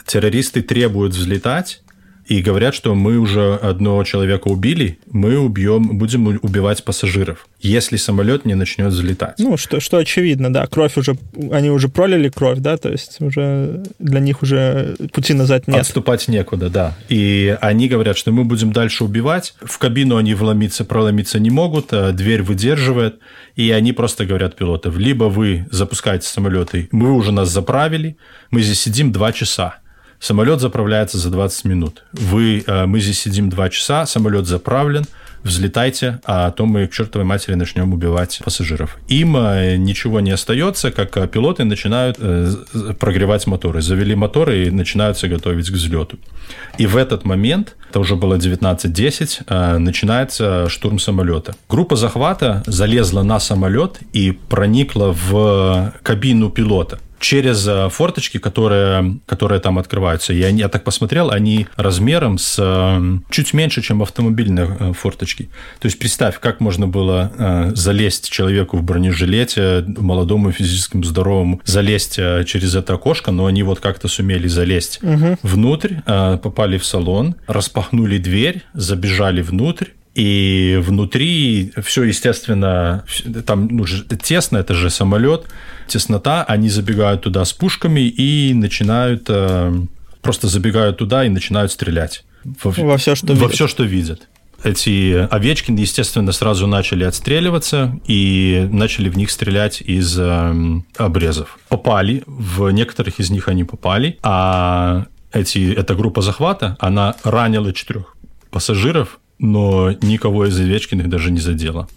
Террористы 0.06 0.62
требуют 0.64 1.14
взлетать, 1.14 1.83
и 2.34 2.42
говорят, 2.42 2.74
что 2.74 2.96
мы 2.96 3.20
уже 3.20 3.54
одного 3.54 4.04
человека 4.04 4.48
убили, 4.48 4.98
мы 5.12 5.38
убьем, 5.38 6.00
будем 6.00 6.28
убивать 6.42 6.84
пассажиров, 6.84 7.48
если 7.60 7.96
самолет 7.96 8.44
не 8.46 8.56
начнет 8.56 8.88
взлетать. 8.88 9.36
Ну, 9.38 9.56
что, 9.56 9.80
что 9.80 9.98
очевидно, 9.98 10.52
да, 10.52 10.66
кровь 10.66 10.98
уже, 10.98 11.16
они 11.52 11.70
уже 11.70 11.90
пролили 11.90 12.30
кровь, 12.30 12.58
да, 12.58 12.78
то 12.78 12.90
есть 12.90 13.22
уже 13.22 13.84
для 14.00 14.20
них 14.20 14.42
уже 14.42 14.96
пути 15.12 15.36
назад 15.36 15.68
нет. 15.68 15.82
Отступать 15.82 16.28
некуда, 16.28 16.72
да. 16.72 16.98
И 17.08 17.56
они 17.62 17.88
говорят, 17.88 18.18
что 18.18 18.32
мы 18.32 18.46
будем 18.46 18.72
дальше 18.72 19.04
убивать, 19.04 19.54
в 19.62 19.78
кабину 19.78 20.18
они 20.18 20.34
вломиться, 20.34 20.86
проломиться 20.86 21.40
не 21.40 21.52
могут, 21.52 21.94
а 21.94 22.14
дверь 22.14 22.42
выдерживает, 22.42 23.20
и 23.56 23.70
они 23.70 23.94
просто 23.94 24.26
говорят 24.26 24.56
пилотов, 24.56 24.98
либо 24.98 25.26
вы 25.26 25.68
запускаете 25.70 26.28
самолеты, 26.28 26.90
мы 26.92 27.12
уже 27.12 27.32
нас 27.32 27.50
заправили, 27.50 28.18
мы 28.50 28.64
здесь 28.64 28.80
сидим 28.80 29.12
два 29.12 29.32
часа, 29.32 29.83
Самолет 30.24 30.62
заправляется 30.62 31.18
за 31.18 31.30
20 31.30 31.66
минут. 31.66 32.04
Вы, 32.14 32.64
э, 32.66 32.86
мы 32.86 33.02
здесь 33.02 33.20
сидим 33.20 33.50
2 33.50 33.70
часа, 33.70 34.06
самолет 34.06 34.48
заправлен, 34.48 35.04
взлетайте, 35.44 36.22
а 36.24 36.50
то 36.52 36.66
мы 36.66 36.88
к 36.88 36.94
чертовой 36.94 37.26
матери 37.26 37.56
начнем 37.56 37.92
убивать 37.92 38.40
пассажиров. 38.42 38.96
Им 39.10 39.36
э, 39.36 39.76
ничего 39.76 40.22
не 40.22 40.32
остается, 40.32 40.92
как 40.92 41.18
э, 41.18 41.28
пилоты 41.28 41.66
начинают 41.66 42.18
прогревать 43.00 43.48
моторы. 43.48 43.82
Завели 43.82 44.16
моторы 44.16 44.68
и 44.68 44.72
начинаются 44.72 45.28
готовить 45.28 45.70
к 45.70 45.74
взлету. 45.74 46.18
И 46.78 46.86
в 46.88 46.96
этот 46.96 47.26
момент, 47.26 47.76
это 47.90 48.00
уже 48.00 48.16
было 48.16 48.36
19.10, 48.36 49.78
начинается 49.80 50.70
штурм 50.70 51.00
самолета. 51.00 51.54
Группа 51.68 51.98
захвата 51.98 52.64
залезла 52.66 53.24
на 53.24 53.42
самолет 53.42 54.00
и 54.14 54.32
проникла 54.32 55.14
в 55.14 55.94
кабину 56.02 56.50
пилота 56.50 57.00
через 57.24 57.66
э, 57.68 57.88
форточки, 57.90 58.38
которые, 58.38 59.20
которые 59.26 59.62
там 59.62 59.80
открываются. 59.80 60.34
Я, 60.34 60.50
я 60.50 60.68
так 60.68 60.84
посмотрел, 60.84 61.32
они 61.32 61.68
размером 61.78 62.38
с 62.38 62.58
э, 62.60 63.20
чуть 63.30 63.54
меньше, 63.54 63.82
чем 63.82 64.02
автомобильные 64.02 64.78
э, 64.78 64.92
форточки. 64.94 65.50
То 65.80 65.86
есть 65.86 65.98
представь, 65.98 66.40
как 66.40 66.60
можно 66.60 66.88
было 66.88 67.72
залезть 67.76 68.30
человеку 68.30 68.78
в 68.78 68.84
бронежилете, 68.84 69.86
молодому 69.88 70.52
физическому 70.52 71.04
здоровому, 71.04 71.62
залезть 71.64 72.16
через 72.16 72.76
это 72.76 72.96
окошко, 72.96 73.32
но 73.32 73.46
они 73.46 73.64
вот 73.64 73.80
как-то 73.80 74.08
сумели 74.08 74.48
залезть 74.48 75.00
угу. 75.02 75.38
внутрь, 75.44 75.96
попали 76.06 76.78
в 76.78 76.86
салон, 76.86 77.36
распахнули 77.48 78.18
дверь, 78.18 78.64
забежали 78.74 79.42
внутрь, 79.42 79.88
и 80.16 80.80
внутри 80.82 81.72
все, 81.84 82.04
естественно, 82.04 83.04
там 83.46 83.68
ну, 83.68 83.86
тесно, 84.22 84.58
это 84.58 84.76
же 84.76 84.90
самолет, 84.90 85.46
теснота, 85.88 86.44
они 86.44 86.70
забегают 86.70 87.22
туда 87.22 87.44
с 87.46 87.54
пушками 87.54 88.02
и 88.02 88.54
начинают, 88.54 89.26
э, 89.28 89.74
просто 90.22 90.48
забегают 90.48 90.98
туда 90.98 91.26
и 91.26 91.30
начинают 91.30 91.72
стрелять. 91.72 92.26
Во, 92.44 92.72
во 92.72 92.98
все, 92.98 93.16
что 93.16 93.28
во 93.28 93.34
видят. 93.34 93.54
все, 93.54 93.68
что 93.68 93.84
видят. 93.84 94.28
Эти 94.64 95.28
овечки, 95.30 95.72
естественно, 95.72 96.32
сразу 96.32 96.68
начали 96.68 97.04
отстреливаться 97.04 98.00
и 98.08 98.68
начали 98.72 99.10
в 99.10 99.18
них 99.18 99.32
стрелять 99.32 99.82
из 99.82 100.18
э, 100.18 100.54
обрезов. 100.98 101.58
Попали, 101.70 102.24
в 102.28 102.70
некоторых 102.70 103.20
из 103.20 103.30
них 103.32 103.48
они 103.48 103.64
попали, 103.64 104.20
а 104.22 105.06
эти, 105.34 105.74
эта 105.74 105.96
группа 105.96 106.22
захвата, 106.22 106.78
она 106.80 107.16
ранила 107.24 107.74
четырех 107.74 108.16
пассажиров, 108.52 109.20
но 109.44 109.92
никого 110.02 110.46
из 110.46 110.58
Овечкиных 110.58 111.10
даже 111.10 111.30
не 111.30 111.40
задело. 111.40 111.88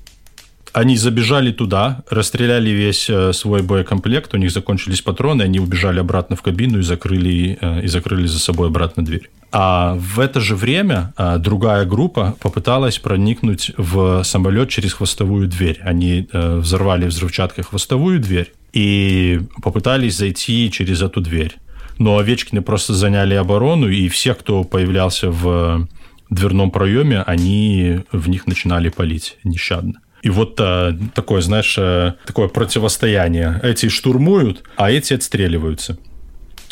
Они 0.73 0.97
забежали 0.97 1.53
туда, 1.53 2.03
расстреляли 2.11 2.71
весь 2.71 3.09
э, 3.09 3.33
свой 3.33 3.63
боекомплект, 3.63 4.35
у 4.35 4.37
них 4.37 4.51
закончились 4.51 5.01
патроны, 5.01 5.43
они 5.43 5.59
убежали 5.59 6.01
обратно 6.01 6.37
в 6.37 6.43
кабину 6.43 6.81
и 6.81 6.83
закрыли, 6.83 7.57
э, 7.59 7.85
и 7.85 7.87
закрыли 7.87 8.27
за 8.27 8.41
собой 8.41 8.69
обратно 8.69 9.05
дверь. 9.05 9.31
А 9.53 9.95
в 9.95 10.21
это 10.21 10.41
же 10.41 10.55
время 10.57 11.15
э, 11.17 11.39
другая 11.39 11.87
группа 11.87 12.37
попыталась 12.41 12.99
проникнуть 12.99 13.73
в 13.79 14.23
самолет 14.25 14.69
через 14.69 14.93
хвостовую 14.93 15.49
дверь. 15.49 15.81
Они 15.83 16.29
взорвали 16.33 17.07
взрывчаткой 17.07 17.65
хвостовую 17.65 18.21
дверь 18.21 18.53
и 18.73 19.41
попытались 19.63 20.17
зайти 20.17 20.71
через 20.71 21.01
эту 21.01 21.21
дверь. 21.21 21.57
Но 21.99 22.19
Овечкины 22.19 22.61
просто 22.61 22.93
заняли 22.93 23.35
оборону, 23.35 23.89
и 23.89 24.09
всех, 24.09 24.39
кто 24.39 24.65
появлялся 24.65 25.31
в 25.31 25.89
дверном 26.31 26.71
проеме, 26.71 27.23
они 27.23 28.01
в 28.13 28.29
них 28.29 28.47
начинали 28.47 28.89
палить 28.89 29.39
нещадно. 29.45 30.01
И 30.23 30.31
вот 30.31 30.57
а, 30.61 30.97
такое, 31.15 31.41
знаешь, 31.41 31.77
а, 31.79 32.17
такое 32.27 32.49
противостояние. 32.49 33.61
Эти 33.63 33.89
штурмуют, 33.89 34.65
а 34.77 34.91
эти 34.91 35.15
отстреливаются. 35.15 35.99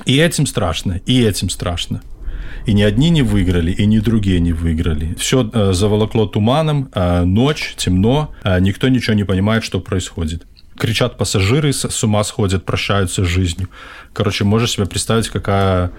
И 0.06 0.16
этим 0.16 0.46
страшно, 0.46 1.00
и 1.06 1.22
этим 1.22 1.50
страшно. 1.50 2.02
И 2.66 2.72
ни 2.72 2.82
одни 2.82 3.10
не 3.10 3.22
выиграли, 3.22 3.70
и 3.70 3.86
ни 3.86 3.98
другие 3.98 4.40
не 4.40 4.52
выиграли. 4.52 5.14
Все 5.18 5.48
э, 5.52 5.72
заволокло 5.72 6.26
туманом, 6.26 6.88
э, 6.94 7.24
ночь, 7.24 7.74
темно, 7.76 8.34
э, 8.42 8.58
никто 8.60 8.88
ничего 8.88 9.14
не 9.14 9.24
понимает, 9.24 9.64
что 9.64 9.80
происходит. 9.80 10.46
Кричат 10.78 11.18
пассажиры, 11.18 11.72
с 11.72 12.04
ума 12.04 12.24
сходят, 12.24 12.64
прощаются 12.64 13.24
с 13.24 13.28
жизнью. 13.28 13.68
Короче, 14.12 14.44
можешь 14.44 14.72
себе 14.72 14.86
представить, 14.86 15.28
какая 15.28 15.92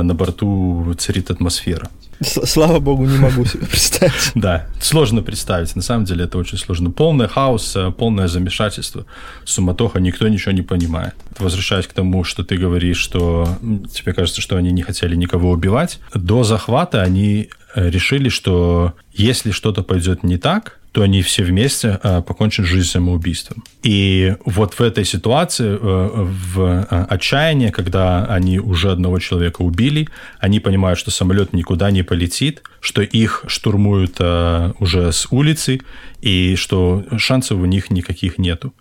на 0.00 0.14
борту 0.14 0.94
царит 0.98 1.30
атмосфера. 1.30 1.90
Слава 2.22 2.78
богу, 2.78 3.04
не 3.04 3.18
могу 3.18 3.44
себе 3.44 3.66
представить. 3.66 4.32
Да, 4.34 4.66
сложно 4.80 5.22
представить. 5.22 5.76
На 5.76 5.82
самом 5.82 6.04
деле 6.04 6.24
это 6.24 6.38
очень 6.38 6.58
сложно. 6.58 6.90
Полный 6.90 7.28
хаос, 7.28 7.76
э, 7.76 7.90
полное 7.90 8.28
замешательство, 8.28 9.04
суматоха, 9.44 10.00
никто 10.00 10.28
ничего 10.28 10.52
не 10.52 10.62
понимает. 10.62 11.14
Возвращаясь 11.38 11.86
к 11.86 11.92
тому, 11.92 12.24
что 12.24 12.44
ты 12.44 12.56
говоришь, 12.56 12.98
что 12.98 13.48
тебе 13.92 14.12
кажется, 14.12 14.40
что 14.40 14.56
они 14.56 14.72
не 14.72 14.82
хотели 14.82 15.16
никого 15.16 15.50
убивать, 15.50 16.00
до 16.14 16.44
захвата 16.44 17.02
они 17.02 17.48
э, 17.48 17.61
решили, 17.74 18.28
что 18.28 18.94
если 19.12 19.50
что-то 19.50 19.82
пойдет 19.82 20.22
не 20.22 20.38
так, 20.38 20.78
то 20.92 21.00
они 21.00 21.22
все 21.22 21.42
вместе 21.42 21.98
э, 22.02 22.22
покончат 22.22 22.66
жизнь 22.66 22.88
самоубийством. 22.88 23.64
И 23.82 24.36
вот 24.44 24.74
в 24.74 24.82
этой 24.82 25.06
ситуации, 25.06 25.70
э, 25.70 25.78
в 25.80 26.60
э, 26.60 27.06
отчаянии, 27.08 27.70
когда 27.70 28.26
они 28.26 28.58
уже 28.58 28.92
одного 28.92 29.18
человека 29.18 29.62
убили, 29.62 30.08
они 30.38 30.60
понимают, 30.60 30.98
что 30.98 31.10
самолет 31.10 31.54
никуда 31.54 31.90
не 31.90 32.02
полетит, 32.02 32.62
что 32.80 33.00
их 33.00 33.44
штурмуют 33.46 34.20
уже 34.20 35.12
с 35.12 35.26
улицы, 35.30 35.80
и 36.20 36.56
что 36.56 37.04
шансов 37.16 37.58
у 37.58 37.64
них 37.64 37.90
никаких 37.90 38.38
нету. 38.38 38.74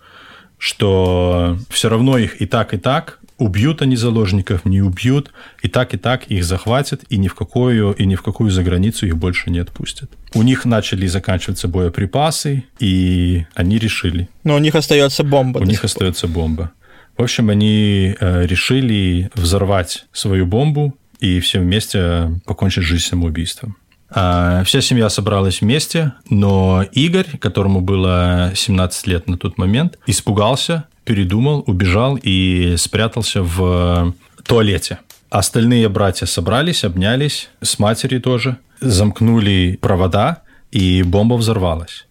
Что 0.57 1.57
все 1.69 1.89
равно 1.89 2.17
их 2.17 2.41
и 2.41 2.45
так, 2.45 2.73
и 2.73 2.77
так 2.77 3.19
убьют 3.41 3.81
они 3.81 3.95
заложников, 3.95 4.65
не 4.65 4.81
убьют, 4.81 5.31
и 5.63 5.67
так, 5.67 5.93
и 5.93 5.97
так 5.97 6.27
их 6.27 6.43
захватят, 6.43 7.03
и 7.09 7.17
ни 7.17 7.27
в 7.27 7.35
какую, 7.35 7.93
и 7.93 8.05
ни 8.05 8.15
в 8.15 8.21
какую 8.21 8.51
заграницу 8.51 9.07
их 9.07 9.17
больше 9.17 9.49
не 9.49 9.59
отпустят. 9.59 10.11
У 10.33 10.43
них 10.43 10.65
начали 10.65 11.07
заканчиваться 11.07 11.67
боеприпасы, 11.67 12.63
и 12.79 13.45
они 13.55 13.79
решили. 13.79 14.29
Но 14.43 14.55
у 14.55 14.59
них 14.59 14.75
остается 14.75 15.23
бомба. 15.23 15.57
У 15.59 15.63
них 15.63 15.83
остается 15.83 16.27
бомба. 16.27 16.71
В 17.17 17.23
общем, 17.23 17.49
они 17.49 18.15
э, 18.19 18.45
решили 18.45 19.29
взорвать 19.35 20.05
свою 20.13 20.45
бомбу 20.45 20.95
и 21.19 21.39
все 21.39 21.59
вместе 21.59 22.39
покончить 22.45 22.83
жизнь 22.83 23.05
самоубийством. 23.05 23.75
А, 24.13 24.63
вся 24.65 24.81
семья 24.81 25.09
собралась 25.09 25.61
вместе, 25.61 26.13
но 26.29 26.83
Игорь, 26.91 27.37
которому 27.39 27.81
было 27.81 28.51
17 28.55 29.07
лет 29.07 29.27
на 29.27 29.37
тот 29.37 29.57
момент, 29.57 29.97
испугался 30.05 30.85
передумал, 31.11 31.61
убежал 31.67 32.17
и 32.23 32.75
спрятался 32.77 33.43
в 33.43 34.13
туалете. 34.45 34.99
Остальные 35.29 35.89
братья 35.89 36.25
собрались, 36.25 36.85
обнялись, 36.85 37.49
с 37.61 37.79
матерью 37.79 38.21
тоже, 38.21 38.55
замкнули 38.79 39.77
провода, 39.81 40.43
и 40.71 41.03
бомба 41.03 41.33
взорвалась. 41.33 42.07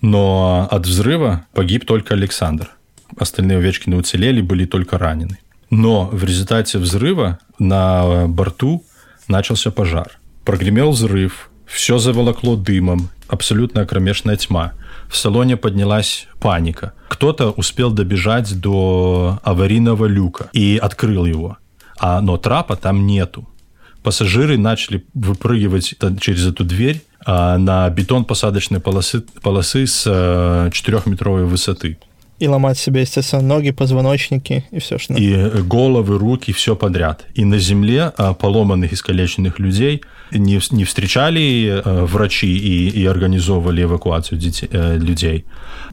Но 0.00 0.68
от 0.70 0.86
взрыва 0.86 1.44
погиб 1.54 1.86
только 1.86 2.14
Александр. 2.14 2.70
Остальные 3.18 3.58
Овечкины 3.58 3.96
уцелели, 3.96 4.40
были 4.40 4.64
только 4.64 4.96
ранены. 4.96 5.38
Но 5.70 6.04
в 6.12 6.22
результате 6.22 6.78
взрыва 6.78 7.40
на 7.58 8.28
борту 8.28 8.84
начался 9.26 9.72
пожар. 9.72 10.20
Прогремел 10.44 10.92
взрыв, 10.92 11.50
все 11.66 11.98
заволокло 11.98 12.54
дымом, 12.54 13.08
абсолютная 13.26 13.86
кромешная 13.86 14.36
тьма– 14.36 14.72
в 15.08 15.16
салоне 15.16 15.56
поднялась 15.56 16.28
паника. 16.40 16.92
Кто-то 17.08 17.50
успел 17.50 17.90
добежать 17.90 18.60
до 18.60 19.38
аварийного 19.42 20.06
люка 20.06 20.48
и 20.52 20.78
открыл 20.80 21.24
его, 21.24 21.58
а, 21.98 22.20
но 22.20 22.36
трапа 22.36 22.76
там 22.76 23.06
нету. 23.06 23.48
Пассажиры 24.02 24.56
начали 24.58 25.04
выпрыгивать 25.14 25.94
через 26.20 26.46
эту 26.46 26.64
дверь 26.64 27.02
а, 27.24 27.58
на 27.58 27.90
бетон 27.90 28.24
посадочной 28.24 28.80
полосы, 28.80 29.22
полосы 29.42 29.86
с 29.86 30.04
а, 30.06 30.68
4-метровой 30.68 31.44
высоты. 31.44 31.98
И 32.38 32.48
ломать 32.48 32.78
себе, 32.78 33.00
естественно, 33.00 33.42
ноги, 33.42 33.70
позвоночники 33.70 34.64
и 34.70 34.78
все, 34.78 34.98
что 34.98 35.14
И 35.14 35.62
головы, 35.62 36.18
руки, 36.18 36.52
все 36.52 36.76
подряд. 36.76 37.24
И 37.34 37.44
на 37.44 37.58
земле 37.58 38.12
а, 38.18 38.34
поломанных, 38.34 38.92
искалеченных 38.92 39.58
людей 39.58 40.02
не, 40.30 40.60
не 40.70 40.84
встречали 40.84 41.82
а, 41.84 42.04
врачи 42.04 42.46
и, 42.46 42.90
и 42.90 43.06
организовывали 43.06 43.82
эвакуацию 43.82 44.38
детей, 44.38 44.68
э, 44.70 44.98
людей. 44.98 45.44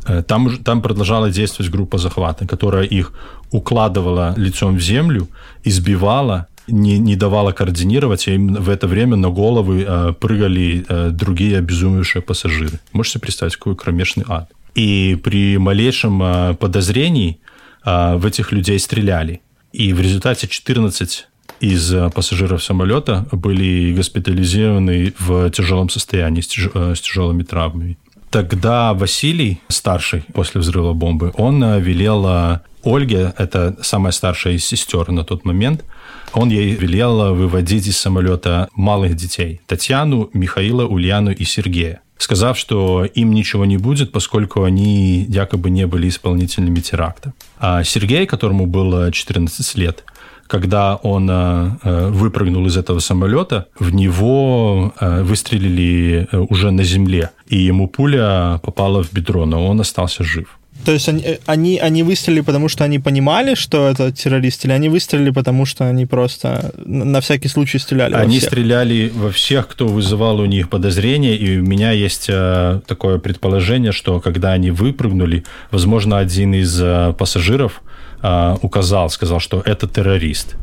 Э, 0.06 0.22
там, 0.22 0.58
там 0.58 0.82
продолжала 0.82 1.30
действовать 1.30 1.72
группа 1.72 1.98
захвата, 1.98 2.46
которая 2.46 2.84
их 2.84 3.14
укладывала 3.52 4.34
лицом 4.36 4.76
в 4.76 4.82
землю, 4.82 5.28
избивала, 5.64 6.48
не, 6.68 7.00
не 7.00 7.16
давала 7.16 7.54
координировать, 7.54 8.28
и 8.28 8.34
им 8.34 8.56
в 8.56 8.70
это 8.70 8.88
время 8.88 9.16
на 9.16 9.30
головы 9.30 9.86
э, 9.88 10.14
прыгали 10.20 10.86
другие 11.12 11.60
обезумевшие 11.60 12.22
пассажиры. 12.22 12.80
Можете 12.92 13.20
представить, 13.20 13.56
какой 13.56 13.76
кромешный 13.76 14.26
ад? 14.28 14.50
И 14.76 15.20
при 15.24 15.58
малейшем 15.58 16.22
а, 16.24 16.54
подозрении 16.56 17.40
а, 17.84 18.18
в 18.18 18.26
этих 18.26 18.52
людей 18.52 18.80
стреляли. 18.80 19.42
И 19.72 19.94
в 19.94 20.00
результате 20.00 20.48
14 20.48 21.28
из 21.60 21.94
а, 21.94 22.10
пассажиров 22.10 22.64
самолета 22.64 23.28
были 23.32 23.94
госпитализированы 23.94 25.14
в 25.20 25.50
тяжелом 25.52 25.90
состоянии 25.90 26.42
с, 26.42 26.48
тяж... 26.48 26.70
с 26.74 27.02
тяжелыми 27.02 27.44
травмами. 27.44 27.98
Тогда 28.32 28.96
Василий, 28.96 29.62
старший 29.68 30.24
после 30.34 30.60
взрыва 30.62 30.94
бомбы, 30.94 31.32
он 31.36 31.80
велел 31.80 32.60
Ольге, 32.84 33.32
это 33.38 33.78
самая 33.84 34.12
старшая 34.12 34.56
из 34.56 34.66
сестер 34.66 35.12
на 35.12 35.24
тот 35.24 35.46
момент, 35.46 35.86
он 36.34 36.50
ей 36.50 36.72
велел 36.72 37.36
выводить 37.36 37.86
из 37.86 37.96
самолета 37.96 38.70
малых 38.74 39.16
детей. 39.16 39.62
Татьяну, 39.68 40.32
Михаила, 40.34 40.84
Ульяну 40.88 41.32
и 41.32 41.44
Сергея 41.44 42.02
сказав, 42.24 42.58
что 42.58 43.06
им 43.06 43.34
ничего 43.34 43.66
не 43.66 43.78
будет, 43.78 44.12
поскольку 44.12 44.64
они 44.64 45.26
якобы 45.30 45.70
не 45.70 45.86
были 45.88 46.08
исполнителями 46.08 46.80
теракта. 46.80 47.34
А 47.60 47.84
Сергей, 47.84 48.26
которому 48.26 48.66
было 48.66 49.12
14 49.12 49.76
лет, 49.76 50.04
когда 50.48 50.96
он 50.96 51.30
выпрыгнул 51.84 52.66
из 52.68 52.78
этого 52.78 53.00
самолета, 53.00 53.68
в 53.80 53.94
него 53.94 54.94
выстрелили 55.00 56.28
уже 56.32 56.72
на 56.72 56.84
земле, 56.84 57.30
и 57.48 57.58
ему 57.58 57.88
пуля 57.88 58.60
попала 58.64 59.04
в 59.04 59.14
бедро, 59.14 59.46
но 59.46 59.68
он 59.68 59.80
остался 59.82 60.24
жив. 60.24 60.60
То 60.86 60.92
есть 60.92 61.10
они, 61.10 61.24
э, 61.24 61.38
они, 61.46 61.80
они 61.80 62.04
выстрелили, 62.04 62.42
потому 62.42 62.70
что 62.70 62.84
они 62.84 63.00
понимали, 63.00 63.56
что 63.56 63.88
это 63.88 64.12
террорист, 64.12 64.66
или 64.66 64.72
они 64.72 64.90
выстрелили, 64.90 65.32
потому 65.32 65.66
что 65.66 65.88
они 65.88 66.06
просто 66.06 66.74
на 66.86 67.22
всякий 67.22 67.48
случай 67.48 67.80
стреляли? 67.80 68.14
Они 68.14 68.36
во 68.36 68.40
всех? 68.40 68.50
стреляли 68.50 69.12
во 69.14 69.32
всех, 69.32 69.68
кто 69.68 69.88
вызывал 69.88 70.40
у 70.40 70.46
них 70.46 70.70
подозрения, 70.70 71.36
и 71.36 71.60
у 71.60 71.64
меня 71.64 71.92
есть 71.92 72.28
э, 72.30 72.82
такое 72.86 73.18
предположение, 73.18 73.92
что 73.92 74.20
когда 74.20 74.52
они 74.52 74.72
выпрыгнули, 74.72 75.44
возможно, 75.72 76.18
один 76.18 76.54
из 76.54 76.80
э, 76.82 77.14
пассажиров 77.18 77.82
указал, 78.62 79.10
сказал, 79.10 79.42
что 79.42 79.62
это 79.66 79.86
террорист 79.86 80.56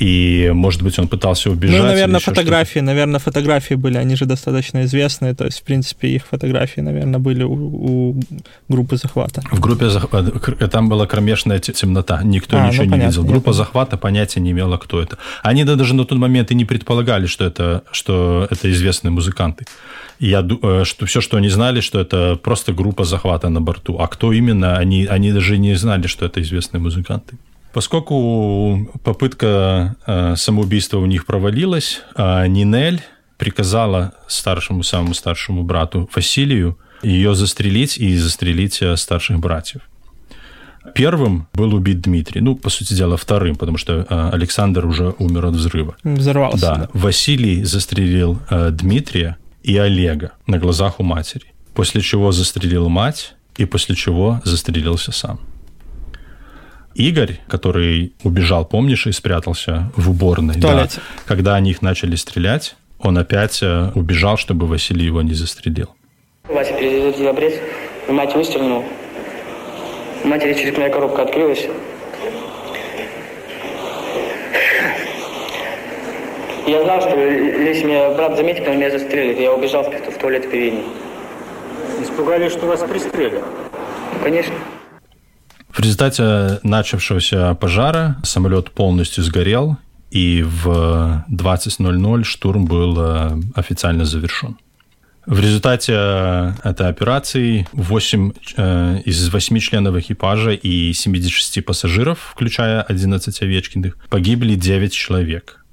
и, 0.00 0.50
может 0.54 0.82
быть, 0.82 0.98
он 0.98 1.08
пытался 1.08 1.50
убежать. 1.50 1.78
Ну, 1.78 1.86
наверное, 1.86 2.20
фотографии, 2.20 2.80
наверное, 2.80 3.20
фотографии 3.20 3.74
были, 3.74 3.98
они 3.98 4.16
же 4.16 4.24
достаточно 4.24 4.84
известные, 4.84 5.34
то 5.34 5.44
есть, 5.44 5.60
в 5.60 5.62
принципе, 5.62 6.08
их 6.08 6.26
фотографии, 6.26 6.80
наверное, 6.80 7.20
были 7.20 7.42
у, 7.44 7.52
у 7.52 8.20
группы 8.70 8.96
захвата. 8.96 9.42
В 9.52 9.60
группе 9.60 9.90
захвата, 9.90 10.32
э, 10.60 10.68
там 10.68 10.88
была 10.88 11.06
кромешная 11.06 11.58
темнота, 11.58 12.22
никто 12.24 12.56
а, 12.56 12.68
ничего 12.68 12.84
ну, 12.84 12.86
не 12.86 12.90
понятно, 12.92 13.10
видел. 13.10 13.24
Группа 13.24 13.52
захвата 13.52 13.98
понятия 13.98 14.40
не 14.40 14.52
имела, 14.52 14.78
кто 14.78 15.02
это. 15.02 15.18
Они 15.42 15.64
даже 15.64 15.94
на 15.94 16.04
тот 16.04 16.18
момент 16.18 16.50
и 16.50 16.54
не 16.54 16.64
предполагали, 16.64 17.26
что 17.26 17.44
это, 17.44 17.82
что 17.92 18.48
это 18.50 18.70
известные 18.70 19.10
музыканты. 19.10 19.66
Я, 20.18 20.40
э, 20.62 20.84
что 20.84 21.04
все, 21.04 21.20
что 21.20 21.36
они 21.36 21.50
знали, 21.50 21.80
что 21.80 22.00
это 22.00 22.38
просто 22.42 22.72
группа 22.72 23.04
захвата 23.04 23.50
на 23.50 23.60
борту. 23.60 23.98
А 23.98 24.06
кто 24.06 24.32
именно, 24.32 24.78
они, 24.78 25.04
они 25.04 25.32
даже 25.32 25.58
не 25.58 25.74
знали, 25.74 26.06
что 26.06 26.24
это 26.24 26.40
известные 26.40 26.80
музыканты. 26.80 27.36
Поскольку 27.72 28.90
попытка 29.04 29.96
э, 30.06 30.34
самоубийства 30.36 30.98
у 30.98 31.06
них 31.06 31.24
провалилась, 31.24 32.02
э, 32.16 32.46
Нинель 32.48 33.00
приказала 33.38 34.12
старшему, 34.26 34.82
самому 34.82 35.14
старшему 35.14 35.62
брату 35.62 36.10
Василию 36.14 36.78
ее 37.02 37.34
застрелить 37.34 37.96
и 37.96 38.16
застрелить 38.16 38.82
э, 38.82 38.96
старших 38.96 39.38
братьев. 39.38 39.82
Первым 40.94 41.46
был 41.52 41.74
убит 41.74 42.00
Дмитрий, 42.00 42.40
ну, 42.40 42.56
по 42.56 42.70
сути 42.70 42.94
дела, 42.94 43.16
вторым, 43.16 43.54
потому 43.54 43.76
что 43.76 44.30
Александр 44.32 44.86
уже 44.86 45.14
умер 45.18 45.46
от 45.46 45.54
взрыва. 45.54 45.94
Взорвался. 46.02 46.60
Да. 46.60 46.74
да. 46.74 46.88
Василий 46.94 47.64
застрелил 47.64 48.40
Дмитрия 48.50 49.36
и 49.62 49.76
Олега 49.76 50.32
на 50.46 50.58
глазах 50.58 50.98
у 50.98 51.02
матери, 51.02 51.52
после 51.74 52.00
чего 52.00 52.32
застрелил 52.32 52.88
мать 52.88 53.34
и 53.58 53.66
после 53.66 53.94
чего 53.94 54.40
застрелился 54.44 55.12
сам. 55.12 55.38
Игорь, 56.94 57.40
который 57.48 58.12
убежал, 58.24 58.64
помнишь, 58.64 59.06
и 59.06 59.12
спрятался 59.12 59.90
в 59.96 60.10
уборной. 60.10 60.54
В 60.54 60.60
да, 60.60 60.88
когда 61.24 61.54
они 61.54 61.70
их 61.70 61.82
начали 61.82 62.16
стрелять, 62.16 62.76
он 62.98 63.16
опять 63.16 63.62
э, 63.62 63.90
убежал, 63.94 64.36
чтобы 64.36 64.66
Василий 64.66 65.06
его 65.06 65.22
не 65.22 65.34
застрелил. 65.34 65.88
Вася 66.48 66.72
переведет 66.74 67.20
обрез, 67.26 67.54
мать 68.08 68.34
выстрелила. 68.34 68.84
Матери 70.24 70.54
черепная 70.54 70.90
коробка 70.90 71.22
открылась. 71.22 71.66
Я 76.66 76.82
знал, 76.84 77.00
что 77.00 77.16
если 77.18 77.84
меня 77.84 78.10
брат 78.10 78.36
заметит, 78.36 78.68
он 78.68 78.76
меня 78.76 78.90
застрелит. 78.90 79.40
Я 79.40 79.52
убежал 79.52 79.82
в 79.82 80.18
туалет 80.18 80.50
пивени. 80.50 80.84
Испугались, 82.02 82.52
что 82.52 82.66
вас 82.66 82.80
пристрелят? 82.80 83.42
Конечно. 84.22 84.54
В 85.72 85.78
результате 85.80 86.58
начавшегося 86.64 87.54
пожара 87.54 88.16
самолет 88.24 88.72
полностью 88.72 89.22
сгорел, 89.22 89.78
и 90.10 90.42
в 90.42 91.24
20.00 91.30 92.24
штурм 92.24 92.64
был 92.64 92.96
э, 92.98 93.40
официально 93.54 94.04
завершен. 94.04 94.58
В 95.26 95.38
результате 95.38 95.92
э, 95.96 96.52
этой 96.64 96.88
операции 96.88 97.68
8 97.72 98.32
э, 98.56 98.98
из 99.04 99.32
8 99.32 99.58
членов 99.60 99.94
экипажа 99.96 100.50
и 100.50 100.92
76 100.92 101.64
пассажиров, 101.64 102.18
включая 102.32 102.82
11 102.82 103.42
Овечкиных, 103.42 103.96
погибли 104.08 104.56
9 104.56 104.92
человек. 104.92 105.64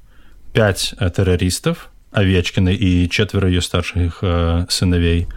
5 0.54 0.96
террористов, 1.16 1.90
Овечкины 2.12 2.76
и 2.76 3.10
четверо 3.10 3.48
ее 3.48 3.62
старших 3.62 4.24
сыновей, 4.70 5.28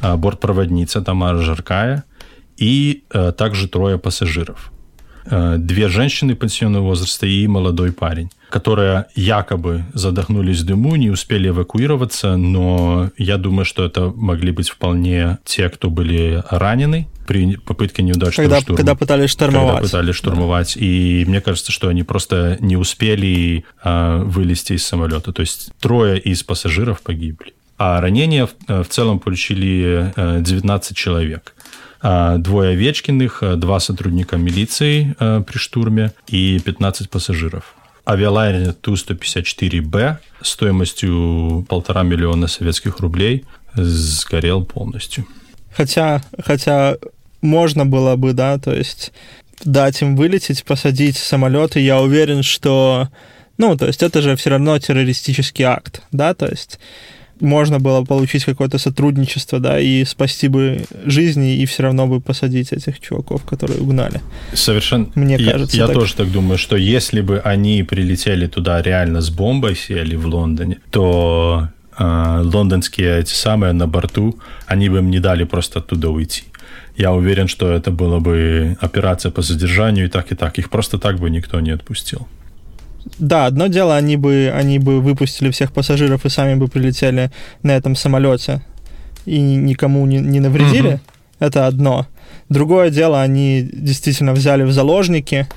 бортпроводница 0.00 1.00
Тамара 1.02 1.38
Жаркая 1.38 2.04
и 2.56 3.04
также 3.36 3.68
трое 3.68 3.98
пассажиров. 3.98 4.70
Две 5.24 5.88
женщины 5.88 6.34
пенсионного 6.34 6.84
возраста 6.84 7.26
и 7.26 7.46
молодой 7.46 7.92
парень 7.92 8.30
которые 8.54 9.06
якобы 9.16 9.84
задохнулись 9.94 10.60
в 10.60 10.64
дыму, 10.64 10.94
не 10.94 11.10
успели 11.10 11.48
эвакуироваться, 11.48 12.36
но 12.36 13.10
я 13.18 13.36
думаю, 13.36 13.64
что 13.64 13.84
это 13.84 14.12
могли 14.14 14.52
быть 14.52 14.70
вполне 14.70 15.38
те, 15.44 15.68
кто 15.68 15.90
были 15.90 16.40
ранены 16.48 17.08
при 17.26 17.56
попытке 17.56 18.04
неудачного 18.04 18.46
когда, 18.46 18.60
штурма. 18.60 18.76
Когда 18.76 18.94
пытались 18.94 19.30
штурмовать. 19.30 19.74
Когда 19.80 19.82
пытались 19.82 20.14
штурмовать. 20.14 20.74
Да. 20.76 20.84
И 20.84 21.24
мне 21.24 21.40
кажется, 21.40 21.72
что 21.72 21.88
они 21.88 22.04
просто 22.04 22.56
не 22.60 22.76
успели 22.76 23.64
а, 23.82 24.18
вылезти 24.18 24.74
из 24.74 24.86
самолета. 24.86 25.32
То 25.32 25.40
есть 25.40 25.72
трое 25.80 26.20
из 26.20 26.44
пассажиров 26.44 27.02
погибли. 27.02 27.54
А 27.76 28.00
ранения 28.00 28.46
в, 28.46 28.84
в 28.84 28.88
целом 28.88 29.18
получили 29.18 30.12
19 30.16 30.92
э, 30.92 30.94
человек 30.94 31.53
двое 32.04 32.72
Овечкиных, 32.72 33.42
два 33.56 33.80
сотрудника 33.80 34.36
милиции 34.36 35.16
э, 35.18 35.42
при 35.46 35.56
штурме 35.56 36.12
и 36.28 36.60
15 36.60 37.08
пассажиров 37.08 37.74
авиалайнер 38.06 38.74
Ту-154Б 38.74 40.18
стоимостью 40.42 41.64
полтора 41.68 42.02
миллиона 42.02 42.46
советских 42.46 42.98
рублей 43.00 43.44
сгорел 43.74 44.64
полностью. 44.64 45.26
Хотя, 45.74 46.22
хотя 46.38 46.96
можно 47.40 47.86
было 47.86 48.16
бы, 48.16 48.32
да, 48.32 48.58
то 48.58 48.74
есть 48.74 49.12
дать 49.64 50.02
им 50.02 50.16
вылететь, 50.16 50.64
посадить 50.64 51.16
самолеты, 51.16 51.80
я 51.80 52.00
уверен, 52.00 52.42
что, 52.42 53.08
ну, 53.58 53.76
то 53.76 53.86
есть 53.86 54.02
это 54.02 54.22
же 54.22 54.36
все 54.36 54.50
равно 54.50 54.78
террористический 54.78 55.64
акт, 55.64 56.02
да, 56.12 56.34
то 56.34 56.46
есть 56.46 56.78
можно 57.40 57.78
было 57.80 58.04
получить 58.04 58.44
какое-то 58.44 58.78
сотрудничество, 58.78 59.60
да, 59.60 59.80
и 59.80 60.04
спасти 60.04 60.48
бы 60.48 60.84
жизни, 61.04 61.56
и 61.56 61.66
все 61.66 61.82
равно 61.82 62.06
бы 62.06 62.20
посадить 62.20 62.72
этих 62.72 63.00
чуваков, 63.00 63.44
которые 63.44 63.80
угнали. 63.80 64.20
Совершенно. 64.52 65.08
Мне 65.14 65.38
кажется. 65.38 65.76
Я, 65.76 65.82
я 65.82 65.86
так. 65.88 65.96
тоже 65.96 66.14
так 66.14 66.30
думаю, 66.30 66.58
что 66.58 66.76
если 66.76 67.20
бы 67.20 67.40
они 67.40 67.82
прилетели 67.82 68.46
туда 68.46 68.82
реально 68.82 69.20
с 69.20 69.30
бомбой, 69.30 69.76
сели 69.76 70.16
в 70.16 70.26
Лондоне, 70.26 70.78
то 70.90 71.68
э, 71.98 72.40
лондонские 72.44 73.20
эти 73.20 73.34
самые 73.34 73.72
на 73.72 73.86
борту, 73.86 74.38
они 74.66 74.88
бы 74.88 74.98
им 74.98 75.10
не 75.10 75.20
дали 75.20 75.44
просто 75.44 75.80
оттуда 75.80 76.10
уйти. 76.10 76.44
Я 76.96 77.12
уверен, 77.12 77.48
что 77.48 77.72
это 77.72 77.90
была 77.90 78.20
бы 78.20 78.76
операция 78.80 79.32
по 79.32 79.42
задержанию, 79.42 80.06
и 80.06 80.08
так, 80.08 80.30
и 80.32 80.34
так. 80.34 80.58
Их 80.58 80.70
просто 80.70 80.98
так 80.98 81.18
бы 81.18 81.28
никто 81.30 81.60
не 81.60 81.70
отпустил. 81.70 82.28
Да, 83.18 83.46
одно 83.46 83.66
дело, 83.66 83.96
они 83.96 84.16
бы, 84.16 84.52
они 84.54 84.78
бы 84.78 85.00
выпустили 85.00 85.50
всех 85.50 85.72
пассажиров 85.72 86.24
и 86.24 86.28
сами 86.28 86.54
бы 86.54 86.68
прилетели 86.68 87.30
на 87.62 87.72
этом 87.72 87.96
самолете 87.96 88.62
и 89.26 89.40
никому 89.40 90.06
не, 90.06 90.18
не 90.18 90.40
навредили. 90.40 90.94
Угу. 90.94 91.00
Это 91.40 91.66
одно. 91.66 92.06
Другое 92.48 92.90
дело, 92.90 93.22
они 93.22 93.68
действительно 93.72 94.32
взяли 94.32 94.62
в 94.62 94.72
заложники, 94.72 95.48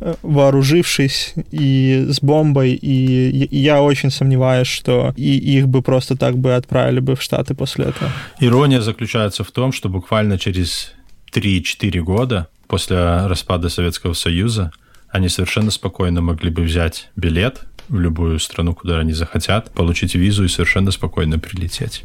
э, 0.00 0.14
вооружившись 0.22 1.34
и 1.50 2.06
с 2.08 2.20
бомбой, 2.20 2.72
и 2.72 3.48
я 3.56 3.82
очень 3.82 4.10
сомневаюсь, 4.10 4.68
что 4.68 5.12
и 5.16 5.36
их 5.36 5.68
бы 5.68 5.82
просто 5.82 6.16
так 6.16 6.38
бы 6.38 6.54
отправили 6.54 7.00
бы 7.00 7.16
в 7.16 7.22
Штаты 7.22 7.54
после 7.54 7.86
этого. 7.86 8.10
Ирония 8.40 8.80
заключается 8.80 9.44
в 9.44 9.50
том, 9.50 9.72
что 9.72 9.88
буквально 9.88 10.38
через 10.38 10.92
3-4 11.32 12.00
года 12.00 12.48
после 12.66 13.26
распада 13.26 13.68
Советского 13.68 14.14
Союза 14.14 14.72
они 15.14 15.28
совершенно 15.28 15.70
спокойно 15.70 16.20
могли 16.20 16.50
бы 16.50 16.62
взять 16.62 17.08
билет 17.14 17.60
в 17.88 18.00
любую 18.00 18.40
страну, 18.40 18.74
куда 18.74 18.98
они 18.98 19.12
захотят, 19.12 19.70
получить 19.70 20.16
визу 20.16 20.44
и 20.44 20.48
совершенно 20.48 20.90
спокойно 20.90 21.38
прилететь. 21.38 22.04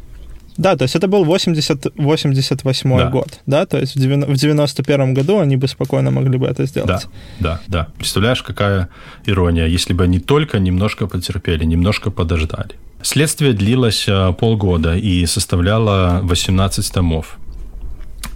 Да, 0.56 0.76
то 0.76 0.84
есть 0.84 0.94
это 0.94 1.08
был 1.08 1.24
80, 1.24 1.86
88 1.96 2.96
да. 2.96 3.10
год, 3.10 3.40
да, 3.46 3.66
то 3.66 3.78
есть 3.78 3.96
в 3.96 3.98
91 3.98 5.14
году 5.14 5.40
они 5.40 5.56
бы 5.56 5.66
спокойно 5.66 6.12
могли 6.12 6.38
бы 6.38 6.46
это 6.46 6.66
сделать. 6.66 6.88
Да, 6.88 7.02
да, 7.40 7.60
да. 7.66 7.88
Представляешь, 7.98 8.42
какая 8.44 8.88
ирония, 9.26 9.66
если 9.66 9.92
бы 9.92 10.04
они 10.04 10.20
только 10.20 10.60
немножко 10.60 11.08
потерпели, 11.08 11.64
немножко 11.64 12.12
подождали. 12.12 12.76
Следствие 13.02 13.54
длилось 13.54 14.04
э, 14.06 14.32
полгода 14.38 14.94
и 14.94 15.26
составляло 15.26 16.20
18 16.22 16.92
томов. 16.92 17.38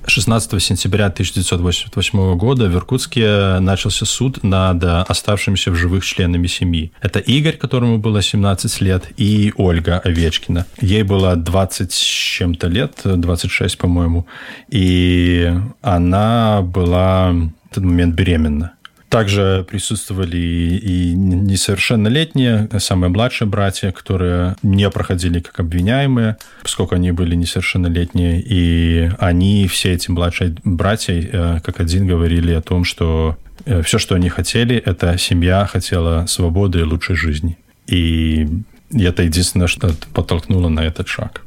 16 0.07 0.63
сентября 0.63 1.07
1988 1.07 2.37
года 2.37 2.69
в 2.69 2.75
Иркутске 2.75 3.59
начался 3.61 4.07
суд 4.07 4.45
над 4.45 4.85
оставшимися 4.85 5.71
в 5.71 5.77
живых 5.77 6.05
членами 6.05 6.47
семьи. 6.47 6.93
Это 7.01 7.19
Игорь, 7.19 7.57
которому 7.57 7.99
было 7.99 8.23
17 8.23 8.81
лет, 8.81 9.09
и 9.17 9.53
Ольга 9.57 9.99
Овечкина. 9.99 10.67
Ей 10.81 11.03
было 11.03 11.37
20 11.37 11.93
с 11.93 11.99
чем-то 11.99 12.69
лет, 12.69 13.01
26, 13.05 13.79
по-моему, 13.79 14.27
и 14.69 15.53
она 15.83 16.63
была 16.63 17.33
в 17.33 17.51
этот 17.71 17.85
момент 17.85 18.15
беременна. 18.15 18.73
Также 19.15 19.65
присутствовали 19.71 20.37
и 20.37 21.15
несовершеннолетние, 21.15 22.69
самые 22.81 23.11
младшие 23.11 23.47
братья, 23.47 23.93
которые 23.93 24.57
не 24.65 24.91
проходили 24.91 25.39
как 25.39 25.61
обвиняемые, 25.61 26.37
поскольку 26.63 26.97
они 26.97 27.13
были 27.13 27.37
несовершеннолетние. 27.37 28.43
И 28.45 29.09
они, 29.21 29.69
все 29.69 29.93
эти 29.93 30.11
младшие 30.11 30.57
братья, 30.65 31.15
э, 31.15 31.61
как 31.63 31.79
один 31.79 32.09
говорили 32.09 32.51
о 32.55 32.61
том, 32.61 32.83
что 32.83 33.37
э, 33.67 33.83
все, 33.83 34.01
что 34.01 34.17
они 34.17 34.29
хотели, 34.31 34.75
это 34.75 35.17
семья 35.17 35.65
хотела 35.67 36.27
свободы 36.27 36.81
и 36.81 36.83
лучшей 36.83 37.15
жизни. 37.15 37.57
И 37.87 38.49
это 38.93 39.23
единственное, 39.23 39.69
что 39.69 39.95
подтолкнуло 40.13 40.69
на 40.69 40.81
этот 40.81 41.07
шаг. 41.07 41.43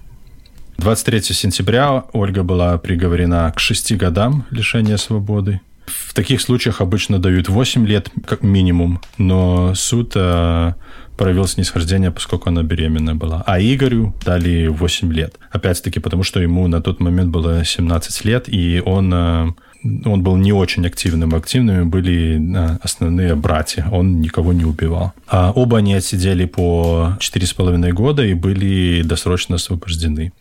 23 0.78 1.22
сентября 1.22 2.06
Ольга 2.14 2.44
была 2.44 2.78
приговорена 2.78 3.52
к 3.54 3.60
шести 3.60 3.98
годам 3.98 4.46
лишения 4.52 4.96
свободы. 4.96 5.60
В 5.88 6.14
таких 6.14 6.42
случаях 6.42 6.82
обычно 6.82 7.20
дают 7.20 7.50
8 7.50 7.88
лет 7.88 8.10
как 8.26 8.44
минимум, 8.44 9.02
но 9.18 9.74
суд 9.74 10.14
э, 10.16 10.74
проявил 11.18 11.48
снисхождение, 11.48 12.12
поскольку 12.12 12.50
она 12.50 12.64
беременная 12.64 13.16
была. 13.16 13.44
А 13.48 13.60
Игорю 13.60 14.14
дали 14.26 14.68
8 14.68 15.14
лет. 15.14 15.36
Опять-таки, 15.52 16.00
потому 16.00 16.24
что 16.24 16.42
ему 16.42 16.68
на 16.68 16.82
тот 16.82 17.00
момент 17.00 17.30
было 17.30 17.64
17 17.64 18.26
лет, 18.26 18.46
и 18.48 18.82
он 18.86 19.14
э, 19.14 19.48
он 19.84 20.24
был 20.24 20.38
не 20.38 20.52
очень 20.52 20.86
активным. 20.86 21.36
Активными 21.36 21.84
были 21.84 22.40
э, 22.40 22.78
основные 22.82 23.36
братья. 23.36 23.88
Он 23.92 24.20
никого 24.22 24.54
не 24.54 24.66
убивал. 24.66 25.14
А 25.28 25.52
оба 25.52 25.78
они 25.78 25.94
отсидели 25.94 26.46
по 26.46 27.18
4,5 27.20 27.92
года 27.92 28.26
и 28.26 28.34
были 28.34 29.02
досрочно 29.04 29.56
освобождены. 29.56 30.34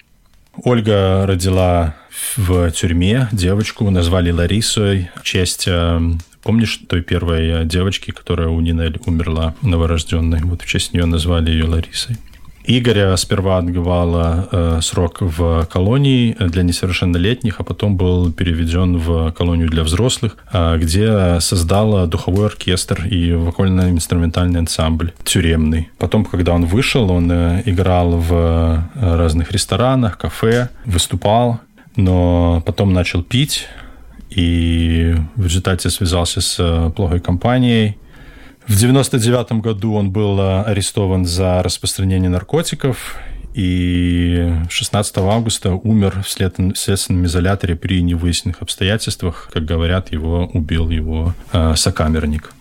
Ольга 0.65 1.27
родила 1.27 1.95
в 2.37 2.71
тюрьме 2.71 3.29
девочку, 3.33 3.91
назвали 3.91 4.31
Ларисой 4.31 5.11
в 5.17 5.23
честь 5.23 5.65
э, 5.67 6.01
Помнишь 6.47 6.81
той 6.89 7.03
первой 7.03 7.65
девочки, 7.65 8.13
которая 8.13 8.47
у 8.47 8.61
Нинель 8.61 9.01
умерла 9.05 9.57
новорожденной? 9.63 10.43
Вот 10.45 10.63
в 10.63 10.67
честь 10.67 10.93
нее 10.93 11.05
назвали 11.05 11.51
ее 11.51 11.65
Ларисой. 11.65 12.19
Игоря 12.67 13.17
сперва 13.17 13.59
отбывала 13.59 14.49
э, 14.51 14.81
срок 14.83 15.19
в 15.21 15.67
колонии 15.73 16.37
для 16.39 16.62
несовершеннолетних, 16.62 17.61
а 17.61 17.64
потом 17.64 17.97
был 17.97 18.33
переведен 18.33 18.99
в 18.99 19.31
колонию 19.33 19.69
для 19.69 19.85
взрослых, 19.85 20.37
э, 20.53 20.77
где 20.79 21.39
создал 21.41 22.07
духовой 22.09 22.47
оркестр 22.47 23.07
и 23.07 23.33
вокально-инструментальный 23.33 24.61
ансамбль 24.61 25.12
тюремный. 25.25 25.91
Потом, 25.99 26.25
когда 26.25 26.53
он 26.55 26.64
вышел, 26.64 27.11
он 27.12 27.31
э, 27.31 27.62
играл 27.67 28.19
в 28.19 28.33
э, 28.33 29.17
разных 29.17 29.53
ресторанах, 29.53 30.19
кафе, 30.19 30.69
выступал, 30.85 31.61
но 31.95 32.62
потом 32.67 32.93
начал 32.93 33.23
пить, 33.23 33.69
и 34.31 35.14
в 35.37 35.45
результате 35.45 35.89
связался 35.91 36.41
с 36.41 36.57
э, 36.59 36.91
плохой 36.91 37.21
компанией, 37.21 37.97
в 38.67 38.77
99 38.77 39.53
году 39.62 39.95
он 39.95 40.11
был 40.11 40.41
э, 40.41 40.62
арестован 40.62 41.25
за 41.25 41.62
распространение 41.62 42.31
наркотиков 42.31 43.17
и 43.55 44.53
16 44.69 45.17
августа 45.19 45.73
умер 45.73 46.23
в 46.23 46.29
следственном 46.29 47.25
изоляторе 47.25 47.75
при 47.75 48.03
невыясненных 48.03 48.61
обстоятельствах. 48.61 49.49
Как 49.53 49.64
говорят, 49.64 50.12
его 50.12 50.51
убил 50.53 50.91
его 50.91 51.33
э, 51.53 51.75
сокамерник. 51.77 52.53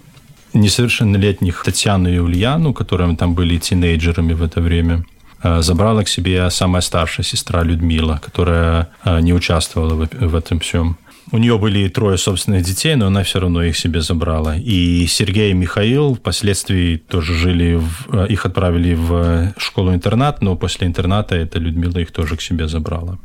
несовершеннолетних 0.53 1.64
Татьяну 1.66 2.10
и 2.10 2.18
Ульяну, 2.20 2.74
которые 2.74 3.14
там 3.18 3.34
были 3.34 3.58
тинейджерами 3.58 4.34
в 4.34 4.41
это 4.41 4.62
время, 4.62 5.03
э, 5.43 5.62
забрала 5.62 6.03
к 6.03 6.08
себе 6.08 6.49
самая 6.49 6.82
старшая 6.82 7.26
сестра 7.26 7.64
Людмила, 7.64 8.22
которая 8.24 8.88
э, 9.03 9.20
не 9.20 9.34
участвовала 9.34 10.08
в 10.12 10.36
этом 10.36 10.60
всем. 10.60 10.97
У 11.32 11.38
нее 11.38 11.57
были 11.57 11.88
трое 11.88 12.17
собственных 12.17 12.63
детей, 12.63 12.95
но 12.95 13.07
она 13.07 13.23
все 13.23 13.39
равно 13.39 13.63
их 13.63 13.78
себе 13.78 14.01
забрала. 14.01 14.57
И 14.57 15.07
Сергей 15.07 15.51
и 15.51 15.53
Михаил 15.53 16.13
впоследствии 16.15 16.97
тоже 16.97 17.34
жили, 17.34 17.76
в, 17.76 18.13
э, 18.13 18.28
их 18.30 18.45
отправили 18.45 18.93
в 18.93 19.53
школу-интернат, 19.57 20.41
но 20.41 20.55
после 20.55 20.88
интерната 20.88 21.36
эта 21.36 21.57
Людмила 21.57 21.97
их 21.97 22.11
тоже 22.11 22.38
к 22.38 22.41
себе 22.41 22.67
забрала. 22.67 23.17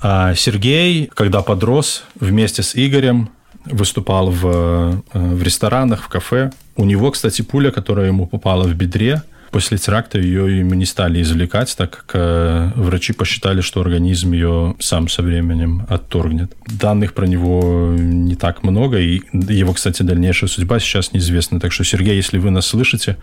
А 0.00 0.34
Сергей, 0.34 1.10
когда 1.12 1.42
подрос, 1.42 2.04
вместе 2.20 2.62
с 2.62 2.76
Игорем 2.76 3.30
выступал 3.64 4.30
в, 4.30 4.46
э, 4.46 5.00
в 5.12 5.42
ресторанах, 5.42 6.02
в 6.02 6.08
кафе. 6.08 6.52
У 6.76 6.84
него, 6.84 7.10
кстати, 7.10 7.42
пуля, 7.42 7.70
которая 7.70 8.06
ему 8.06 8.26
попала 8.26 8.64
в 8.64 8.74
бедре, 8.74 9.22
После 9.56 9.78
теракта 9.78 10.18
ее 10.18 10.58
ему 10.58 10.74
не 10.74 10.84
стали 10.84 11.22
извлекать, 11.22 11.74
так 11.78 11.90
как 11.90 12.10
э, 12.12 12.72
врачи 12.76 13.14
посчитали, 13.14 13.62
что 13.62 13.80
организм 13.80 14.32
ее 14.32 14.76
сам 14.80 15.08
со 15.08 15.22
временем 15.22 15.86
отторгнет. 15.88 16.52
Данных 16.66 17.14
про 17.14 17.26
него 17.26 17.94
не 17.98 18.34
так 18.34 18.62
много, 18.62 18.98
и 18.98 19.22
его, 19.32 19.72
кстати, 19.72 20.02
дальнейшая 20.02 20.50
судьба 20.50 20.78
сейчас 20.78 21.14
неизвестна. 21.14 21.58
Так 21.58 21.72
что, 21.72 21.84
Сергей, 21.84 22.16
если 22.16 22.36
вы 22.36 22.50
нас 22.50 22.66
слышите, 22.66 23.16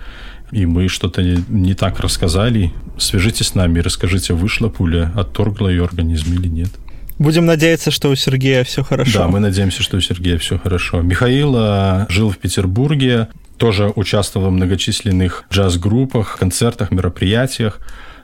и 0.52 0.66
мы 0.66 0.88
что-то 0.88 1.22
не 1.22 1.76
так 1.76 2.00
рассказали, 2.00 2.74
свяжитесь 2.98 3.50
с 3.50 3.54
нами 3.54 3.78
и 3.78 3.82
расскажите, 3.84 4.34
вышла 4.34 4.70
пуля, 4.70 5.12
отторгла 5.16 5.68
ее 5.68 5.84
организм 5.84 6.34
или 6.34 6.48
нет. 6.48 6.72
Будем 7.20 7.46
надеяться, 7.46 7.92
что 7.92 8.10
у 8.10 8.16
Сергея 8.16 8.64
все 8.64 8.84
хорошо. 8.84 9.20
Да, 9.20 9.28
мы 9.28 9.40
надеемся, 9.40 9.84
что 9.84 9.98
у 9.98 10.02
Сергея 10.02 10.40
все 10.40 10.58
хорошо. 10.58 11.02
Михаил 11.04 11.54
э, 11.56 12.08
жил 12.10 12.32
в 12.32 12.40
Петербурге, 12.40 13.28
тоже 13.64 13.94
участвовал 13.96 14.50
в 14.50 14.52
многочисленных 14.52 15.46
джаз-группах, 15.50 16.38
концертах, 16.38 16.92
мероприятиях. 16.92 17.80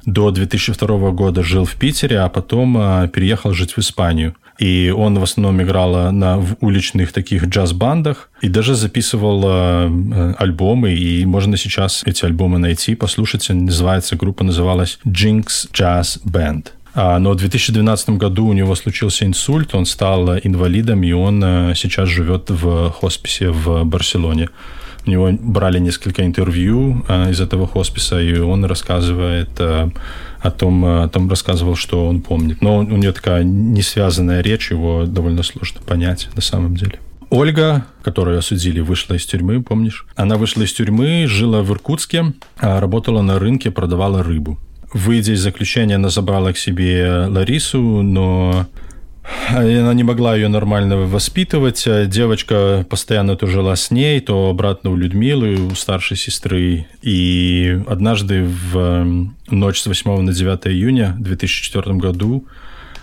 До 0.06 0.32
2002 0.32 1.12
года 1.12 1.44
жил 1.44 1.64
в 1.64 1.76
Питере, 1.76 2.20
а 2.20 2.28
потом 2.28 2.78
а, 2.78 3.08
переехал 3.08 3.54
жить 3.54 3.78
в 3.78 3.80
Испанию. 3.80 4.36
И 4.58 4.94
он 4.94 5.18
в 5.18 5.24
основном 5.24 5.62
играл 5.62 6.12
на, 6.12 6.38
в 6.40 6.58
уличных 6.60 7.14
таких 7.14 7.46
джаз-бандах 7.48 8.30
и 8.42 8.50
даже 8.50 8.76
записывал 8.76 9.42
э, 9.46 10.36
альбомы. 10.40 10.94
И 10.94 11.26
можно 11.26 11.56
сейчас 11.56 12.04
эти 12.06 12.26
альбомы 12.26 12.60
найти, 12.60 12.96
послушать. 12.96 13.50
Называется, 13.50 14.18
группа 14.18 14.44
называлась 14.44 15.00
Jinx 15.06 15.72
Jazz 15.72 16.20
Band. 16.26 16.66
Но 16.96 17.32
в 17.32 17.36
2012 17.36 18.10
году 18.10 18.48
у 18.48 18.54
него 18.54 18.76
случился 18.76 19.26
инсульт, 19.26 19.74
он 19.74 19.86
стал 19.86 20.38
инвалидом, 20.38 21.04
и 21.04 21.14
он 21.14 21.42
сейчас 21.76 22.10
живет 22.10 22.50
в 22.50 22.90
хосписе 22.90 23.52
в 23.52 23.86
Барселоне. 23.86 24.50
У 25.06 25.10
него 25.10 25.32
брали 25.32 25.80
несколько 25.80 26.26
интервью 26.26 27.04
э, 27.08 27.32
из 27.32 27.42
этого 27.42 27.68
хосписа, 27.68 28.22
и 28.22 28.38
он 28.38 28.66
рассказывает 28.66 29.50
э, 29.60 29.90
о 30.42 30.52
том, 30.52 30.86
о 30.86 31.08
том, 31.08 31.30
рассказывал, 31.30 31.76
что 31.76 32.08
он 32.08 32.22
помнит. 32.22 32.62
Но 32.62 32.78
у 32.78 32.84
него 32.84 33.14
такая 33.14 33.44
несвязанная 33.44 34.42
речь, 34.42 34.72
его 34.72 35.06
довольно 35.06 35.44
сложно 35.44 35.82
понять 35.82 36.30
на 36.36 36.42
самом 36.42 36.76
деле. 36.76 37.00
Ольга, 37.30 37.86
которую 38.02 38.40
осудили, 38.40 38.80
вышла 38.80 39.14
из 39.14 39.26
тюрьмы, 39.26 39.62
помнишь? 39.62 40.06
Она 40.16 40.38
вышла 40.38 40.64
из 40.64 40.74
тюрьмы, 40.74 41.26
жила 41.28 41.62
в 41.62 41.72
Иркутске, 41.72 42.34
работала 42.58 43.22
на 43.22 43.38
рынке, 43.38 43.70
продавала 43.70 44.24
рыбу. 44.24 44.58
Выйдя 44.94 45.34
из 45.34 45.42
заключения, 45.42 45.96
она 45.96 46.10
забрала 46.10 46.54
к 46.54 46.58
себе 46.58 47.28
Ларису, 47.28 47.80
но 47.80 48.66
она 49.50 49.94
не 49.94 50.04
могла 50.04 50.36
ее 50.36 50.48
нормально 50.48 50.98
воспитывать. 50.98 51.88
Девочка 52.08 52.86
постоянно 52.90 53.36
то 53.36 53.48
жила 53.48 53.76
с 53.76 53.92
ней, 53.92 54.20
то 54.20 54.50
обратно 54.50 54.92
у 54.92 54.96
Людмилы, 54.96 55.56
у 55.56 55.76
старшей 55.76 56.18
сестры. 56.18 56.88
И 57.02 57.82
однажды 57.88 58.44
в 58.44 59.06
ночь 59.50 59.82
с 59.82 59.86
8 59.88 60.22
на 60.22 60.34
9 60.34 60.68
июня 60.68 61.16
2004 61.20 61.96
году 61.96 62.46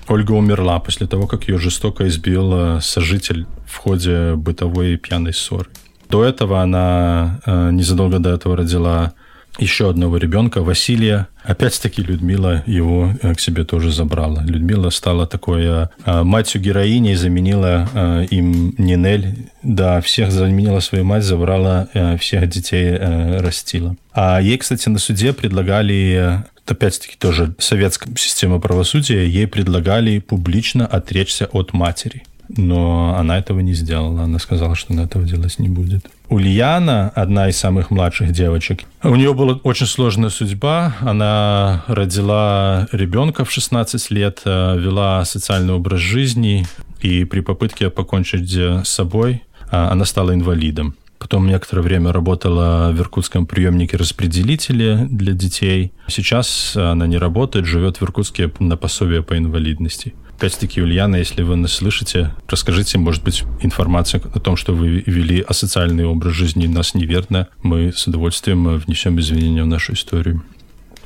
Ольга 0.08 0.32
умерла 0.32 0.78
после 0.78 1.06
того, 1.06 1.26
как 1.26 1.48
ее 1.48 1.58
жестоко 1.58 2.06
избил 2.06 2.80
сожитель 2.80 3.46
в 3.66 3.76
ходе 3.76 4.34
бытовой 4.34 4.96
пьяной 4.96 5.32
ссоры. 5.32 5.66
До 6.08 6.24
этого 6.24 6.62
она 6.62 7.40
э, 7.44 7.70
незадолго 7.72 8.18
до 8.18 8.30
этого 8.30 8.56
родила 8.56 9.14
еще 9.59 9.90
одного 9.90 10.16
ребенка, 10.16 10.62
Василия. 10.62 11.28
Опять-таки 11.42 12.02
Людмила 12.02 12.62
его 12.66 13.12
э, 13.22 13.34
к 13.34 13.40
себе 13.40 13.64
тоже 13.64 13.92
забрала. 13.92 14.42
Людмила 14.44 14.90
стала 14.90 15.26
такой 15.26 15.64
э, 15.64 15.88
э, 16.04 16.22
матью 16.22 16.61
героини, 16.61 17.14
заменила 17.14 17.88
им 18.30 18.74
Нинель. 18.78 19.48
Да, 19.62 20.00
всех 20.00 20.32
заменила 20.32 20.80
свою 20.80 21.04
мать, 21.04 21.24
забрала 21.24 21.88
всех 22.18 22.48
детей, 22.48 22.96
растила. 22.96 23.96
А 24.12 24.40
ей, 24.40 24.59
кстати, 24.59 24.88
на 24.88 24.98
суде 24.98 25.32
предлагали 25.32 26.44
опять-таки 26.66 27.16
тоже 27.18 27.54
советская 27.59 28.14
система 28.16 28.61
правосудия, 28.61 29.24
ей 29.24 29.46
предлагали 29.46 30.18
публично 30.18 30.86
отречься 30.86 31.46
от 31.52 31.72
матери 31.72 32.24
но 32.49 33.16
она 33.18 33.38
этого 33.38 33.61
не 33.61 33.74
сделала. 33.74 34.22
Она 34.22 34.38
сказала, 34.38 34.74
что 34.74 34.92
она 34.92 35.05
этого 35.05 35.24
делать 35.24 35.59
не 35.59 35.68
будет. 35.68 36.07
Ульяна, 36.28 37.11
одна 37.14 37.49
из 37.49 37.57
самых 37.57 37.90
младших 37.90 38.32
девочек, 38.32 38.84
у 39.03 39.14
нее 39.14 39.32
была 39.32 39.61
очень 39.62 39.86
сложная 39.86 40.30
судьба. 40.30 40.97
Она 41.01 41.84
родила 41.86 42.88
ребенка 42.92 43.44
в 43.44 43.53
16 43.53 44.11
лет, 44.11 44.42
э, 44.44 44.78
вела 44.78 45.24
социальный 45.24 45.74
образ 45.74 46.01
жизни, 46.01 46.66
и 47.01 47.24
при 47.24 47.40
попытке 47.40 47.90
покончить 47.90 48.53
с 48.53 48.88
собой 48.88 49.42
э, 49.70 49.76
она 49.76 50.05
стала 50.05 50.34
инвалидом. 50.34 50.97
Потом 51.18 51.47
некоторое 51.47 51.82
время 51.82 52.12
работала 52.12 52.92
в 52.92 53.01
иркутском 53.01 53.47
приемнике 53.47 53.97
распределителя 53.97 55.07
для 55.11 55.32
детей. 55.32 55.92
Сейчас 56.09 56.76
она 56.76 57.07
не 57.07 57.16
работает, 57.16 57.64
живет 57.66 57.97
в 57.97 58.03
Иркутске 58.03 58.53
на 58.59 58.76
пособие 58.76 59.22
по 59.22 59.36
инвалидности. 59.36 60.14
Опять-таки, 60.37 60.82
Ульяна, 60.82 61.16
если 61.16 61.41
вы 61.41 61.57
нас 61.57 61.72
слышите, 61.72 62.30
расскажите, 62.47 62.99
может 62.99 63.24
быть, 63.24 63.45
информацию 63.62 64.22
о 64.34 64.39
том, 64.39 64.57
что 64.57 64.74
вы 64.74 65.03
вели 65.07 65.41
асоциальный 65.41 66.05
образ 66.05 66.34
жизни 66.34 66.66
нас 66.66 66.93
неверно. 66.93 67.49
Мы 67.62 67.91
с 67.91 68.07
удовольствием 68.07 68.76
внесем 68.76 69.18
извинения 69.18 69.62
в 69.62 69.66
нашу 69.66 69.95
историю. 69.95 70.43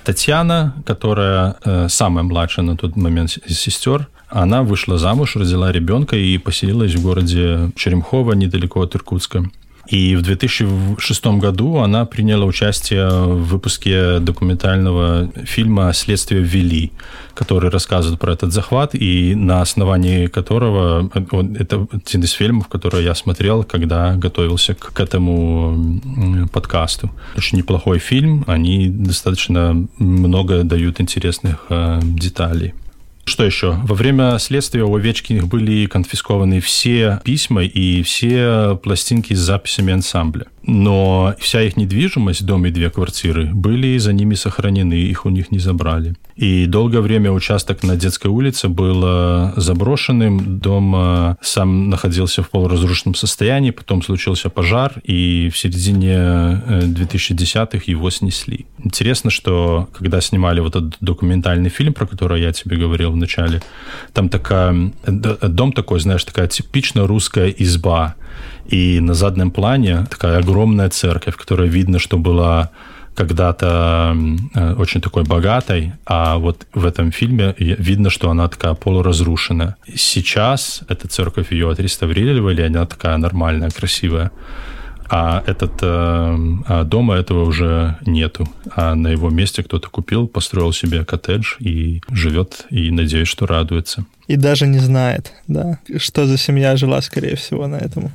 Татьяна, 0.02 0.74
которая 0.84 1.54
э, 1.64 1.86
самая 1.88 2.24
младшая 2.24 2.64
на 2.64 2.76
тот 2.76 2.96
момент 2.96 3.38
из 3.46 3.60
сестер, 3.60 4.08
она 4.28 4.64
вышла 4.64 4.98
замуж, 4.98 5.36
родила 5.36 5.70
ребенка 5.70 6.16
и 6.16 6.36
поселилась 6.36 6.94
в 6.94 7.02
городе 7.02 7.70
Черемхово, 7.76 8.32
недалеко 8.32 8.82
от 8.82 8.96
Иркутска. 8.96 9.44
И 9.90 10.14
в 10.14 10.22
2006 10.22 11.26
году 11.38 11.78
она 11.78 12.04
приняла 12.04 12.46
участие 12.46 13.08
в 13.08 13.44
выпуске 13.48 14.20
документального 14.20 15.28
фильма 15.44 15.92
«Следствие 15.92 16.42
ввели», 16.42 16.92
который 17.34 17.70
рассказывает 17.70 18.20
про 18.20 18.32
этот 18.32 18.52
захват, 18.52 18.94
и 18.94 19.34
на 19.34 19.62
основании 19.62 20.28
которого... 20.28 21.10
Это 21.58 21.88
один 21.92 22.22
из 22.22 22.30
фильмов, 22.30 22.68
который 22.68 23.02
я 23.04 23.14
смотрел, 23.14 23.64
когда 23.64 24.14
готовился 24.14 24.74
к 24.74 25.00
этому 25.00 26.00
подкасту. 26.52 27.10
Очень 27.36 27.58
неплохой 27.58 27.98
фильм, 27.98 28.44
они 28.46 28.88
достаточно 28.88 29.86
много 29.98 30.62
дают 30.62 31.00
интересных 31.00 31.66
э, 31.68 31.98
деталей. 32.02 32.74
Что 33.30 33.44
еще? 33.44 33.78
Во 33.84 33.94
время 33.94 34.36
следствия 34.40 34.82
у 34.82 34.96
Овечкиных 34.96 35.46
были 35.46 35.86
конфискованы 35.86 36.58
все 36.58 37.20
письма 37.22 37.62
и 37.62 38.02
все 38.02 38.76
пластинки 38.82 39.34
с 39.34 39.38
записями 39.38 39.92
ансамбля 39.92 40.46
но 40.62 41.34
вся 41.38 41.62
их 41.62 41.76
недвижимость, 41.76 42.44
дом 42.44 42.66
и 42.66 42.70
две 42.70 42.90
квартиры, 42.90 43.50
были 43.52 43.98
за 43.98 44.12
ними 44.12 44.34
сохранены, 44.34 44.94
их 44.94 45.26
у 45.26 45.30
них 45.30 45.50
не 45.50 45.58
забрали. 45.58 46.14
И 46.36 46.66
долгое 46.66 47.00
время 47.00 47.32
участок 47.32 47.82
на 47.82 47.96
Детской 47.96 48.28
улице 48.28 48.68
был 48.68 49.02
заброшенным, 49.56 50.58
дом 50.58 50.94
э, 50.96 51.36
сам 51.42 51.90
находился 51.90 52.42
в 52.42 52.50
полуразрушенном 52.50 53.14
состоянии, 53.14 53.70
потом 53.70 54.02
случился 54.02 54.48
пожар, 54.48 55.00
и 55.04 55.50
в 55.52 55.58
середине 55.58 56.14
2010-х 56.68 57.78
э, 57.78 57.90
его 57.90 58.10
снесли. 58.10 58.66
Интересно, 58.82 59.30
что 59.30 59.88
когда 59.92 60.20
снимали 60.20 60.60
вот 60.60 60.76
этот 60.76 60.96
документальный 61.00 61.70
фильм, 61.70 61.92
про 61.92 62.06
который 62.06 62.40
я 62.40 62.52
тебе 62.52 62.76
говорил 62.76 63.10
в 63.12 63.16
начале, 63.16 63.60
там 64.12 64.28
такая, 64.28 64.92
дом 65.06 65.72
такой, 65.72 66.00
знаешь, 66.00 66.24
такая 66.24 66.48
типично 66.48 67.06
русская 67.06 67.48
изба, 67.48 68.14
и 68.70 69.00
на 69.00 69.14
заднем 69.14 69.50
плане 69.50 70.06
такая 70.10 70.38
огромная 70.50 70.88
церковь, 70.88 71.36
которая 71.36 71.68
видно, 71.68 71.98
что 71.98 72.18
была 72.18 72.70
когда-то 73.14 74.16
э, 74.54 74.74
очень 74.74 75.00
такой 75.00 75.24
богатой, 75.24 75.92
а 76.06 76.36
вот 76.38 76.66
в 76.74 76.86
этом 76.86 77.12
фильме 77.12 77.54
видно, 77.58 78.10
что 78.10 78.30
она 78.30 78.48
такая 78.48 78.74
полуразрушенная. 78.74 79.76
Сейчас 79.94 80.82
эта 80.88 81.08
церковь 81.08 81.52
ее 81.52 81.70
отреставрировали, 81.70 82.62
она 82.62 82.86
такая 82.86 83.16
нормальная, 83.18 83.70
красивая. 83.70 84.30
А 85.12 85.42
этот 85.46 85.72
а 85.82 86.84
дома 86.84 87.16
этого 87.16 87.44
уже 87.44 87.96
нету. 88.06 88.48
А 88.76 88.94
на 88.94 89.08
его 89.08 89.28
месте 89.28 89.64
кто-то 89.64 89.90
купил, 89.90 90.28
построил 90.28 90.72
себе 90.72 91.04
коттедж 91.04 91.56
и 91.58 92.00
живет, 92.12 92.66
и 92.70 92.92
надеюсь, 92.92 93.28
что 93.28 93.46
радуется. 93.46 94.04
И 94.28 94.36
даже 94.36 94.68
не 94.68 94.78
знает, 94.78 95.32
да, 95.48 95.80
что 95.98 96.26
за 96.26 96.38
семья 96.38 96.76
жила, 96.76 97.02
скорее 97.02 97.34
всего, 97.34 97.66
на 97.66 97.76
этом 97.76 98.12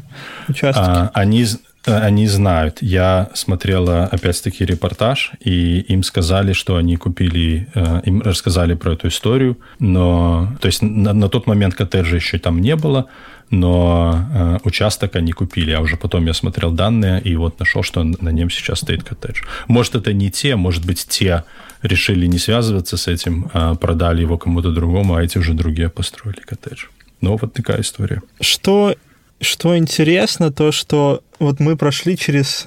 участке. 0.48 0.82
А, 0.82 1.12
они, 1.14 1.46
они 1.86 2.28
знают. 2.28 2.78
Я 2.82 3.30
смотрела, 3.34 4.06
опять-таки, 4.06 4.66
репортаж, 4.66 5.32
и 5.40 5.80
им 5.80 6.04
сказали, 6.04 6.54
что 6.54 6.76
они 6.76 6.98
купили, 6.98 7.68
им 8.06 8.22
рассказали 8.22 8.74
про 8.74 8.94
эту 8.94 9.08
историю, 9.08 9.58
но, 9.80 10.56
то 10.60 10.68
есть 10.68 10.82
на, 10.82 11.14
на 11.14 11.30
тот 11.30 11.48
момент 11.48 11.76
коттеджа 11.76 12.16
еще 12.16 12.38
там 12.40 12.62
не 12.62 12.76
было, 12.76 13.08
но 13.52 14.28
э, 14.34 14.58
участок 14.64 15.16
они 15.16 15.32
купили, 15.32 15.72
а 15.72 15.82
уже 15.82 15.98
потом 15.98 16.26
я 16.26 16.34
смотрел 16.34 16.72
данные 16.72 17.22
и 17.22 17.36
вот 17.36 17.60
нашел, 17.60 17.84
что 17.84 18.04
на 18.04 18.30
нем 18.30 18.50
сейчас 18.50 18.80
стоит 18.80 19.04
коттедж. 19.04 19.42
Может, 19.68 19.96
это 19.96 20.14
не 20.14 20.32
те, 20.32 20.56
может 20.56 20.86
быть, 20.86 21.06
те 21.08 21.44
решили 21.82 22.26
не 22.26 22.40
связываться 22.40 22.98
с 22.98 23.08
этим, 23.08 23.50
а 23.54 23.76
продали 23.76 24.22
его 24.22 24.38
кому-то 24.38 24.72
другому, 24.72 25.16
а 25.16 25.24
эти 25.24 25.38
уже 25.38 25.54
другие 25.54 25.90
построили 25.90 26.40
коттедж. 26.42 26.86
Но 27.22 27.38
вот 27.38 27.54
такая 27.54 27.82
история. 27.82 28.22
Что, 28.42 28.96
что 29.42 29.78
интересно, 29.78 30.52
то, 30.52 30.72
что 30.72 31.22
вот 31.40 31.60
мы 31.60 31.76
прошли 31.78 32.18
через, 32.18 32.66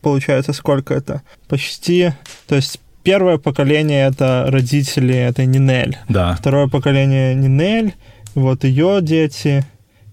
получается, 0.00 0.52
сколько 0.52 0.94
это? 0.94 1.22
Почти, 1.48 2.12
то 2.46 2.56
есть 2.56 2.80
первое 3.02 3.38
поколение 3.38 4.06
это 4.06 4.46
родители, 4.48 5.14
это 5.14 5.44
Нинель. 5.44 5.96
Да. 6.08 6.34
Второе 6.34 6.68
поколение 6.68 7.34
Нинель, 7.34 7.94
вот 8.34 8.64
ее 8.64 8.98
дети, 9.02 9.64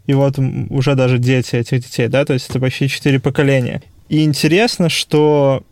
и 0.06 0.14
вот 0.14 0.38
уже 0.70 0.96
даже 0.96 1.18
дети 1.18 1.56
этих 1.56 1.82
детей, 1.82 2.08
да, 2.08 2.26
то 2.26 2.34
есть 2.34 2.50
это 2.50 2.60
почти 2.60 2.90
четыре 2.90 3.20
поколения. 3.20 3.82
И 4.10 4.24
интересно, 4.24 4.90
что 4.90 5.64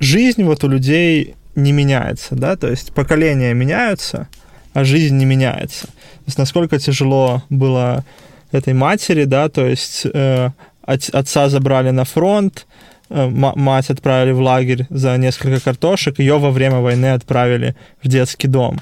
жизнь 0.00 0.42
вот 0.44 0.64
у 0.64 0.68
людей 0.68 1.34
не 1.54 1.72
меняется, 1.72 2.34
да, 2.34 2.56
то 2.56 2.68
есть 2.68 2.92
поколения 2.92 3.54
меняются, 3.54 4.28
а 4.72 4.84
жизнь 4.84 5.16
не 5.16 5.24
меняется. 5.24 5.86
То 5.86 6.26
есть 6.26 6.38
насколько 6.38 6.78
тяжело 6.78 7.42
было 7.48 8.04
этой 8.56 8.74
матери, 8.74 9.24
да, 9.24 9.48
то 9.48 9.66
есть 9.66 10.06
э, 10.12 10.50
отца 10.82 11.48
забрали 11.48 11.90
на 11.90 12.04
фронт, 12.04 12.66
э, 13.10 13.28
мать 13.28 13.90
отправили 13.90 14.32
в 14.32 14.40
лагерь 14.40 14.86
за 14.90 15.16
несколько 15.16 15.60
картошек, 15.60 16.18
ее 16.18 16.38
во 16.38 16.50
время 16.50 16.80
войны 16.80 17.12
отправили 17.12 17.76
в 18.02 18.08
детский 18.08 18.48
дом 18.48 18.80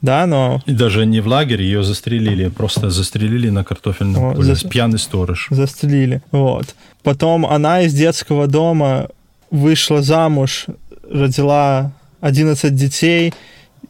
да, 0.00 0.26
но... 0.26 0.62
И 0.66 0.72
даже 0.72 1.06
не 1.06 1.20
в 1.20 1.26
лагере, 1.26 1.64
ее 1.64 1.82
застрелили, 1.82 2.48
просто 2.48 2.90
застрелили 2.90 3.50
на 3.50 3.64
картофельном 3.64 4.28
вот, 4.28 4.36
поле, 4.36 4.54
за... 4.54 4.68
пьяный 4.68 4.98
сторож. 4.98 5.48
Застрелили, 5.50 6.22
вот. 6.30 6.74
Потом 7.02 7.44
она 7.46 7.82
из 7.82 7.94
детского 7.94 8.46
дома 8.46 9.08
вышла 9.50 10.02
замуж, 10.02 10.66
родила 11.10 11.92
11 12.20 12.74
детей, 12.74 13.32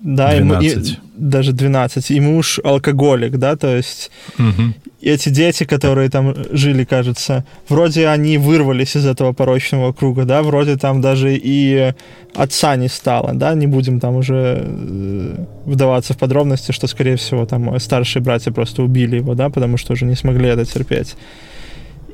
да, 0.01 0.31
12. 0.31 0.89
И, 0.89 0.93
и, 0.93 0.97
даже 1.17 1.53
12, 1.53 2.11
и 2.11 2.21
муж 2.21 2.61
алкоголик, 2.63 3.37
да, 3.37 3.57
то 3.57 3.77
есть 3.77 4.11
угу. 4.39 4.75
эти 5.03 5.29
дети, 5.29 5.65
которые 5.65 6.09
там 6.09 6.35
жили, 6.53 6.85
кажется, 6.85 7.45
вроде 7.69 8.09
они 8.09 8.39
вырвались 8.39 8.97
из 8.97 9.07
этого 9.07 9.33
порочного 9.33 9.93
круга, 9.93 10.25
да, 10.25 10.43
вроде 10.43 10.77
там 10.77 11.01
даже 11.01 11.35
и 11.35 11.93
отца 12.35 12.77
не 12.77 12.89
стало, 12.89 13.35
да, 13.35 13.55
не 13.55 13.67
будем 13.67 13.99
там 13.99 14.17
уже 14.17 14.63
э, 14.63 15.45
вдаваться 15.65 16.15
в 16.15 16.19
подробности, 16.19 16.73
что, 16.73 16.87
скорее 16.87 17.17
всего, 17.17 17.45
там 17.47 17.79
старшие 17.81 18.23
братья 18.23 18.53
просто 18.53 18.83
убили 18.83 19.17
его, 19.17 19.35
да, 19.35 19.51
потому 19.51 19.77
что 19.77 19.95
уже 19.95 20.05
не 20.05 20.15
смогли 20.15 20.49
это 20.49 20.65
терпеть. 20.65 21.17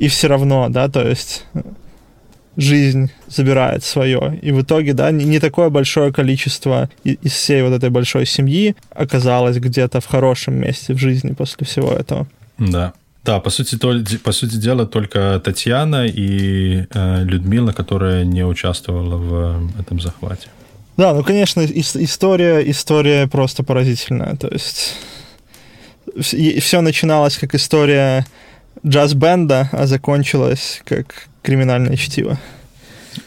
И 0.00 0.08
все 0.08 0.28
равно, 0.28 0.68
да, 0.70 0.88
то 0.88 1.06
есть 1.06 1.44
жизнь 2.56 3.10
забирает 3.28 3.84
свое. 3.84 4.38
И 4.42 4.52
в 4.52 4.62
итоге, 4.62 4.92
да, 4.92 5.10
не 5.10 5.38
такое 5.38 5.70
большое 5.70 6.12
количество 6.12 6.88
из 7.04 7.32
всей 7.32 7.62
вот 7.62 7.72
этой 7.72 7.90
большой 7.90 8.26
семьи 8.26 8.74
оказалось 8.90 9.56
где-то 9.56 10.00
в 10.00 10.06
хорошем 10.06 10.54
месте 10.54 10.94
в 10.94 10.98
жизни 10.98 11.32
после 11.32 11.66
всего 11.66 11.92
этого. 11.92 12.26
Да. 12.58 12.92
Да, 13.24 13.40
по 13.40 13.48
сути, 13.48 13.76
то, 13.76 13.94
по 14.22 14.32
сути 14.32 14.56
дела, 14.56 14.84
только 14.84 15.40
Татьяна 15.42 16.06
и 16.06 16.84
э, 16.92 17.24
Людмила, 17.24 17.72
которая 17.72 18.22
не 18.24 18.44
участвовала 18.44 19.16
в 19.16 19.70
э, 19.78 19.80
этом 19.80 19.98
захвате. 19.98 20.48
Да, 20.98 21.14
ну, 21.14 21.24
конечно, 21.24 21.64
история, 21.64 22.70
история 22.70 23.26
просто 23.26 23.62
поразительная. 23.62 24.36
То 24.36 24.48
есть 24.48 24.96
все 26.20 26.82
начиналось 26.82 27.38
как 27.38 27.54
история 27.54 28.26
джаз-бенда, 28.86 29.70
а 29.72 29.86
закончилось 29.86 30.82
как 30.84 31.28
криминальное 31.44 31.96
чтиво. 31.96 32.38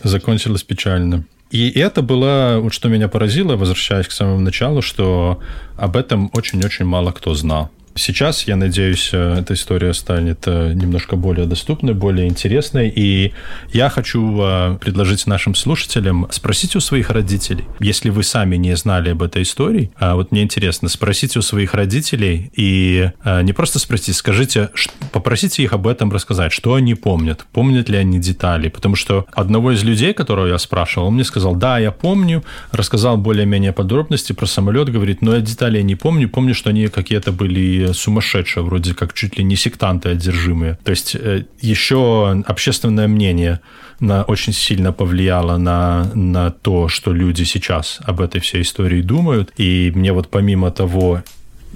Закончилось 0.03 0.63
печально. 0.63 1.23
И 1.51 1.69
это 1.69 2.01
было, 2.01 2.59
вот 2.59 2.73
что 2.73 2.89
меня 2.89 3.07
поразило, 3.07 3.55
возвращаясь 3.55 4.07
к 4.07 4.11
самому 4.11 4.41
началу, 4.41 4.81
что 4.81 5.39
об 5.77 5.95
этом 5.95 6.29
очень-очень 6.33 6.83
мало 6.83 7.11
кто 7.11 7.33
знал. 7.35 7.69
Сейчас, 7.97 8.47
я 8.47 8.55
надеюсь, 8.55 9.09
э, 9.11 9.39
эта 9.39 9.55
история 9.55 9.93
станет 9.93 10.43
э, 10.45 10.73
немножко 10.73 11.15
более 11.15 11.47
доступной, 11.47 11.93
более 11.93 12.27
интересной. 12.27 12.89
И 12.95 13.33
я 13.73 13.89
хочу 13.89 14.39
э, 14.39 14.77
предложить 14.79 15.25
нашим 15.25 15.55
слушателям 15.55 16.27
спросить 16.29 16.75
у 16.75 16.79
своих 16.79 17.09
родителей, 17.09 17.65
если 17.79 18.09
вы 18.09 18.23
сами 18.23 18.55
не 18.55 18.75
знали 18.75 19.09
об 19.09 19.23
этой 19.23 19.41
истории, 19.41 19.91
а 19.95 20.15
вот 20.15 20.31
мне 20.31 20.43
интересно, 20.43 20.89
спросите 20.89 21.39
у 21.39 21.41
своих 21.41 21.73
родителей 21.73 22.51
и 22.55 23.09
не 23.43 23.53
просто 23.53 23.79
спросите, 23.79 24.13
скажите, 24.13 24.69
попросите 25.11 25.63
их 25.63 25.73
об 25.73 25.87
этом 25.87 26.11
рассказать, 26.11 26.51
что 26.51 26.75
они 26.75 26.95
помнят, 26.95 27.45
помнят 27.51 27.89
ли 27.89 27.97
они 27.97 28.19
детали, 28.19 28.69
потому 28.69 28.95
что 28.95 29.25
одного 29.33 29.71
из 29.71 29.83
людей, 29.83 30.13
которого 30.13 30.47
я 30.47 30.57
спрашивал, 30.57 31.07
он 31.07 31.15
мне 31.15 31.23
сказал, 31.23 31.55
да, 31.55 31.79
я 31.79 31.91
помню, 31.91 32.43
рассказал 32.71 33.17
более-менее 33.17 33.73
подробности 33.73 34.33
про 34.33 34.45
самолет, 34.45 34.89
говорит, 34.89 35.21
но 35.21 35.35
я 35.35 35.41
деталей 35.41 35.83
не 35.83 35.95
помню, 35.95 36.29
помню, 36.29 36.53
что 36.53 36.69
они 36.69 36.87
какие-то 36.87 37.31
были 37.31 37.86
сумасшедшие, 37.93 38.63
вроде 38.63 38.93
как 38.93 39.13
чуть 39.13 39.37
ли 39.37 39.43
не 39.43 39.55
сектанты 39.55 40.09
одержимые. 40.09 40.77
То 40.83 40.91
есть 40.91 41.15
э, 41.15 41.45
еще 41.61 42.43
общественное 42.45 43.07
мнение 43.07 43.61
на, 43.99 44.23
очень 44.23 44.53
сильно 44.53 44.91
повлияло 44.91 45.57
на, 45.57 46.11
на 46.13 46.51
то, 46.51 46.87
что 46.87 47.13
люди 47.13 47.43
сейчас 47.43 47.99
об 48.03 48.21
этой 48.21 48.41
всей 48.41 48.61
истории 48.61 49.01
думают. 49.01 49.53
И 49.57 49.91
мне 49.95 50.13
вот 50.13 50.29
помимо 50.29 50.71
того, 50.71 51.23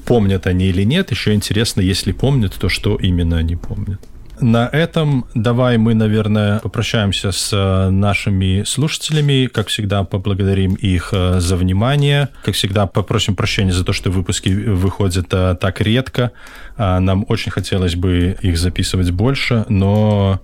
помнят 0.05 0.47
они 0.47 0.66
или 0.68 0.84
нет, 0.84 1.12
еще 1.12 1.34
интересно, 1.34 1.82
если 1.82 2.12
помнят, 2.12 2.53
то 2.59 2.70
что 2.70 2.95
именно 2.95 3.38
они 3.38 3.55
помнят. 3.55 4.01
На 4.41 4.67
этом 4.67 5.25
давай 5.35 5.77
мы, 5.77 5.93
наверное, 5.93 6.59
попрощаемся 6.59 7.31
с 7.31 7.53
э, 7.53 7.89
нашими 7.91 8.63
слушателями. 8.65 9.45
Как 9.45 9.67
всегда, 9.67 10.03
поблагодарим 10.03 10.73
их 10.73 11.09
э, 11.13 11.39
за 11.39 11.55
внимание. 11.55 12.29
Как 12.43 12.55
всегда, 12.55 12.87
попросим 12.87 13.35
прощения 13.35 13.71
за 13.71 13.85
то, 13.85 13.93
что 13.93 14.09
выпуски 14.09 14.49
выходят 14.49 15.27
э, 15.31 15.55
так 15.61 15.79
редко. 15.81 16.31
А, 16.75 16.99
нам 16.99 17.23
очень 17.29 17.51
хотелось 17.51 17.95
бы 17.95 18.35
их 18.41 18.57
записывать 18.57 19.11
больше, 19.11 19.63
но 19.69 20.41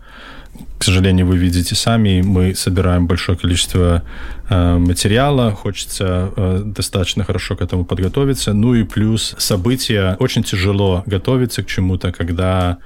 к 0.77 0.83
сожалению, 0.83 1.25
вы 1.25 1.37
видите 1.37 1.75
сами, 1.75 2.21
мы 2.21 2.53
собираем 2.55 3.07
большое 3.07 3.37
количество 3.37 4.03
материала, 4.49 5.51
хочется 5.51 6.63
достаточно 6.65 7.23
хорошо 7.23 7.55
к 7.55 7.61
этому 7.61 7.83
подготовиться. 7.85 8.53
Ну 8.53 8.73
и 8.73 8.83
плюс 8.83 9.35
события. 9.37 10.15
Очень 10.19 10.43
тяжело 10.43 11.03
готовиться 11.05 11.63
к 11.63 11.67
чему-то, 11.67 12.11
когда 12.11 12.77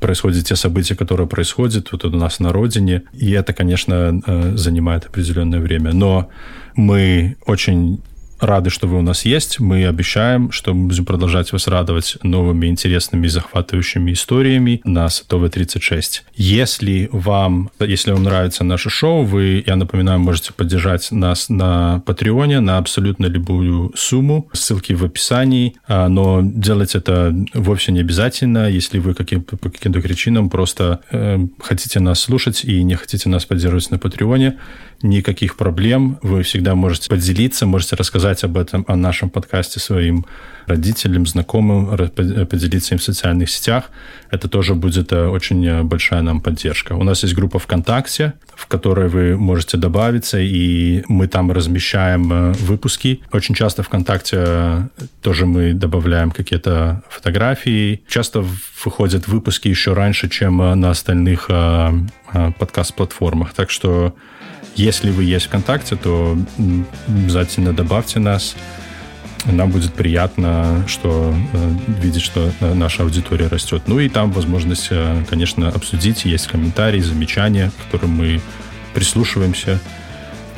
происходят 0.00 0.44
те 0.44 0.56
события, 0.56 0.94
которые 0.94 1.26
происходят 1.26 1.92
вот 1.92 2.04
у 2.04 2.10
нас 2.10 2.40
на 2.40 2.52
родине, 2.52 3.02
и 3.12 3.30
это, 3.32 3.52
конечно, 3.52 4.20
э, 4.26 4.56
занимает 4.56 5.06
определенное 5.06 5.60
время. 5.60 5.92
Но 5.92 6.28
мы 6.74 7.36
очень 7.46 8.00
рады, 8.40 8.70
что 8.70 8.86
вы 8.86 8.98
у 8.98 9.02
нас 9.02 9.24
есть. 9.24 9.60
Мы 9.60 9.86
обещаем, 9.86 10.52
что 10.52 10.74
мы 10.74 10.88
будем 10.88 11.04
продолжать 11.04 11.52
вас 11.52 11.66
радовать 11.68 12.16
новыми 12.22 12.66
интересными 12.66 13.26
захватывающими 13.26 14.12
историями 14.12 14.80
на 14.84 15.08
Сатовой 15.08 15.48
36. 15.48 16.24
Если 16.34 17.08
вам, 17.12 17.70
если 17.80 18.12
вам 18.12 18.22
нравится 18.22 18.64
наше 18.64 18.90
шоу, 18.90 19.24
вы, 19.24 19.64
я 19.66 19.76
напоминаю, 19.76 20.20
можете 20.20 20.52
поддержать 20.52 21.10
нас 21.10 21.48
на 21.48 22.02
Патреоне 22.06 22.60
на 22.60 22.78
абсолютно 22.78 23.26
любую 23.26 23.92
сумму. 23.96 24.48
Ссылки 24.52 24.92
в 24.92 25.04
описании. 25.04 25.76
А, 25.86 26.08
но 26.08 26.40
делать 26.42 26.94
это 26.94 27.34
вовсе 27.54 27.92
не 27.92 28.00
обязательно, 28.00 28.68
если 28.68 28.98
вы 28.98 29.14
каким, 29.14 29.42
по 29.42 29.70
каким-то 29.70 30.00
причинам 30.00 30.50
просто 30.50 31.00
э, 31.10 31.38
хотите 31.60 32.00
нас 32.00 32.20
слушать 32.20 32.64
и 32.64 32.82
не 32.82 32.94
хотите 32.94 33.28
нас 33.28 33.44
поддерживать 33.44 33.90
на 33.90 33.98
Патреоне 33.98 34.56
никаких 35.02 35.56
проблем. 35.56 36.18
Вы 36.22 36.42
всегда 36.42 36.74
можете 36.74 37.08
поделиться, 37.08 37.66
можете 37.66 37.96
рассказать 37.96 38.44
об 38.44 38.56
этом, 38.56 38.84
о 38.88 38.96
нашем 38.96 39.30
подкасте 39.30 39.80
своим 39.80 40.26
родителям, 40.66 41.26
знакомым, 41.26 41.96
поделиться 42.08 42.94
им 42.94 42.98
в 42.98 43.02
социальных 43.02 43.50
сетях. 43.50 43.90
Это 44.30 44.48
тоже 44.48 44.74
будет 44.74 45.12
э, 45.12 45.26
очень 45.28 45.64
э, 45.64 45.82
большая 45.82 46.22
нам 46.22 46.40
поддержка. 46.40 46.94
У 46.94 47.04
нас 47.04 47.22
есть 47.22 47.34
группа 47.34 47.58
ВКонтакте, 47.58 48.32
в 48.54 48.66
которой 48.66 49.08
вы 49.08 49.36
можете 49.36 49.76
добавиться, 49.76 50.40
и 50.40 51.04
мы 51.08 51.28
там 51.28 51.52
размещаем 51.52 52.32
э, 52.32 52.52
выпуски. 52.52 53.20
Очень 53.32 53.54
часто 53.54 53.84
ВКонтакте 53.84 54.88
тоже 55.22 55.46
мы 55.46 55.72
добавляем 55.72 56.32
какие-то 56.32 57.02
фотографии. 57.08 58.02
Часто 58.08 58.44
выходят 58.84 59.28
выпуски 59.28 59.68
еще 59.68 59.92
раньше, 59.92 60.28
чем 60.28 60.56
на 60.56 60.90
остальных 60.90 61.48
подкаст-платформах. 62.58 63.54
Так 63.54 63.70
что, 63.70 64.14
если 64.76 65.10
вы 65.10 65.24
есть 65.24 65.46
ВКонтакте, 65.46 65.96
то 65.96 66.38
обязательно 67.08 67.72
добавьте 67.72 68.18
нас. 68.20 68.54
Нам 69.44 69.70
будет 69.70 69.94
приятно, 69.94 70.84
что 70.88 71.34
э, 71.52 71.70
видеть, 72.02 72.22
что 72.22 72.50
наша 72.60 73.04
аудитория 73.04 73.46
растет. 73.46 73.82
Ну 73.86 74.00
и 74.00 74.08
там 74.08 74.32
возможность, 74.32 74.90
конечно, 75.30 75.68
обсудить. 75.68 76.24
Есть 76.24 76.48
комментарии, 76.48 77.00
замечания, 77.00 77.70
к 77.70 77.84
которым 77.84 78.10
мы 78.10 78.40
прислушиваемся. 78.92 79.78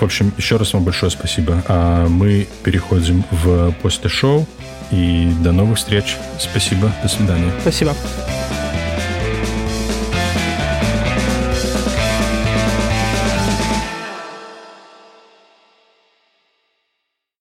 В 0.01 0.05
общем, 0.05 0.33
еще 0.39 0.57
раз 0.57 0.73
вам 0.73 0.85
большое 0.85 1.11
спасибо. 1.11 1.63
А 1.69 2.07
мы 2.09 2.49
переходим 2.63 3.25
в 3.31 3.73
после 3.83 4.09
шоу. 4.09 4.47
И 4.91 5.31
до 5.43 5.53
новых 5.53 5.77
встреч. 5.77 6.17
Спасибо. 6.39 6.91
До 7.03 7.09
свидания. 7.09 7.53
Спасибо. 7.61 7.95